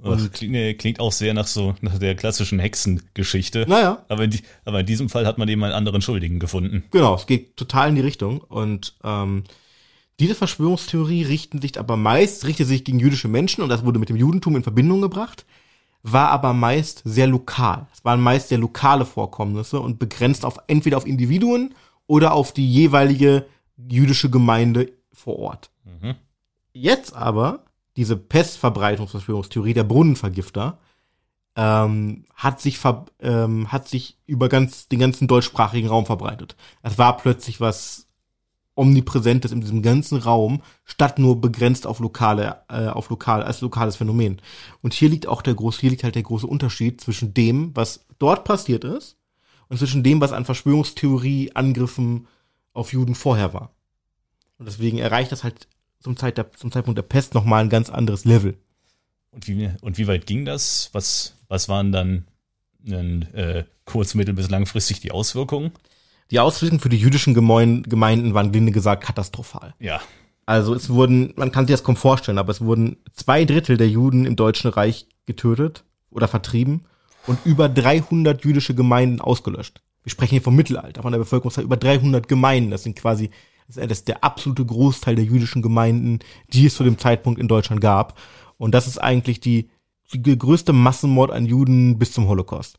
Ach, 0.02 0.30
klingt, 0.32 0.78
klingt 0.78 1.00
auch 1.00 1.12
sehr 1.12 1.34
nach 1.34 1.46
so 1.46 1.74
nach 1.80 1.98
der 1.98 2.14
klassischen 2.14 2.58
Hexengeschichte. 2.58 3.64
Naja, 3.68 4.04
Aber 4.08 4.24
in, 4.24 4.30
die, 4.30 4.40
aber 4.64 4.80
in 4.80 4.86
diesem 4.86 5.08
Fall 5.08 5.26
hat 5.26 5.38
man 5.38 5.48
eben 5.48 5.62
einen 5.64 5.72
anderen 5.72 6.02
Schuldigen 6.02 6.40
gefunden. 6.40 6.84
Genau, 6.90 7.14
es 7.14 7.26
geht 7.26 7.56
total 7.56 7.90
in 7.90 7.94
die 7.94 8.00
Richtung. 8.02 8.40
Und 8.40 8.96
ähm, 9.02 9.44
diese 10.20 10.34
Verschwörungstheorie 10.34 11.22
richten 11.22 11.60
sich 11.60 11.78
aber 11.78 11.96
meist, 11.96 12.44
richtet 12.44 12.68
sich 12.68 12.84
gegen 12.84 12.98
jüdische 13.00 13.28
Menschen 13.28 13.62
und 13.62 13.68
das 13.68 13.84
wurde 13.84 13.98
mit 13.98 14.08
dem 14.08 14.16
Judentum 14.16 14.56
in 14.56 14.62
Verbindung 14.62 15.00
gebracht, 15.00 15.44
war 16.04 16.28
aber 16.28 16.52
meist 16.52 17.00
sehr 17.06 17.26
lokal. 17.26 17.86
Es 17.92 18.04
waren 18.04 18.20
meist 18.20 18.48
sehr 18.48 18.58
lokale 18.58 19.06
Vorkommnisse 19.06 19.80
und 19.80 19.98
begrenzt 19.98 20.44
auf 20.44 20.58
entweder 20.66 20.98
auf 20.98 21.06
Individuen 21.06 21.74
oder 22.06 22.34
auf 22.34 22.52
die 22.52 22.70
jeweilige 22.70 23.46
jüdische 23.76 24.28
Gemeinde 24.28 24.92
vor 25.12 25.38
Ort. 25.38 25.70
Mhm. 25.84 26.14
Jetzt 26.74 27.16
aber 27.16 27.64
diese 27.96 28.18
Pestverbreitungsverschwörungstheorie 28.18 29.72
der 29.72 29.84
Brunnenvergifter 29.84 30.78
ähm, 31.56 32.26
hat 32.34 32.60
sich 32.60 32.78
ver 32.78 33.06
ähm, 33.20 33.72
hat 33.72 33.88
sich 33.88 34.18
über 34.26 34.50
ganz 34.50 34.88
den 34.88 34.98
ganzen 34.98 35.26
deutschsprachigen 35.26 35.88
Raum 35.88 36.04
verbreitet. 36.04 36.54
Es 36.82 36.98
war 36.98 37.16
plötzlich 37.16 37.60
was 37.60 38.03
omnipräsentes 38.74 39.52
in 39.52 39.60
diesem 39.60 39.82
ganzen 39.82 40.18
Raum, 40.18 40.62
statt 40.84 41.18
nur 41.18 41.40
begrenzt 41.40 41.86
auf 41.86 42.00
lokale 42.00 42.62
äh, 42.68 42.86
auf 42.86 43.08
lokal 43.08 43.42
als 43.42 43.60
lokales 43.60 43.96
Phänomen. 43.96 44.40
Und 44.82 44.94
hier 44.94 45.08
liegt 45.08 45.26
auch 45.26 45.42
der 45.42 45.54
große 45.54 45.80
hier 45.80 45.90
liegt 45.90 46.04
halt 46.04 46.16
der 46.16 46.22
große 46.22 46.46
Unterschied 46.46 47.00
zwischen 47.00 47.34
dem, 47.34 47.74
was 47.74 48.04
dort 48.18 48.44
passiert 48.44 48.84
ist 48.84 49.16
und 49.68 49.78
zwischen 49.78 50.02
dem, 50.02 50.20
was 50.20 50.32
an 50.32 50.44
Verschwörungstheorie 50.44 51.52
Angriffen 51.54 52.26
auf 52.72 52.92
Juden 52.92 53.14
vorher 53.14 53.54
war. 53.54 53.70
Und 54.58 54.66
deswegen 54.66 54.98
erreicht 54.98 55.32
das 55.32 55.44
halt 55.44 55.68
zum, 56.00 56.16
Zeit 56.16 56.38
der, 56.38 56.52
zum 56.52 56.70
Zeitpunkt 56.70 56.98
der 56.98 57.02
Pest 57.02 57.34
nochmal 57.34 57.62
ein 57.62 57.70
ganz 57.70 57.90
anderes 57.90 58.24
Level. 58.24 58.56
Und 59.30 59.48
wie, 59.48 59.70
und 59.80 59.98
wie 59.98 60.06
weit 60.06 60.26
ging 60.26 60.44
das? 60.44 60.90
Was, 60.92 61.36
was 61.48 61.68
waren 61.68 61.92
dann 61.92 62.26
äh, 63.32 63.64
kurz-, 63.84 64.14
mittel- 64.14 64.34
bis 64.34 64.50
langfristig 64.50 65.00
die 65.00 65.10
Auswirkungen? 65.10 65.72
Die 66.30 66.40
Auswirkungen 66.40 66.80
für 66.80 66.88
die 66.88 66.98
jüdischen 66.98 67.34
Gemein 67.34 67.82
Gemeinden 67.82 68.34
waren 68.34 68.52
gelinde 68.52 68.72
gesagt 68.72 69.04
katastrophal. 69.04 69.74
Ja. 69.78 70.00
Also 70.46 70.74
es 70.74 70.90
wurden, 70.90 71.32
man 71.36 71.52
kann 71.52 71.66
sich 71.66 71.74
das 71.74 71.84
kaum 71.84 71.96
vorstellen, 71.96 72.38
aber 72.38 72.50
es 72.50 72.60
wurden 72.60 72.98
zwei 73.12 73.44
Drittel 73.44 73.76
der 73.76 73.88
Juden 73.88 74.26
im 74.26 74.36
Deutschen 74.36 74.70
Reich 74.70 75.06
getötet 75.26 75.84
oder 76.10 76.28
vertrieben 76.28 76.84
und 77.26 77.38
über 77.44 77.68
300 77.68 78.44
jüdische 78.44 78.74
Gemeinden 78.74 79.20
ausgelöscht. 79.20 79.80
Wir 80.02 80.10
sprechen 80.10 80.32
hier 80.32 80.42
vom 80.42 80.54
Mittelalter, 80.54 81.02
von 81.02 81.12
der 81.12 81.18
Bevölkerungszahl 81.18 81.64
über 81.64 81.78
300 81.78 82.28
Gemeinden. 82.28 82.70
Das 82.70 82.82
sind 82.82 82.96
quasi, 82.96 83.30
das 83.68 83.78
ist 83.78 84.08
der 84.08 84.22
absolute 84.22 84.64
Großteil 84.64 85.16
der 85.16 85.24
jüdischen 85.24 85.62
Gemeinden, 85.62 86.18
die 86.52 86.66
es 86.66 86.74
zu 86.74 86.84
dem 86.84 86.98
Zeitpunkt 86.98 87.40
in 87.40 87.48
Deutschland 87.48 87.80
gab. 87.80 88.18
Und 88.58 88.74
das 88.74 88.86
ist 88.86 88.98
eigentlich 88.98 89.40
die, 89.40 89.70
die 90.12 90.38
größte 90.38 90.74
Massenmord 90.74 91.30
an 91.30 91.46
Juden 91.46 91.98
bis 91.98 92.12
zum 92.12 92.28
Holocaust, 92.28 92.78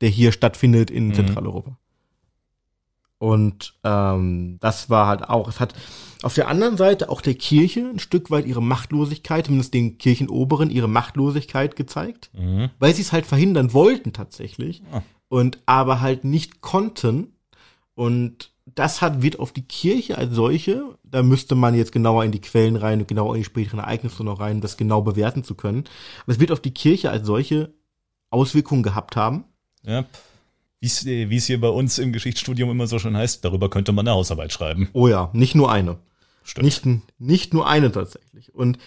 der 0.00 0.08
hier 0.08 0.32
stattfindet 0.32 0.90
in 0.90 1.08
Mhm. 1.08 1.14
Zentraleuropa. 1.14 1.76
Und 3.22 3.74
ähm, 3.84 4.56
das 4.60 4.88
war 4.88 5.06
halt 5.06 5.28
auch, 5.28 5.46
es 5.46 5.60
hat 5.60 5.74
auf 6.22 6.32
der 6.32 6.48
anderen 6.48 6.78
Seite 6.78 7.10
auch 7.10 7.20
der 7.20 7.34
Kirche 7.34 7.80
ein 7.80 7.98
Stück 7.98 8.30
weit 8.30 8.46
ihre 8.46 8.62
Machtlosigkeit, 8.62 9.44
zumindest 9.44 9.74
den 9.74 9.98
Kirchenoberen 9.98 10.70
ihre 10.70 10.88
Machtlosigkeit 10.88 11.76
gezeigt, 11.76 12.30
Mhm. 12.32 12.70
weil 12.78 12.94
sie 12.94 13.02
es 13.02 13.12
halt 13.12 13.26
verhindern 13.26 13.74
wollten 13.74 14.14
tatsächlich 14.14 14.82
Ah. 14.90 15.02
und 15.28 15.58
aber 15.66 16.00
halt 16.00 16.24
nicht 16.24 16.62
konnten. 16.62 17.34
Und 17.94 18.52
das 18.64 19.02
hat, 19.02 19.20
wird 19.20 19.38
auf 19.38 19.52
die 19.52 19.66
Kirche 19.68 20.16
als 20.16 20.34
solche, 20.34 20.82
da 21.04 21.22
müsste 21.22 21.54
man 21.54 21.74
jetzt 21.74 21.92
genauer 21.92 22.24
in 22.24 22.32
die 22.32 22.40
Quellen 22.40 22.76
rein 22.76 23.00
und 23.00 23.08
genauer 23.08 23.34
in 23.34 23.42
die 23.42 23.44
späteren 23.44 23.80
Ereignisse 23.80 24.24
noch 24.24 24.40
rein, 24.40 24.56
um 24.56 24.60
das 24.62 24.78
genau 24.78 25.02
bewerten 25.02 25.44
zu 25.44 25.54
können. 25.54 25.84
Aber 26.22 26.32
es 26.32 26.40
wird 26.40 26.52
auf 26.52 26.60
die 26.60 26.72
Kirche 26.72 27.10
als 27.10 27.26
solche 27.26 27.74
Auswirkungen 28.30 28.82
gehabt 28.82 29.14
haben. 29.16 29.44
Ja. 29.82 30.06
Wie 30.80 30.86
es 30.86 31.04
äh, 31.06 31.24
es 31.34 31.46
hier 31.46 31.60
bei 31.60 31.68
uns 31.68 31.98
im 31.98 32.12
Geschichtsstudium 32.12 32.70
immer 32.70 32.86
so 32.86 32.98
schon 32.98 33.16
heißt, 33.16 33.44
darüber 33.44 33.68
könnte 33.70 33.92
man 33.92 34.06
eine 34.06 34.16
Hausarbeit 34.16 34.52
schreiben. 34.52 34.88
Oh 34.92 35.08
ja, 35.08 35.30
nicht 35.32 35.54
nur 35.54 35.70
eine. 35.70 35.98
Stimmt. 36.42 36.64
Nicht, 36.64 36.86
nicht 37.18 37.52
nur 37.54 37.68
eine 37.68 37.92
tatsächlich. 37.92 38.54
Und 38.54 38.78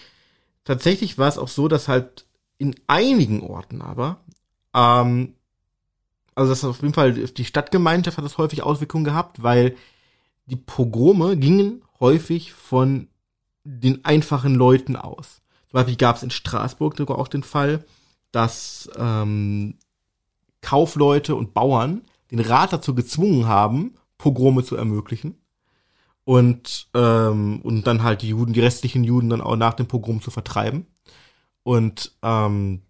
tatsächlich 0.64 1.18
war 1.18 1.28
es 1.28 1.38
auch 1.38 1.48
so, 1.48 1.68
dass 1.68 1.88
halt 1.88 2.26
in 2.58 2.74
einigen 2.88 3.42
Orten 3.42 3.80
aber 3.80 4.18
ähm, 4.74 5.34
Also 6.34 6.50
das 6.50 6.58
ist 6.58 6.64
auf 6.64 6.82
jeden 6.82 6.94
Fall, 6.94 7.12
die 7.12 7.44
Stadtgemeinschaft 7.44 8.18
hat 8.18 8.24
das 8.24 8.38
häufig 8.38 8.62
Auswirkungen 8.62 9.04
gehabt, 9.04 9.42
weil 9.42 9.76
die 10.46 10.56
Pogrome 10.56 11.36
gingen 11.36 11.82
häufig 12.00 12.52
von 12.52 13.08
den 13.62 14.04
einfachen 14.04 14.54
Leuten 14.54 14.96
aus. 14.96 15.42
Zum 15.70 15.78
Beispiel 15.78 15.96
gab 15.96 16.16
es 16.16 16.22
in 16.22 16.30
Straßburg 16.30 16.96
sogar 16.96 17.18
auch 17.18 17.28
den 17.28 17.42
Fall, 17.44 17.84
dass 18.32 18.90
ähm, 18.98 19.78
Kaufleute 20.64 21.34
und 21.36 21.52
Bauern 21.52 22.02
den 22.30 22.40
Rat 22.40 22.72
dazu 22.72 22.94
gezwungen 22.94 23.46
haben, 23.46 23.94
Pogrome 24.16 24.64
zu 24.64 24.76
ermöglichen 24.76 25.36
und 26.24 26.88
ähm, 26.94 27.60
und 27.62 27.86
dann 27.86 28.02
halt 28.02 28.22
die 28.22 28.30
Juden, 28.30 28.54
die 28.54 28.60
restlichen 28.60 29.04
Juden 29.04 29.28
dann 29.28 29.42
auch 29.42 29.56
nach 29.56 29.74
dem 29.74 29.86
Pogrom 29.86 30.22
zu 30.22 30.30
vertreiben. 30.30 30.86
Und 31.62 32.16
ähm, 32.22 32.82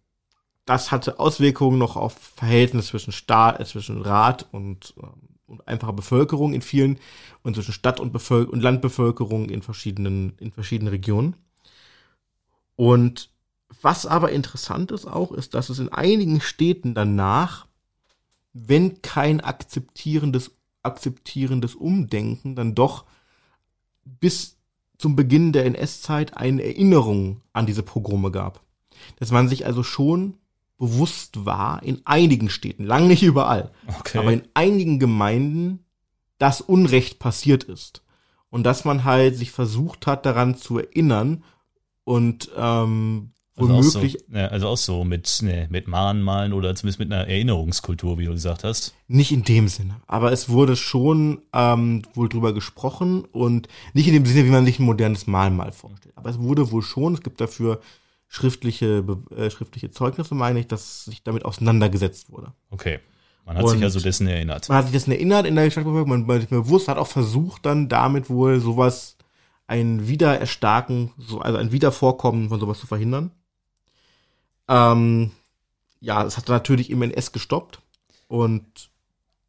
das 0.64 0.92
hatte 0.92 1.18
Auswirkungen 1.18 1.78
noch 1.78 1.96
auf 1.96 2.14
Verhältnisse 2.36 2.90
zwischen 2.90 3.12
Staat, 3.12 3.60
äh, 3.60 3.64
zwischen 3.64 4.00
Rat 4.02 4.46
und, 4.52 4.94
ähm, 5.02 5.28
und 5.46 5.66
einfacher 5.66 5.92
Bevölkerung 5.92 6.54
in 6.54 6.62
vielen 6.62 6.98
und 7.42 7.54
zwischen 7.54 7.72
Stadt 7.72 8.00
und, 8.00 8.12
Bevölker 8.12 8.52
und 8.52 8.62
Landbevölkerung 8.62 9.50
in 9.50 9.62
verschiedenen 9.62 10.34
in 10.38 10.52
verschiedenen 10.52 10.92
Regionen. 10.92 11.36
Und 12.76 13.30
was 13.82 14.06
aber 14.06 14.32
interessant 14.32 14.90
ist 14.92 15.06
auch, 15.06 15.32
ist, 15.32 15.54
dass 15.54 15.68
es 15.68 15.78
in 15.78 15.90
einigen 15.90 16.40
Städten 16.40 16.94
danach, 16.94 17.66
wenn 18.52 19.02
kein 19.02 19.40
akzeptierendes 19.40 20.52
akzeptierendes 20.82 21.74
Umdenken, 21.74 22.54
dann 22.56 22.74
doch 22.74 23.04
bis 24.04 24.58
zum 24.98 25.16
Beginn 25.16 25.52
der 25.52 25.64
NS-Zeit 25.64 26.36
eine 26.36 26.62
Erinnerung 26.62 27.40
an 27.52 27.66
diese 27.66 27.82
Pogrome 27.82 28.30
gab. 28.30 28.60
Dass 29.18 29.30
man 29.30 29.48
sich 29.48 29.66
also 29.66 29.82
schon 29.82 30.34
bewusst 30.78 31.44
war, 31.44 31.82
in 31.82 32.02
einigen 32.04 32.50
Städten, 32.50 32.84
lang 32.84 33.06
nicht 33.08 33.22
überall, 33.22 33.70
Okay. 33.98 34.18
aber 34.18 34.32
in 34.32 34.42
einigen 34.54 34.98
Gemeinden, 34.98 35.84
dass 36.38 36.60
Unrecht 36.60 37.18
passiert 37.18 37.64
ist. 37.64 38.02
Und 38.50 38.64
dass 38.64 38.84
man 38.84 39.04
halt 39.04 39.36
sich 39.36 39.50
versucht 39.50 40.06
hat, 40.06 40.26
daran 40.26 40.56
zu 40.56 40.78
erinnern 40.78 41.42
und 42.04 42.50
ähm, 42.56 43.30
also, 43.56 43.72
auch 43.74 43.82
so, 43.82 43.98
womöglich 43.98 44.24
ja, 44.32 44.46
also 44.48 44.68
auch 44.68 44.76
so 44.76 45.04
mit, 45.04 45.40
ne, 45.42 45.68
mit 45.70 45.86
Mahnmalen 45.86 46.52
oder 46.52 46.74
zumindest 46.74 46.98
mit 46.98 47.12
einer 47.12 47.28
Erinnerungskultur, 47.28 48.18
wie 48.18 48.24
du 48.24 48.32
gesagt 48.32 48.64
hast. 48.64 48.94
Nicht 49.06 49.32
in 49.32 49.44
dem 49.44 49.68
Sinne, 49.68 50.00
aber 50.06 50.32
es 50.32 50.48
wurde 50.48 50.76
schon 50.76 51.42
ähm, 51.52 52.02
wohl 52.14 52.28
drüber 52.28 52.52
gesprochen 52.52 53.24
und 53.24 53.68
nicht 53.92 54.08
in 54.08 54.14
dem 54.14 54.26
Sinne, 54.26 54.46
wie 54.46 54.50
man 54.50 54.64
sich 54.64 54.78
ein 54.78 54.84
modernes 54.84 55.26
Mahnmal 55.26 55.72
vorstellt. 55.72 56.16
Aber 56.16 56.30
es 56.30 56.38
wurde 56.38 56.70
wohl 56.72 56.82
schon, 56.82 57.14
es 57.14 57.20
gibt 57.20 57.40
dafür 57.40 57.80
schriftliche, 58.26 59.04
äh, 59.36 59.50
schriftliche 59.50 59.90
Zeugnisse, 59.90 60.34
meine 60.34 60.58
ich, 60.58 60.66
dass 60.66 61.04
sich 61.04 61.22
damit 61.22 61.44
auseinandergesetzt 61.44 62.30
wurde. 62.30 62.52
Okay. 62.70 62.98
Man 63.46 63.58
hat 63.58 63.64
Und- 63.64 63.70
sich 63.70 63.82
also 63.82 64.00
dessen 64.00 64.26
erinnert. 64.26 64.68
Man 64.68 64.78
hat 64.78 64.86
sich 64.86 64.94
das 64.94 65.06
erinnert 65.06 65.46
in 65.46 65.54
der 65.54 65.70
Stadtbevölkerung, 65.70 66.08
man, 66.08 66.26
man 66.26 66.40
ist 66.40 66.50
mir 66.50 66.62
bewusst, 66.62 66.88
hat 66.88 66.98
auch 66.98 67.06
versucht 67.06 67.66
dann 67.66 67.88
damit 67.88 68.30
wohl 68.30 68.58
sowas, 68.58 69.16
ein 69.66 70.08
Wiedererstarken, 70.08 71.12
so, 71.18 71.40
also 71.40 71.58
ein 71.58 71.72
Wiedervorkommen 71.72 72.48
von 72.48 72.60
sowas 72.60 72.78
zu 72.78 72.86
verhindern. 72.86 73.30
Ähm, 74.68 75.30
ja, 76.00 76.24
es 76.24 76.36
hat 76.36 76.48
natürlich 76.48 76.90
im 76.90 77.02
NS 77.02 77.32
gestoppt 77.32 77.80
und 78.28 78.64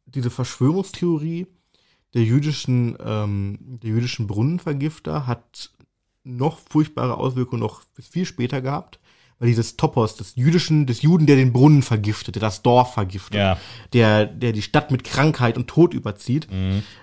diese 0.06 0.30
Verschwörungstheorie 0.30 1.46
der 2.14 2.22
jüdischen, 2.22 2.96
ähm, 3.04 3.58
der 3.82 3.90
jüdischen 3.90 4.26
Brunnenvergifter 4.26 5.26
hat 5.26 5.70
noch 6.24 6.58
furchtbare 6.70 7.16
Auswirkungen 7.18 7.60
noch 7.60 7.82
viel 8.00 8.24
später 8.24 8.60
gehabt, 8.62 8.98
weil 9.38 9.48
dieses 9.48 9.76
Topos 9.76 10.16
des 10.16 10.34
jüdischen, 10.34 10.86
des 10.86 11.02
Juden, 11.02 11.26
der 11.26 11.36
den 11.36 11.52
Brunnen 11.52 11.82
vergiftete, 11.82 12.40
das 12.40 12.62
Dorf 12.62 12.94
vergiftete, 12.94 13.38
Ja. 13.38 13.58
der, 13.92 14.26
der 14.26 14.52
die 14.52 14.62
Stadt 14.62 14.90
mit 14.90 15.04
Krankheit 15.04 15.56
und 15.56 15.68
Tod 15.68 15.92
überzieht, 15.94 16.48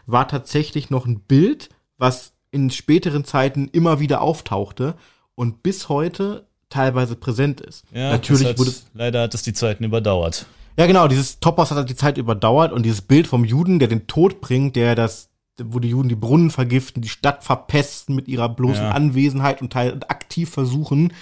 war 0.08 0.28
tatsächlich 0.28 0.90
noch 0.90 1.06
ein 1.06 1.20
Bild, 1.22 1.70
was 1.98 2.34
in 2.52 2.70
späteren 2.72 3.24
Zeiten 3.24 3.68
immer 3.68 4.00
wieder 4.00 4.22
auftauchte 4.22 4.96
und 5.36 5.64
bis 5.64 5.90
heute 5.90 6.48
teilweise 6.74 7.16
präsent 7.16 7.62
ist. 7.62 7.84
Ja, 7.94 8.10
Natürlich 8.12 8.44
das 8.44 8.52
hat, 8.52 8.60
wurde 8.60 8.74
leider 8.94 9.22
hat 9.24 9.34
es 9.34 9.44
die 9.44 9.54
Zeiten 9.54 9.84
überdauert. 9.84 10.46
ja, 10.78 10.86
genau, 10.88 11.08
dieses 11.08 11.40
Topos 11.40 11.70
hat 11.72 11.78
halt 11.78 11.90
die 11.90 11.96
Zeit 11.96 12.18
überdauert 12.18 12.72
und 12.74 12.84
dieses 12.84 13.02
Bild 13.02 13.28
vom 13.28 13.46
Juden, 13.46 13.80
der 13.80 13.88
den 13.88 14.08
Tod 14.08 14.42
bringt, 14.42 14.76
der 14.76 14.96
das, 14.96 15.30
wo 15.62 15.80
die 15.80 15.90
Juden 15.90 16.10
die 16.10 16.16
Brunnen 16.16 16.50
vergiften, 16.50 17.02
die 17.02 17.10
Stadt 17.10 17.44
verpesten 17.44 18.16
mit 18.16 18.28
ihrer 18.28 18.50
bloßen 18.50 18.84
Ja. 18.86 18.92
Anwesenheit 18.92 19.62
und 19.62 19.72
teil, 19.72 19.92
und 19.92 20.10
aktiv 20.10 20.50
versuchen, 20.50 21.14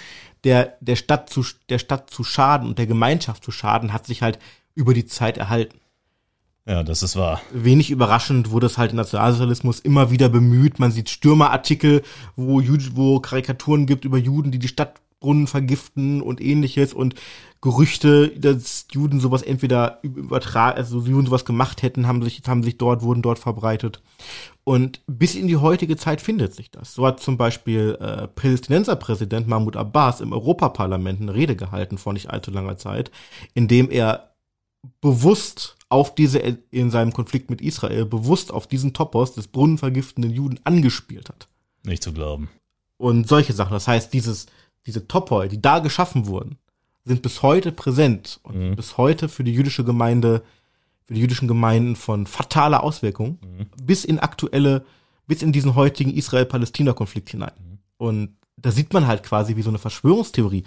der, 0.44 0.76
der 0.80 0.96
Stadt 0.96 1.28
zu, 1.30 1.44
der 1.68 1.78
Stadt 1.78 2.10
zu 2.10 2.24
schaden 2.24 2.66
und 2.68 2.78
der 2.78 2.86
Gemeinschaft 2.86 3.44
zu 3.44 3.52
schaden, 3.52 3.92
hat 3.92 4.06
sich 4.06 4.22
halt 4.22 4.38
über 4.74 4.94
die 4.94 5.06
Zeit 5.06 5.36
erhalten. 5.38 5.78
Ja, 6.64 6.84
das 6.84 7.02
ist 7.02 7.16
wahr. 7.16 7.40
Wenig 7.52 7.90
überraschend 7.90 8.50
wurde 8.52 8.66
es 8.66 8.78
halt 8.78 8.92
im 8.92 8.96
Nationalsozialismus 8.96 9.80
immer 9.80 10.12
wieder 10.12 10.28
bemüht. 10.28 10.78
Man 10.78 10.92
sieht 10.92 11.10
Stürmerartikel, 11.10 12.02
wo, 12.36 12.60
Jud 12.60 12.94
wo 12.94 13.18
Karikaturen 13.18 13.84
gibt 13.86 14.04
über 14.04 14.16
Juden, 14.16 14.52
die 14.52 14.60
die 14.60 14.68
Stadtbrunnen 15.22 15.46
vergiften 15.46 16.20
und 16.20 16.40
ähnliches 16.40 16.92
und 16.92 17.14
Gerüchte, 17.60 18.28
dass 18.36 18.86
Juden 18.90 19.20
sowas 19.20 19.42
entweder 19.42 20.00
übertragen, 20.02 20.76
also 20.76 21.00
Juden 21.00 21.26
sowas 21.26 21.44
gemacht 21.44 21.82
hätten, 21.82 22.08
haben 22.08 22.20
sich, 22.22 22.42
haben 22.46 22.64
sich 22.64 22.76
dort, 22.76 23.02
wurden 23.02 23.22
dort 23.22 23.38
verbreitet. 23.38 24.02
Und 24.64 25.00
bis 25.06 25.36
in 25.36 25.46
die 25.46 25.56
heutige 25.56 25.96
Zeit 25.96 26.20
findet 26.20 26.54
sich 26.54 26.72
das. 26.72 26.94
So 26.94 27.06
hat 27.06 27.20
zum 27.20 27.36
Beispiel 27.36 27.96
äh, 28.00 28.26
Palästinenserpräsident 28.26 29.46
Mahmoud 29.46 29.76
Abbas 29.76 30.20
im 30.20 30.32
Europaparlament 30.32 31.20
eine 31.20 31.34
Rede 31.34 31.54
gehalten 31.54 31.98
vor 31.98 32.12
nicht 32.12 32.30
allzu 32.30 32.50
langer 32.50 32.78
Zeit, 32.78 33.12
in 33.54 33.68
dem 33.68 33.90
er 33.90 34.34
bewusst 35.00 35.76
auf 35.88 36.16
diese, 36.16 36.38
in 36.38 36.90
seinem 36.90 37.12
Konflikt 37.12 37.48
mit 37.48 37.60
Israel, 37.60 38.06
bewusst 38.06 38.50
auf 38.50 38.66
diesen 38.66 38.92
Topos 38.92 39.34
des 39.34 39.46
brunnenvergiftenden 39.46 40.32
Juden 40.32 40.58
angespielt 40.64 41.28
hat. 41.28 41.46
Nicht 41.84 42.02
zu 42.02 42.12
glauben. 42.12 42.50
Und 42.96 43.28
solche 43.28 43.52
Sachen. 43.52 43.72
Das 43.72 43.86
heißt, 43.86 44.12
dieses, 44.12 44.46
diese 44.86 45.06
Topoi, 45.06 45.48
die 45.48 45.60
da 45.62 45.78
geschaffen 45.78 46.26
wurden, 46.26 46.56
sind 47.04 47.22
bis 47.22 47.42
heute 47.42 47.72
präsent 47.72 48.40
und 48.42 48.56
Mhm. 48.70 48.76
bis 48.76 48.96
heute 48.96 49.28
für 49.28 49.44
die 49.44 49.52
jüdische 49.52 49.84
Gemeinde, 49.84 50.42
für 51.04 51.14
die 51.14 51.20
jüdischen 51.20 51.48
Gemeinden 51.48 51.96
von 51.96 52.26
fataler 52.26 52.82
Auswirkung, 52.82 53.38
bis 53.82 54.04
in 54.04 54.18
aktuelle, 54.20 54.84
bis 55.26 55.42
in 55.42 55.52
diesen 55.52 55.74
heutigen 55.74 56.12
Israel-Palästina-Konflikt 56.14 57.30
hinein. 57.30 57.78
Und 57.96 58.36
da 58.56 58.70
sieht 58.70 58.92
man 58.92 59.06
halt 59.06 59.22
quasi 59.24 59.56
wie 59.56 59.62
so 59.62 59.70
eine 59.70 59.78
Verschwörungstheorie, 59.78 60.64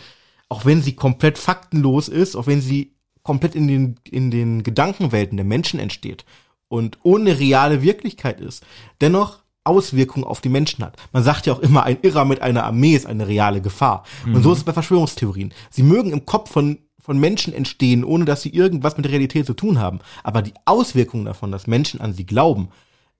auch 0.50 0.66
wenn 0.66 0.82
sie 0.82 0.94
komplett 0.94 1.38
faktenlos 1.38 2.08
ist, 2.10 2.36
auch 2.36 2.48
wenn 2.48 2.62
sie 2.62 2.94
komplett 3.24 3.56
in 3.56 3.68
den, 3.68 3.96
in 4.10 4.30
den 4.30 4.64
Gedankenwelten 4.64 5.38
der 5.38 5.46
Menschen 5.46 5.80
entsteht 5.80 6.26
und 6.68 7.00
ohne 7.04 7.40
reale 7.40 7.82
Wirklichkeit 7.82 8.40
ist, 8.42 8.64
dennoch 9.02 9.40
Auswirkungen 9.66 10.26
auf 10.26 10.42
die 10.42 10.50
Menschen 10.50 10.84
hat. 10.86 10.96
Man 11.12 11.24
sagt 11.24 11.46
ja 11.46 11.54
auch 11.54 11.60
immer, 11.60 11.84
ein 11.84 11.98
Irrer 12.02 12.26
mit 12.26 12.42
einer 12.42 12.64
Armee 12.64 12.96
ist 12.96 13.06
eine 13.06 13.28
reale 13.28 13.62
Gefahr. 13.62 14.04
Und 14.36 14.44
so 14.44 14.52
ist 14.52 14.60
es 14.60 14.64
bei 14.64 14.74
Verschwörungstheorien. 14.74 15.54
Sie 15.70 15.84
mögen 15.84 16.12
im 16.12 16.26
Kopf 16.26 16.52
von, 16.52 16.78
von 17.00 17.20
Menschen 17.20 17.54
entstehen, 17.54 18.04
ohne 18.04 18.26
dass 18.26 18.42
sie 18.42 18.50
irgendwas 18.50 18.96
mit 18.96 19.06
der 19.06 19.12
Realität 19.12 19.46
zu 19.46 19.54
tun 19.54 19.80
haben. 19.80 20.00
Aber 20.24 20.42
die 20.42 20.54
Auswirkungen 20.66 21.26
davon, 21.26 21.52
dass 21.52 21.68
Menschen 21.68 22.00
an 22.00 22.14
sie 22.14 22.26
glauben, 22.26 22.70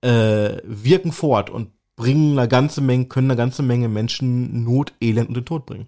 äh, 0.02 0.58
wirken 0.64 1.12
fort 1.12 1.50
und 1.50 1.70
bringen 1.96 2.38
eine 2.38 2.48
ganze 2.48 2.82
Menge, 2.82 3.06
können 3.06 3.32
eine 3.32 3.38
ganze 3.38 3.64
Menge 3.64 3.90
Menschen 3.90 4.64
Not, 4.64 4.94
Elend 5.02 5.30
und 5.30 5.36
den 5.36 5.46
Tod 5.46 5.66
bringen. 5.66 5.88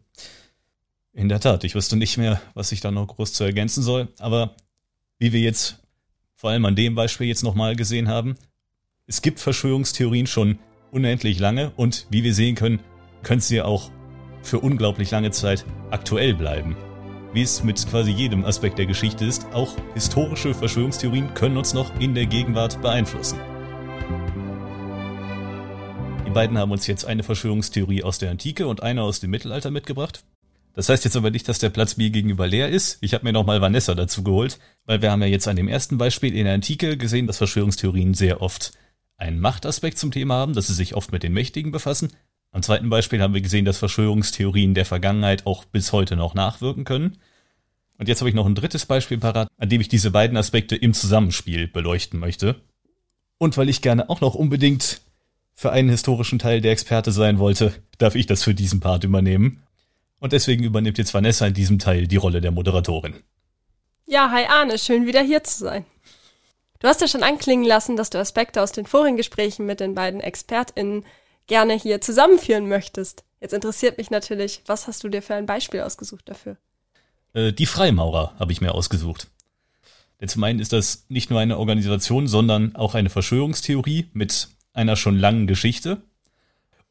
In 1.14 1.30
der 1.30 1.40
Tat, 1.40 1.64
ich 1.64 1.76
wüsste 1.76 1.96
nicht 1.96 2.18
mehr, 2.18 2.42
was 2.54 2.72
ich 2.72 2.80
da 2.80 2.92
noch 2.92 3.08
groß 3.08 3.34
zu 3.34 3.44
ergänzen 3.44 3.84
soll. 3.84 4.08
Aber 4.20 4.56
wie 5.20 5.34
wir 5.34 5.40
jetzt 5.40 5.80
vor 6.36 6.52
allem 6.52 6.66
an 6.66 6.76
dem 6.76 6.96
Beispiel 6.96 7.28
jetzt 7.28 7.44
nochmal 7.44 7.76
gesehen 7.76 8.08
haben, 8.08 8.36
es 9.08 9.22
gibt 9.22 9.40
Verschwörungstheorien 9.40 10.28
schon 10.28 10.60
unendlich 10.92 11.40
lange 11.40 11.72
und 11.78 12.08
wie 12.10 12.24
wir 12.24 12.34
sehen 12.34 12.56
können, 12.56 12.82
können 13.24 13.40
sie 13.40 13.62
auch 13.62 13.90
für 14.42 14.60
unglaublich 14.60 15.12
lange 15.12 15.32
Zeit 15.32 15.66
aktuell 15.92 16.34
bleiben. 16.34 16.76
Wie 17.34 17.42
es 17.42 17.64
mit 17.64 17.86
quasi 17.90 18.12
jedem 18.12 18.44
Aspekt 18.46 18.78
der 18.78 18.86
Geschichte 18.86 19.26
ist, 19.26 19.48
auch 19.54 19.76
historische 19.94 20.54
Verschwörungstheorien 20.54 21.34
können 21.34 21.58
uns 21.58 21.74
noch 21.74 21.98
in 22.00 22.16
der 22.16 22.26
Gegenwart 22.26 22.82
beeinflussen. 22.82 23.40
Die 26.26 26.32
beiden 26.32 26.58
haben 26.58 26.72
uns 26.72 26.86
jetzt 26.88 27.06
eine 27.06 27.24
Verschwörungstheorie 27.24 28.04
aus 28.04 28.18
der 28.18 28.32
Antike 28.32 28.68
und 28.68 28.84
eine 28.84 29.04
aus 29.04 29.22
dem 29.22 29.32
Mittelalter 29.32 29.72
mitgebracht. 29.72 30.24
Das 30.74 30.90
heißt 30.90 31.06
jetzt 31.06 31.16
aber 31.16 31.32
nicht, 31.32 31.48
dass 31.48 31.60
der 31.60 31.70
Platz 31.70 31.98
mir 31.98 32.10
gegenüber 32.10 32.46
leer 32.46 32.70
ist. 32.70 32.98
Ich 33.02 33.14
habe 33.14 33.24
mir 33.24 33.34
nochmal 33.34 33.62
Vanessa 33.62 33.96
dazu 33.96 34.22
geholt, 34.24 34.60
weil 34.86 35.02
wir 35.02 35.12
haben 35.12 35.22
ja 35.22 35.28
jetzt 35.28 35.48
an 35.48 35.56
dem 35.56 35.68
ersten 35.68 35.98
Beispiel 35.98 36.36
in 36.36 36.44
der 36.44 36.54
Antike 36.54 36.98
gesehen, 36.98 37.26
dass 37.26 37.38
Verschwörungstheorien 37.38 38.14
sehr 38.14 38.42
oft 38.42 38.74
einen 39.18 39.40
Machtaspekt 39.40 39.98
zum 39.98 40.12
Thema 40.12 40.36
haben, 40.36 40.54
dass 40.54 40.68
sie 40.68 40.74
sich 40.74 40.96
oft 40.96 41.12
mit 41.12 41.24
den 41.24 41.34
Mächtigen 41.34 41.72
befassen. 41.72 42.14
Am 42.52 42.64
zweiten 42.64 42.90
Beispiel 42.90 43.22
haben 43.22 43.34
wir 43.34 43.42
gesehen, 43.42 43.66
dass 43.66 43.78
Verschwörungstheorien 43.78 44.74
der 44.74 44.86
Vergangenheit 44.86 45.46
auch 45.46 45.66
bis 45.66 45.92
heute 45.92 46.16
noch 46.16 46.34
nachwirken 46.34 46.86
können. 46.86 47.18
Und 47.98 48.08
jetzt 48.08 48.22
habe 48.22 48.30
ich 48.30 48.36
noch 48.36 48.46
ein 48.46 48.56
drittes 48.56 48.86
Beispiel 48.86 49.18
parat, 49.18 49.50
an 49.58 49.70
dem 49.70 49.82
ich 49.82 49.90
diese 49.90 50.12
beiden 50.12 50.38
Aspekte 50.38 50.76
im 50.76 50.94
Zusammenspiel 50.94 51.68
beleuchten 51.68 52.20
möchte. 52.20 52.62
Und 53.40 53.58
weil 53.58 53.70
ich 53.70 53.82
gerne 53.82 54.10
auch 54.10 54.22
noch 54.22 54.36
unbedingt 54.36 55.02
für 55.54 55.72
einen 55.72 55.90
historischen 55.90 56.38
Teil 56.40 56.62
der 56.62 56.72
Experte 56.72 57.12
sein 57.12 57.40
wollte, 57.40 57.74
darf 57.98 58.16
ich 58.16 58.28
das 58.28 58.44
für 58.44 58.54
diesen 58.54 58.80
Part 58.80 59.04
übernehmen. 59.04 59.64
Und 60.20 60.34
deswegen 60.34 60.64
übernimmt 60.64 60.98
jetzt 61.00 61.14
Vanessa 61.14 61.48
in 61.48 61.54
diesem 61.54 61.80
Teil 61.80 62.08
die 62.08 62.16
Rolle 62.16 62.42
der 62.42 62.52
Moderatorin. 62.52 63.16
Ja, 64.06 64.32
hi 64.32 64.46
Arne, 64.46 64.78
schön 64.78 65.06
wieder 65.06 65.22
hier 65.22 65.44
zu 65.44 65.66
sein. 65.66 65.86
Du 66.80 66.88
hast 66.88 67.02
ja 67.02 67.08
schon 67.08 67.24
anklingen 67.24 67.66
lassen, 67.66 67.96
dass 67.96 68.10
du 68.10 68.20
Aspekte 68.20 68.62
aus 68.62 68.72
den 68.72 68.86
vorigen 68.86 69.18
Gesprächen 69.18 69.66
mit 69.66 69.80
den 69.80 69.96
beiden 69.96 70.22
ExpertInnen 70.22 71.06
gerne 71.48 71.74
hier 71.74 72.02
zusammenführen 72.02 72.68
möchtest. 72.68 73.24
Jetzt 73.40 73.54
interessiert 73.54 73.98
mich 73.98 74.10
natürlich, 74.10 74.62
was 74.66 74.88
hast 74.88 75.04
du 75.04 75.10
dir 75.10 75.22
für 75.22 75.36
ein 75.36 75.46
Beispiel 75.46 75.82
ausgesucht 75.82 76.28
dafür? 76.30 76.58
Äh, 77.34 77.54
die 77.54 77.66
Freimaurer 77.66 78.34
habe 78.40 78.52
ich 78.52 78.62
mir 78.62 78.74
ausgesucht. 78.74 79.28
Denn 80.20 80.30
zum 80.30 80.44
einen 80.44 80.60
ist 80.60 80.74
das 80.74 81.06
nicht 81.10 81.30
nur 81.30 81.40
eine 81.40 81.58
Organisation, 81.58 82.28
sondern 82.28 82.76
auch 82.76 82.96
eine 82.96 83.10
Verschwörungstheorie 83.10 84.08
mit 84.14 84.50
einer 84.74 84.96
schon 84.96 85.18
langen 85.18 85.48
Geschichte. 85.48 86.02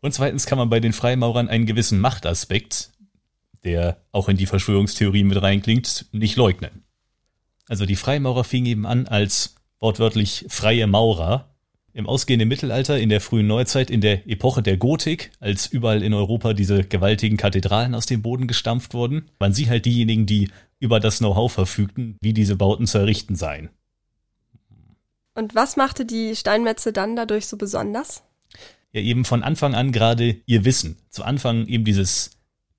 Und 0.01 0.13
zweitens 0.13 0.47
kann 0.47 0.59
man 0.59 0.71
bei 0.71 0.81
den 0.81 0.93
Freimaurern 0.93 1.49
einen 1.49 1.67
gewissen 1.67 1.99
Machtaspekt, 1.99 2.93
der 3.65 4.01
auch 4.13 4.29
in 4.29 4.37
die 4.37 4.47
Verschwörungstheorie 4.47 5.25
mit 5.25 5.41
reinklingt, 5.43 6.07
nicht 6.13 6.37
leugnen. 6.37 6.85
Also 7.69 7.85
die 7.85 7.97
Freimaurer 7.97 8.45
fingen 8.45 8.67
eben 8.67 8.87
an 8.87 9.09
als 9.09 9.56
wortwörtlich 9.81 10.47
freie 10.49 10.87
Maurer. 10.87 11.53
Im 11.93 12.07
ausgehenden 12.07 12.49
Mittelalter, 12.49 12.99
in 12.99 13.09
der 13.09 13.23
frühen 13.23 13.47
Neuzeit, 13.47 13.91
in 13.91 14.03
der 14.03 14.29
Epoche 14.29 14.63
der 14.63 14.77
Gotik, 14.77 15.33
als 15.41 15.67
überall 15.67 16.03
in 16.03 16.13
Europa 16.13 16.53
diese 16.53 16.85
gewaltigen 16.85 17.39
Kathedralen 17.39 17.95
aus 17.95 18.05
dem 18.05 18.21
Boden 18.21 18.47
gestampft 18.47 18.93
wurden, 18.93 19.31
waren 19.39 19.55
sie 19.55 19.71
halt 19.71 19.87
diejenigen, 19.87 20.27
die 20.27 20.51
über 20.79 21.01
das 21.01 21.19
Know-how 21.19 21.51
verfügten, 21.51 22.19
wie 22.21 22.35
diese 22.35 22.57
Bauten 22.57 22.87
zu 22.87 22.99
errichten 22.99 23.35
seien. 23.35 23.71
Und 25.35 25.55
was 25.55 25.77
machte 25.77 26.05
die 26.05 26.37
Steinmetze 26.37 26.93
dann 26.93 27.17
dadurch 27.17 27.47
so 27.47 27.57
besonders? 27.57 28.23
Ja, 28.93 29.01
eben 29.03 29.25
von 29.25 29.43
Anfang 29.43 29.75
an 29.75 29.93
gerade 29.93 30.37
ihr 30.47 30.65
Wissen. 30.65 30.97
Zu 31.11 31.25
Anfang 31.25 31.67
eben 31.67 31.85
dieses, 31.85 32.31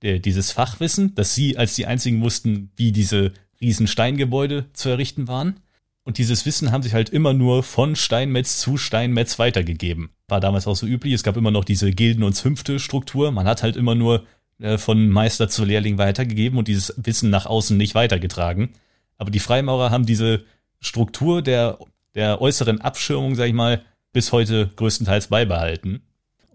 der, 0.01 0.19
dieses 0.19 0.51
Fachwissen, 0.51 1.13
dass 1.15 1.35
sie 1.35 1.57
als 1.57 1.75
die 1.75 1.85
einzigen 1.85 2.21
wussten, 2.21 2.71
wie 2.75 2.91
diese 2.91 3.33
riesen 3.61 3.87
Steingebäude 3.87 4.65
zu 4.73 4.89
errichten 4.89 5.27
waren. 5.27 5.59
Und 6.07 6.19
dieses 6.19 6.45
Wissen 6.45 6.71
haben 6.71 6.83
sich 6.83 6.93
halt 6.93 7.09
immer 7.09 7.33
nur 7.33 7.63
von 7.63 7.97
Steinmetz 7.97 8.59
zu 8.59 8.77
Steinmetz 8.77 9.39
weitergegeben. 9.39 10.11
War 10.29 10.39
damals 10.39 10.65
auch 10.65 10.77
so 10.77 10.87
üblich. 10.87 11.11
Es 11.11 11.21
gab 11.21 11.35
immer 11.35 11.51
noch 11.51 11.65
diese 11.65 11.91
Gilden- 11.91 12.23
und 12.23 12.31
Zünfte-Struktur. 12.31 13.33
Man 13.33 13.45
hat 13.45 13.61
halt 13.61 13.75
immer 13.75 13.93
nur 13.93 14.23
äh, 14.57 14.77
von 14.77 15.09
Meister 15.09 15.49
zu 15.49 15.65
Lehrling 15.65 15.97
weitergegeben 15.97 16.57
und 16.57 16.69
dieses 16.69 16.93
Wissen 16.95 17.29
nach 17.29 17.45
außen 17.45 17.75
nicht 17.75 17.93
weitergetragen. 17.93 18.69
Aber 19.17 19.31
die 19.31 19.41
Freimaurer 19.41 19.91
haben 19.91 20.05
diese 20.05 20.45
Struktur 20.79 21.41
der, 21.41 21.77
der 22.15 22.39
äußeren 22.39 22.79
Abschirmung, 22.79 23.35
sag 23.35 23.47
ich 23.47 23.53
mal, 23.53 23.81
bis 24.13 24.31
heute 24.31 24.71
größtenteils 24.77 25.27
beibehalten. 25.27 26.03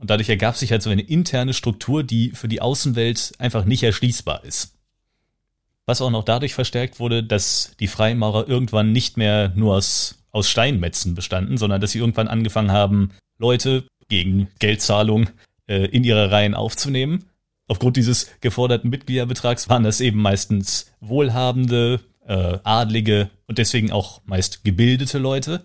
Und 0.00 0.09
dadurch 0.09 0.30
ergab 0.30 0.57
sich 0.57 0.72
halt 0.72 0.80
so 0.80 0.88
eine 0.88 1.03
interne 1.03 1.53
Struktur, 1.53 2.05
die 2.05 2.30
für 2.30 2.48
die 2.48 2.62
Außenwelt 2.62 3.34
einfach 3.38 3.66
nicht 3.66 3.82
erschließbar 3.82 4.44
ist 4.44 4.78
was 5.87 6.01
auch 6.01 6.11
noch 6.11 6.24
dadurch 6.24 6.55
verstärkt 6.55 7.01
wurde, 7.01 7.22
dass 7.22 7.74
die 7.80 7.89
Freimaurer 7.89 8.49
irgendwann 8.49 8.93
nicht 8.93 9.16
mehr 9.16 9.53
nur 9.55 9.76
aus, 9.76 10.22
aus 10.30 10.49
Steinmetzen 10.49 11.14
bestanden, 11.14 11.57
sondern 11.57 11.80
dass 11.80 11.93
sie 11.93 11.99
irgendwann 11.99 12.28
angefangen 12.28 12.72
haben, 12.72 13.11
Leute 13.39 13.85
gegen 14.09 14.49
Geldzahlung 14.59 15.30
äh, 15.66 15.87
in 15.87 16.05
ihre 16.05 16.30
Reihen 16.30 16.55
aufzunehmen. 16.55 17.24
Aufgrund 17.68 17.97
dieses 17.97 18.30
geforderten 18.41 18.91
Mitgliederbetrags 18.91 19.68
waren 19.68 19.85
das 19.85 20.01
eben 20.01 20.20
meistens 20.20 20.93
wohlhabende, 21.01 22.01
äh, 22.26 22.59
adlige 22.62 23.30
und 23.47 23.59
deswegen 23.59 23.91
auch 23.91 24.20
meist 24.24 24.64
gebildete 24.64 25.18
Leute. 25.18 25.64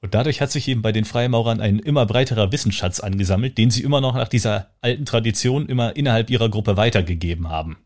Und 0.00 0.14
dadurch 0.14 0.40
hat 0.40 0.50
sich 0.50 0.68
eben 0.68 0.82
bei 0.82 0.92
den 0.92 1.04
Freimaurern 1.04 1.60
ein 1.60 1.78
immer 1.78 2.06
breiterer 2.06 2.52
Wissensschatz 2.52 3.00
angesammelt, 3.00 3.58
den 3.58 3.70
sie 3.70 3.82
immer 3.82 4.00
noch 4.00 4.14
nach 4.14 4.28
dieser 4.28 4.70
alten 4.80 5.06
Tradition 5.06 5.66
immer 5.66 5.96
innerhalb 5.96 6.30
ihrer 6.30 6.48
Gruppe 6.48 6.76
weitergegeben 6.76 7.48
haben. 7.48 7.78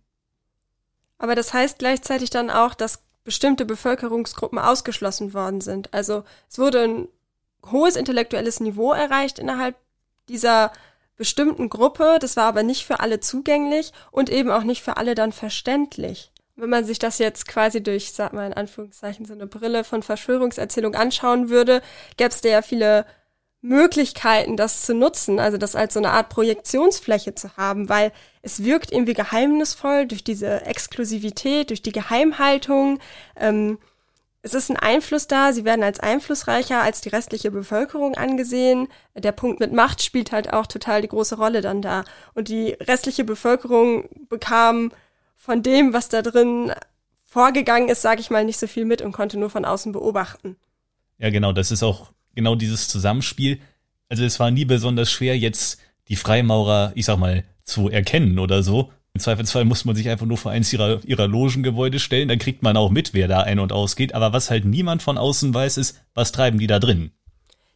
Aber 1.22 1.36
das 1.36 1.54
heißt 1.54 1.78
gleichzeitig 1.78 2.30
dann 2.30 2.50
auch, 2.50 2.74
dass 2.74 3.04
bestimmte 3.22 3.64
Bevölkerungsgruppen 3.64 4.58
ausgeschlossen 4.58 5.34
worden 5.34 5.60
sind. 5.60 5.94
Also 5.94 6.24
es 6.50 6.58
wurde 6.58 6.82
ein 6.82 7.08
hohes 7.70 7.94
intellektuelles 7.94 8.58
Niveau 8.58 8.92
erreicht 8.92 9.38
innerhalb 9.38 9.76
dieser 10.28 10.72
bestimmten 11.16 11.68
Gruppe. 11.68 12.18
Das 12.20 12.36
war 12.36 12.46
aber 12.46 12.64
nicht 12.64 12.84
für 12.84 12.98
alle 12.98 13.20
zugänglich 13.20 13.92
und 14.10 14.30
eben 14.30 14.50
auch 14.50 14.64
nicht 14.64 14.82
für 14.82 14.96
alle 14.96 15.14
dann 15.14 15.30
verständlich. 15.30 16.32
Wenn 16.56 16.70
man 16.70 16.84
sich 16.84 16.98
das 16.98 17.18
jetzt 17.18 17.46
quasi 17.46 17.80
durch, 17.80 18.12
sag 18.12 18.32
mal 18.32 18.48
in 18.48 18.54
Anführungszeichen, 18.54 19.24
so 19.24 19.32
eine 19.32 19.46
Brille 19.46 19.84
von 19.84 20.02
Verschwörungserzählung 20.02 20.96
anschauen 20.96 21.50
würde, 21.50 21.82
gäbe 22.16 22.30
es 22.30 22.40
da 22.40 22.48
ja 22.48 22.62
viele 22.62 23.06
Möglichkeiten, 23.62 24.56
das 24.56 24.82
zu 24.82 24.92
nutzen, 24.92 25.38
also 25.38 25.56
das 25.56 25.76
als 25.76 25.94
so 25.94 26.00
eine 26.00 26.10
Art 26.10 26.28
Projektionsfläche 26.28 27.34
zu 27.34 27.56
haben, 27.56 27.88
weil 27.88 28.12
es 28.42 28.64
wirkt 28.64 28.92
irgendwie 28.92 29.14
geheimnisvoll 29.14 30.06
durch 30.06 30.24
diese 30.24 30.66
Exklusivität, 30.66 31.70
durch 31.70 31.80
die 31.80 31.92
Geheimhaltung. 31.92 32.98
Ähm, 33.36 33.78
es 34.42 34.54
ist 34.54 34.68
ein 34.68 34.76
Einfluss 34.76 35.28
da, 35.28 35.52
sie 35.52 35.64
werden 35.64 35.84
als 35.84 36.00
einflussreicher 36.00 36.82
als 36.82 37.00
die 37.00 37.10
restliche 37.10 37.52
Bevölkerung 37.52 38.16
angesehen. 38.16 38.88
Der 39.14 39.30
Punkt 39.30 39.60
mit 39.60 39.72
Macht 39.72 40.02
spielt 40.02 40.32
halt 40.32 40.52
auch 40.52 40.66
total 40.66 41.00
die 41.00 41.08
große 41.08 41.36
Rolle 41.36 41.60
dann 41.60 41.80
da. 41.80 42.04
Und 42.34 42.48
die 42.48 42.72
restliche 42.80 43.22
Bevölkerung 43.22 44.08
bekam 44.28 44.90
von 45.36 45.62
dem, 45.62 45.92
was 45.92 46.08
da 46.08 46.22
drin 46.22 46.72
vorgegangen 47.24 47.88
ist, 47.88 48.02
sage 48.02 48.20
ich 48.20 48.30
mal, 48.30 48.44
nicht 48.44 48.58
so 48.58 48.66
viel 48.66 48.84
mit 48.84 49.02
und 49.02 49.12
konnte 49.12 49.38
nur 49.38 49.50
von 49.50 49.64
außen 49.64 49.92
beobachten. 49.92 50.56
Ja, 51.18 51.30
genau, 51.30 51.52
das 51.52 51.70
ist 51.70 51.84
auch 51.84 52.10
genau 52.34 52.54
dieses 52.54 52.88
Zusammenspiel. 52.88 53.60
Also 54.08 54.24
es 54.24 54.40
war 54.40 54.50
nie 54.50 54.64
besonders 54.64 55.10
schwer, 55.10 55.38
jetzt 55.38 55.80
die 56.08 56.16
Freimaurer, 56.16 56.92
ich 56.94 57.06
sag 57.06 57.18
mal, 57.18 57.44
zu 57.62 57.88
erkennen 57.88 58.38
oder 58.38 58.62
so. 58.62 58.90
Im 59.14 59.20
Zweifelsfall 59.20 59.64
muss 59.64 59.84
man 59.84 59.94
sich 59.94 60.08
einfach 60.08 60.26
nur 60.26 60.38
vor 60.38 60.52
eins 60.52 60.72
ihrer, 60.72 61.04
ihrer 61.04 61.28
Logengebäude 61.28 61.98
stellen, 61.98 62.28
dann 62.28 62.38
kriegt 62.38 62.62
man 62.62 62.76
auch 62.76 62.90
mit, 62.90 63.12
wer 63.12 63.28
da 63.28 63.40
ein- 63.40 63.58
und 63.58 63.72
ausgeht. 63.72 64.14
Aber 64.14 64.32
was 64.32 64.50
halt 64.50 64.64
niemand 64.64 65.02
von 65.02 65.18
außen 65.18 65.52
weiß, 65.52 65.76
ist, 65.76 66.00
was 66.14 66.32
treiben 66.32 66.58
die 66.58 66.66
da 66.66 66.78
drin? 66.78 67.12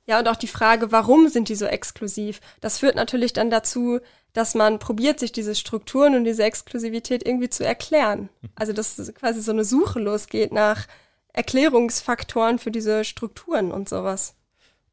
Ja, 0.07 0.19
und 0.21 0.29
auch 0.29 0.37
die 0.37 0.47
Frage, 0.47 0.93
warum 0.93 1.29
sind 1.29 1.49
die 1.49 1.57
so 1.57 1.67
exklusiv? 1.67 2.41
Das 2.61 2.79
führt 2.79 2.95
natürlich 2.95 3.33
dann 3.33 3.51
dazu, 3.51 3.99
dass 4.33 4.55
man 4.55 4.79
probiert, 4.79 5.19
sich 5.19 5.33
diese 5.33 5.55
Strukturen 5.55 6.15
und 6.15 6.25
diese 6.25 6.45
Exklusivität 6.45 7.27
irgendwie 7.27 7.51
zu 7.51 7.65
erklären. 7.65 8.29
Also, 8.55 8.73
dass 8.73 8.97
quasi 9.15 9.41
so 9.41 9.51
eine 9.51 9.65
Suche 9.65 9.99
losgeht 9.99 10.53
nach 10.53 10.87
Erklärungsfaktoren 11.33 12.59
für 12.59 12.71
diese 12.71 13.05
Strukturen 13.05 13.73
und 13.73 13.89
sowas. 13.89 14.35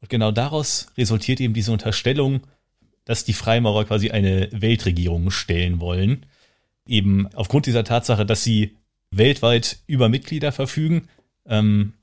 Und 0.04 0.10
genau 0.10 0.32
daraus 0.32 0.88
resultiert 0.98 1.40
eben 1.40 1.54
diese 1.54 1.72
Unterstellung, 1.72 2.42
dass 3.06 3.24
die 3.24 3.32
Freimaurer 3.32 3.86
quasi 3.86 4.10
eine 4.10 4.50
Weltregierung 4.52 5.30
stellen 5.30 5.80
wollen. 5.80 6.26
Eben 6.86 7.26
aufgrund 7.32 7.64
dieser 7.64 7.84
Tatsache, 7.84 8.26
dass 8.26 8.44
sie 8.44 8.76
weltweit 9.10 9.78
über 9.86 10.10
Mitglieder 10.10 10.52
verfügen, 10.52 11.08
ähm, 11.46 11.94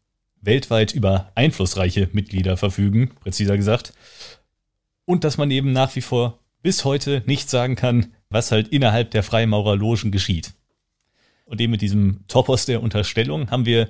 weltweit 0.41 0.95
über 0.95 1.31
einflussreiche 1.35 2.09
Mitglieder 2.11 2.57
verfügen, 2.57 3.11
präziser 3.19 3.55
gesagt. 3.55 3.93
Und 5.05 5.23
dass 5.23 5.37
man 5.37 5.51
eben 5.51 5.71
nach 5.71 5.95
wie 5.95 6.01
vor 6.01 6.39
bis 6.63 6.83
heute 6.85 7.21
nicht 7.27 7.51
sagen 7.51 7.75
kann, 7.75 8.15
was 8.31 8.51
halt 8.51 8.69
innerhalb 8.69 9.11
der 9.11 9.21
Freimaurerlogen 9.21 10.09
geschieht. 10.09 10.53
Und 11.45 11.61
eben 11.61 11.69
mit 11.69 11.83
diesem 11.83 12.25
Topos 12.27 12.65
der 12.65 12.81
Unterstellung 12.81 13.51
haben 13.51 13.67
wir 13.67 13.89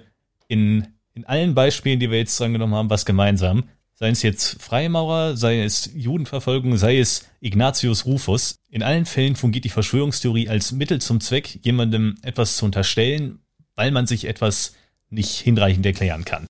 in, 0.49 0.85
in 1.13 1.23
allen 1.23 1.55
Beispielen, 1.55 2.01
die 2.01 2.11
wir 2.11 2.17
jetzt 2.17 2.37
dran 2.37 2.51
genommen 2.51 2.75
haben, 2.75 2.89
was 2.89 3.05
gemeinsam 3.05 3.69
sei 4.01 4.09
es 4.09 4.23
jetzt 4.23 4.59
Freimaurer, 4.59 5.37
sei 5.37 5.61
es 5.61 5.91
Judenverfolgung, 5.93 6.75
sei 6.75 6.97
es 6.97 7.27
Ignatius 7.39 8.07
Rufus. 8.07 8.55
In 8.71 8.81
allen 8.81 9.05
Fällen 9.05 9.35
fungiert 9.35 9.63
die 9.63 9.69
Verschwörungstheorie 9.69 10.49
als 10.49 10.71
Mittel 10.71 10.99
zum 10.99 11.21
Zweck, 11.21 11.59
jemandem 11.61 12.15
etwas 12.23 12.57
zu 12.57 12.65
unterstellen, 12.65 13.43
weil 13.75 13.91
man 13.91 14.07
sich 14.07 14.25
etwas 14.25 14.73
nicht 15.11 15.39
hinreichend 15.39 15.85
erklären 15.85 16.25
kann. 16.25 16.47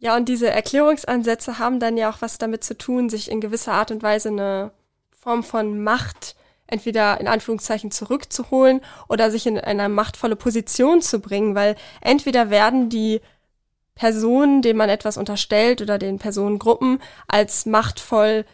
Ja, 0.00 0.16
und 0.16 0.28
diese 0.28 0.50
Erklärungsansätze 0.50 1.60
haben 1.60 1.78
dann 1.78 1.96
ja 1.96 2.10
auch 2.10 2.20
was 2.20 2.38
damit 2.38 2.64
zu 2.64 2.76
tun, 2.76 3.08
sich 3.08 3.30
in 3.30 3.40
gewisser 3.40 3.74
Art 3.74 3.92
und 3.92 4.02
Weise 4.02 4.30
eine 4.30 4.72
Form 5.12 5.44
von 5.44 5.84
Macht 5.84 6.34
entweder 6.66 7.20
in 7.20 7.28
Anführungszeichen 7.28 7.92
zurückzuholen 7.92 8.80
oder 9.08 9.30
sich 9.30 9.46
in 9.46 9.58
eine 9.58 9.88
machtvolle 9.88 10.34
Position 10.34 11.00
zu 11.00 11.20
bringen, 11.20 11.54
weil 11.54 11.76
entweder 12.00 12.50
werden 12.50 12.88
die 12.88 13.20
Personen, 13.94 14.62
denen 14.62 14.78
man 14.78 14.88
etwas 14.88 15.16
unterstellt 15.16 15.82
oder 15.82 15.98
den 15.98 16.18
Personengruppen 16.18 16.98
als 17.28 17.66
machtvoll 17.66 18.44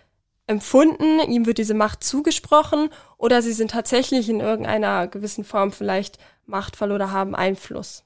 empfunden, 0.47 1.21
ihm 1.29 1.47
wird 1.47 1.59
diese 1.59 1.75
Macht 1.75 2.03
zugesprochen 2.03 2.89
oder 3.19 3.43
sie 3.43 3.53
sind 3.53 3.71
tatsächlich 3.71 4.29
in 4.29 4.41
irgendeiner 4.41 5.07
gewissen 5.07 5.45
Form 5.45 5.73
vielleicht 5.73 6.19
machtvoll 6.47 6.93
oder 6.93 7.13
haben 7.13 7.35
Einfluss. 7.35 8.05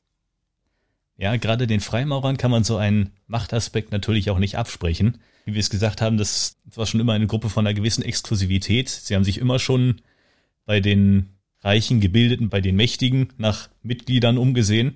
Ja, 1.16 1.36
gerade 1.36 1.66
den 1.66 1.80
Freimaurern 1.80 2.36
kann 2.36 2.50
man 2.50 2.64
so 2.64 2.76
einen 2.76 3.12
Machtaspekt 3.28 3.92
natürlich 3.92 4.30
auch 4.30 4.38
nicht 4.38 4.58
absprechen. 4.58 5.20
Wie 5.44 5.54
wir 5.54 5.60
es 5.60 5.70
gesagt 5.70 6.00
haben, 6.00 6.18
das 6.18 6.56
war 6.74 6.86
schon 6.86 7.00
immer 7.00 7.12
eine 7.12 7.26
Gruppe 7.26 7.48
von 7.48 7.66
einer 7.66 7.74
gewissen 7.74 8.02
Exklusivität. 8.02 8.88
Sie 8.88 9.14
haben 9.14 9.24
sich 9.24 9.38
immer 9.38 9.58
schon 9.58 10.00
bei 10.64 10.80
den 10.80 11.30
Reichen, 11.60 12.00
Gebildeten, 12.00 12.48
bei 12.48 12.60
den 12.60 12.74
Mächtigen 12.74 13.32
nach 13.36 13.68
Mitgliedern 13.82 14.36
umgesehen. 14.36 14.94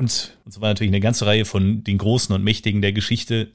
Und, 0.00 0.38
und 0.46 0.52
so 0.54 0.62
war 0.62 0.70
natürlich 0.70 0.90
eine 0.90 1.00
ganze 1.00 1.26
Reihe 1.26 1.44
von 1.44 1.84
den 1.84 1.98
Großen 1.98 2.34
und 2.34 2.42
Mächtigen 2.42 2.80
der 2.80 2.94
Geschichte 2.94 3.52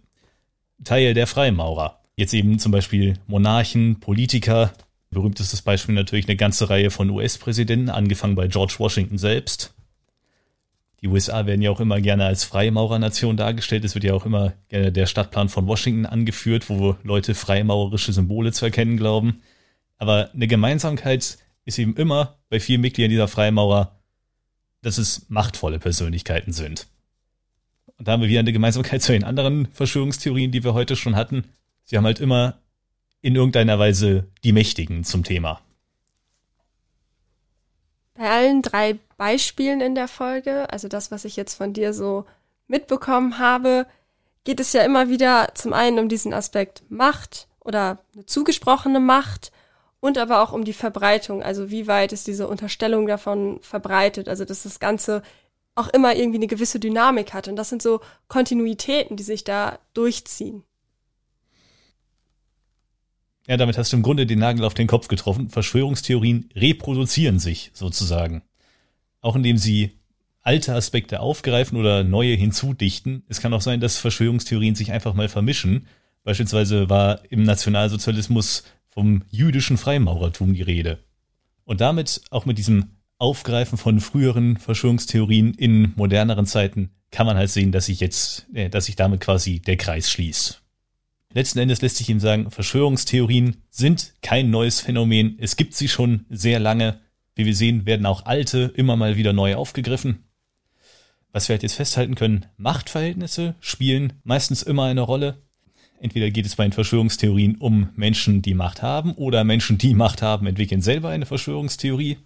Teil 0.84 1.16
der 1.16 1.26
Freimaurer. 1.26 2.04
Jetzt 2.18 2.36
eben 2.36 2.60
zum 2.60 2.72
Beispiel 2.72 3.16
Monarchen, 3.26 4.00
Politiker, 4.00 4.72
berühmtestes 5.10 5.64
Beispiel 5.64 5.96
natürlich 5.96 6.28
eine 6.28 6.36
ganze 6.36 6.70
Reihe 6.70 6.91
von 6.91 7.10
US-Präsidenten, 7.10 7.89
angefangen 7.89 8.36
bei 8.36 8.48
George 8.48 8.76
Washington 8.78 9.18
selbst. 9.18 9.74
Die 11.02 11.08
USA 11.08 11.48
werden 11.48 11.64
ja 11.64 11.72
auch 11.72 11.80
immer 11.80 12.00
gerne 12.00 12.26
als 12.26 12.43
Freimaurernation 12.43 13.38
dargestellt. 13.38 13.84
Es 13.84 13.96
wird 13.96 14.04
ja 14.04 14.14
auch 14.14 14.28
immer 14.28 14.54
gerne 14.70 14.91
der 14.91 15.08
Stadtplan 15.08 15.50
von 15.50 15.66
Washington 15.66 16.06
angeführt, 16.06 16.70
wo 16.70 16.96
Leute 17.02 17.34
freimaurerische 17.34 18.14
Symbole 18.14 18.52
zu 18.52 18.66
erkennen 18.66 18.98
glauben. 18.98 19.41
Aber 19.98 20.30
eine 20.32 20.46
Gemeinsamkeit 20.46 21.39
ist 21.66 21.80
eben 21.80 21.96
immer 21.96 22.38
bei 22.50 22.60
vielen 22.60 22.82
Mitgliedern 22.82 23.10
dieser 23.10 23.28
Freimaurer, 23.28 24.00
dass 24.86 25.00
es 25.00 25.26
machtvolle 25.30 25.80
Persönlichkeiten 25.80 26.54
sind. 26.54 26.86
Und 27.98 28.08
da 28.08 28.12
haben 28.12 28.22
wir 28.22 28.30
wieder 28.30 28.42
eine 28.42 28.54
Gemeinsamkeit 28.54 29.02
zu 29.02 29.14
den 29.14 29.24
anderen 29.24 29.68
Verschwörungstheorien, 29.72 30.52
die 30.52 30.64
wir 30.64 30.76
heute 30.76 30.96
schon 30.96 31.16
hatten. 31.16 31.46
Sie 31.84 31.98
haben 31.98 32.06
halt 32.06 32.20
immer 32.20 32.60
in 33.22 33.36
irgendeiner 33.36 33.80
Weise 33.80 34.28
die 34.44 34.52
Mächtigen 34.52 35.04
zum 35.04 35.24
Thema. 35.24 35.60
Bei 38.14 38.30
allen 38.30 38.62
drei 38.62 39.00
Beispielen 39.18 39.82
in 39.82 39.96
der 39.96 40.08
Folge, 40.08 40.72
also 40.72 40.88
das, 40.88 41.10
was 41.10 41.26
ich 41.26 41.36
jetzt 41.36 41.56
von 41.56 41.74
dir 41.74 41.92
so 41.92 42.26
mitbekommen 42.68 43.40
habe, 43.40 43.88
geht 44.44 44.60
es 44.60 44.72
ja 44.74 44.84
immer 44.84 45.10
wieder 45.10 45.50
zum 45.56 45.74
einen 45.74 45.98
um 45.98 46.10
diesen 46.10 46.34
Aspekt 46.34 46.84
Macht 46.90 47.48
oder 47.60 47.98
eine 48.14 48.28
zugesprochene 48.28 49.00
Macht 49.00 49.52
und 50.06 50.20
aber 50.20 50.43
auch 50.43 50.51
um 50.51 50.66
die 50.66 50.74
Verbreitung, 50.74 51.41
also 51.41 51.72
wie 51.72 51.88
weit 51.88 52.14
ist 52.14 52.28
diese 52.28 52.47
Unterstellung 52.47 53.08
davon 53.08 53.60
verbreitet, 53.62 54.30
also 54.30 54.45
dass 54.45 54.62
das 54.62 54.80
Ganze 54.80 55.24
auch 55.74 55.88
immer 55.88 56.16
irgendwie 56.16 56.38
eine 56.38 56.47
gewisse 56.47 56.80
Dynamik 56.80 57.34
hat. 57.34 57.47
Und 57.47 57.56
das 57.56 57.70
sind 57.70 57.82
so 57.82 58.01
Kontinuitäten, 58.28 59.18
die 59.18 59.24
sich 59.24 59.43
da 59.43 59.80
durchziehen. 59.95 60.64
Ja, 63.47 63.58
damit 63.58 63.80
hast 63.80 63.93
du 63.93 63.97
im 63.97 64.03
Grunde 64.03 64.28
den 64.28 64.38
Nagel 64.38 64.64
auf 64.64 64.76
den 64.76 64.86
Kopf 64.86 65.08
getroffen. 65.08 65.49
Verschwörungstheorien 65.49 66.51
reproduzieren 66.56 67.39
sich 67.39 67.72
sozusagen. 67.74 68.43
Auch 69.22 69.36
indem 69.36 69.58
sie 69.58 69.97
alte 70.43 70.76
Aspekte 70.76 71.20
aufgreifen 71.20 71.80
oder 71.80 72.03
neue 72.03 72.36
hinzudichten. 72.36 73.24
Es 73.28 73.41
kann 73.41 73.53
auch 73.56 73.62
sein, 73.62 73.80
dass 73.80 73.97
Verschwörungstheorien 73.97 74.76
sich 74.76 74.91
einfach 74.91 75.16
mal 75.16 75.30
vermischen. 75.30 75.88
Beispielsweise 76.24 76.89
war 76.91 77.22
im 77.32 77.41
Nationalsozialismus 77.41 78.64
vom 78.96 79.24
jüdischen 79.30 79.78
Freimaurertum 79.78 80.56
die 80.56 80.64
Rede. 80.64 81.04
Und 81.66 81.82
damit 81.82 82.22
auch 82.32 82.46
mit 82.46 82.58
diesem 82.58 82.96
Aufgreifen 83.18 83.78
von 83.78 84.00
früheren 84.00 84.58
Verschwörungstheorien 84.58 85.54
in 85.54 85.93
moderneren 85.96 86.46
Zeiten 86.46 86.89
kann 87.12 87.28
man 87.28 87.38
halt 87.38 87.50
sehen, 87.50 87.72
dass 87.72 87.86
sich 87.86 88.00
jetzt, 88.00 88.48
äh, 88.54 88.70
dass 88.70 88.86
sich 88.86 88.96
damit 88.96 89.22
quasi 89.22 89.60
der 89.60 89.78
Kreis 89.78 90.10
schließt. 90.10 90.62
Letzten 91.34 91.60
Endes 91.60 91.82
lässt 91.82 91.98
sich 91.98 92.10
ihm 92.10 92.20
sagen, 92.20 92.50
Verschwörungstheorien 92.50 93.58
sind 93.70 94.14
kein 94.22 94.50
neues 94.50 94.80
Phänomen. 94.80 95.38
Es 95.39 95.58
gibt 95.58 95.74
sie 95.76 95.89
schon 95.89 96.26
sehr 96.30 96.60
lange. 96.60 97.02
Wie 97.36 97.46
wir 97.46 97.56
sehen, 97.56 97.86
werden 97.86 98.06
auch 98.06 98.26
alte 98.26 98.72
immer 98.76 98.96
mal 98.96 99.18
wieder 99.18 99.34
neu 99.34 99.56
aufgegriffen. 99.56 100.24
Was 101.34 101.50
wir 101.50 101.56
halt 101.56 101.64
jetzt 101.64 101.76
festhalten 101.76 102.16
können, 102.16 102.46
Machtverhältnisse 102.56 103.56
spielen 103.60 104.14
meistens 104.24 104.64
immer 104.64 104.86
eine 104.86 105.02
Rolle. 105.02 105.45
Entweder 106.00 106.30
geht 106.30 106.46
es 106.46 106.56
bei 106.56 106.66
den 106.66 106.74
Verschwörungstheorien 106.74 107.56
um 107.56 107.89
Menschen, 107.96 108.41
die 108.41 108.54
Macht 108.54 108.82
haben, 108.82 109.14
oder 109.14 109.43
Menschen, 109.43 109.78
die 109.78 109.93
Macht 109.93 110.22
haben, 110.22 110.48
entwickeln 110.48 110.82
selber 110.82 111.10
eine 111.10 111.26
Verschwörungstheorie. 111.26 112.18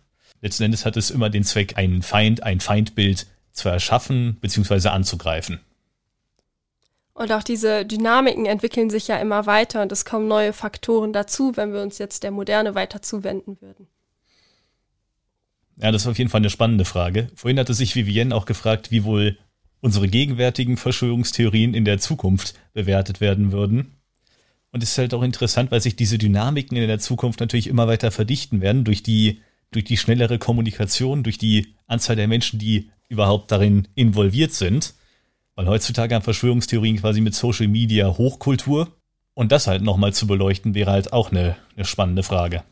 Letzten 0.42 0.64
Endes 0.64 0.86
hat 0.86 0.98
es 0.98 1.12
immer 1.12 1.30
den 1.30 1.44
Zweck, 1.44 1.78
einen 1.78 2.02
Feind, 2.02 2.44
ein 2.44 2.60
Feindbild 2.60 3.28
zu 3.52 3.70
erschaffen 3.70 4.38
bzw. 4.42 4.90
anzugreifen. 4.90 5.60
Und 7.14 7.34
auch 7.34 7.44
diese 7.44 7.86
Dynamiken 7.86 8.46
entwickeln 8.46 8.90
sich 8.90 9.10
ja 9.10 9.18
immer 9.18 9.46
weiter 9.46 9.82
und 9.82 9.92
es 9.92 10.06
kommen 10.06 10.30
neue 10.30 10.54
Faktoren 10.54 11.12
dazu, 11.12 11.58
wenn 11.58 11.74
wir 11.74 11.82
uns 11.82 11.98
jetzt 11.98 12.24
der 12.24 12.32
Moderne 12.32 12.76
weiter 12.76 13.02
zuwenden 13.02 13.58
würden. 13.60 13.88
Ja, 15.76 15.92
das 15.92 16.04
ist 16.04 16.08
auf 16.08 16.18
jeden 16.18 16.30
Fall 16.30 16.40
eine 16.40 16.50
spannende 16.50 16.86
Frage. 16.86 17.30
Vorhin 17.36 17.60
hatte 17.60 17.74
sich 17.74 17.96
Vivienne 17.96 18.34
auch 18.34 18.46
gefragt, 18.46 18.92
wie 18.92 19.04
wohl 19.04 19.38
unsere 19.82 20.08
gegenwärtigen 20.08 20.78
Verschwörungstheorien 20.78 21.74
in 21.74 21.86
der 21.86 22.00
Zukunft 22.00 22.54
bewertet 22.74 23.22
werden 23.22 23.52
würden. 23.52 23.96
Und 24.72 24.84
es 24.84 24.92
ist 24.92 24.98
halt 24.98 25.14
auch 25.14 25.24
interessant, 25.24 25.72
weil 25.72 25.82
sich 25.82 25.96
diese 25.96 26.18
Dynamiken 26.18 26.78
in 26.78 26.88
der 26.88 27.00
Zukunft 27.00 27.40
natürlich 27.40 27.68
immer 27.68 27.88
weiter 27.88 28.12
verdichten 28.12 28.62
werden 28.62 28.84
durch 28.84 29.04
die 29.04 29.42
durch 29.72 29.86
die 29.86 29.98
schnellere 29.98 30.40
Kommunikation, 30.40 31.24
durch 31.24 31.38
die 31.38 31.76
Anzahl 31.88 32.16
der 32.16 32.28
Menschen, 32.28 32.60
die 32.60 32.90
überhaupt 33.08 33.52
darin 33.52 33.88
involviert 33.96 34.54
sind. 34.54 34.94
Weil 35.56 35.68
heutzutage 35.68 36.16
haben 36.16 36.24
Verschwörungstheorien 36.24 36.98
quasi 36.98 37.22
mit 37.22 37.36
Social 37.36 37.68
Media 37.68 38.08
Hochkultur. 38.08 38.96
Und 39.34 39.52
das 39.52 39.68
halt 39.68 39.84
nochmal 39.84 40.14
zu 40.14 40.28
beleuchten, 40.28 40.74
wäre 40.74 40.92
halt 40.92 41.14
auch 41.14 41.32
eine, 41.32 41.56
eine 41.76 41.86
spannende 41.86 42.24
Frage. 42.24 42.64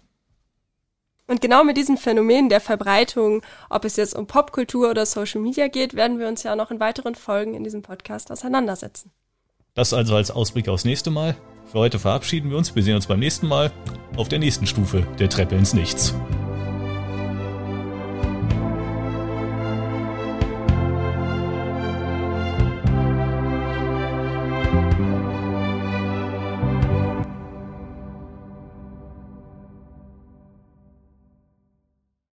Und 1.27 1.41
genau 1.41 1.65
mit 1.65 1.75
diesem 1.75 1.97
Phänomen 1.97 2.47
der 2.47 2.61
Verbreitung, 2.61 3.41
ob 3.69 3.83
es 3.83 3.97
jetzt 3.97 4.15
um 4.15 4.27
Popkultur 4.27 4.89
oder 4.89 5.05
Social 5.05 5.41
Media 5.41 5.67
geht, 5.67 5.93
werden 5.93 6.19
wir 6.19 6.27
uns 6.27 6.43
ja 6.43 6.55
noch 6.55 6.71
in 6.71 6.79
weiteren 6.79 7.15
Folgen 7.15 7.53
in 7.53 7.65
diesem 7.65 7.81
Podcast 7.81 8.31
auseinandersetzen. 8.31 9.11
Das 9.73 9.93
also 9.93 10.15
als 10.15 10.31
Ausblick 10.31 10.69
aufs 10.69 10.85
nächste 10.85 11.11
Mal. 11.11 11.35
Für 11.65 11.79
heute 11.79 11.99
verabschieden 11.99 12.49
wir 12.49 12.57
uns. 12.57 12.73
Wir 12.75 12.81
sehen 12.81 12.95
uns 12.95 13.07
beim 13.07 13.19
nächsten 13.19 13.47
Mal 13.47 13.71
auf 14.15 14.29
der 14.29 14.39
nächsten 14.39 14.65
Stufe 14.65 15.05
der 15.19 15.29
Treppe 15.29 15.55
ins 15.55 15.73
Nichts. 15.73 16.15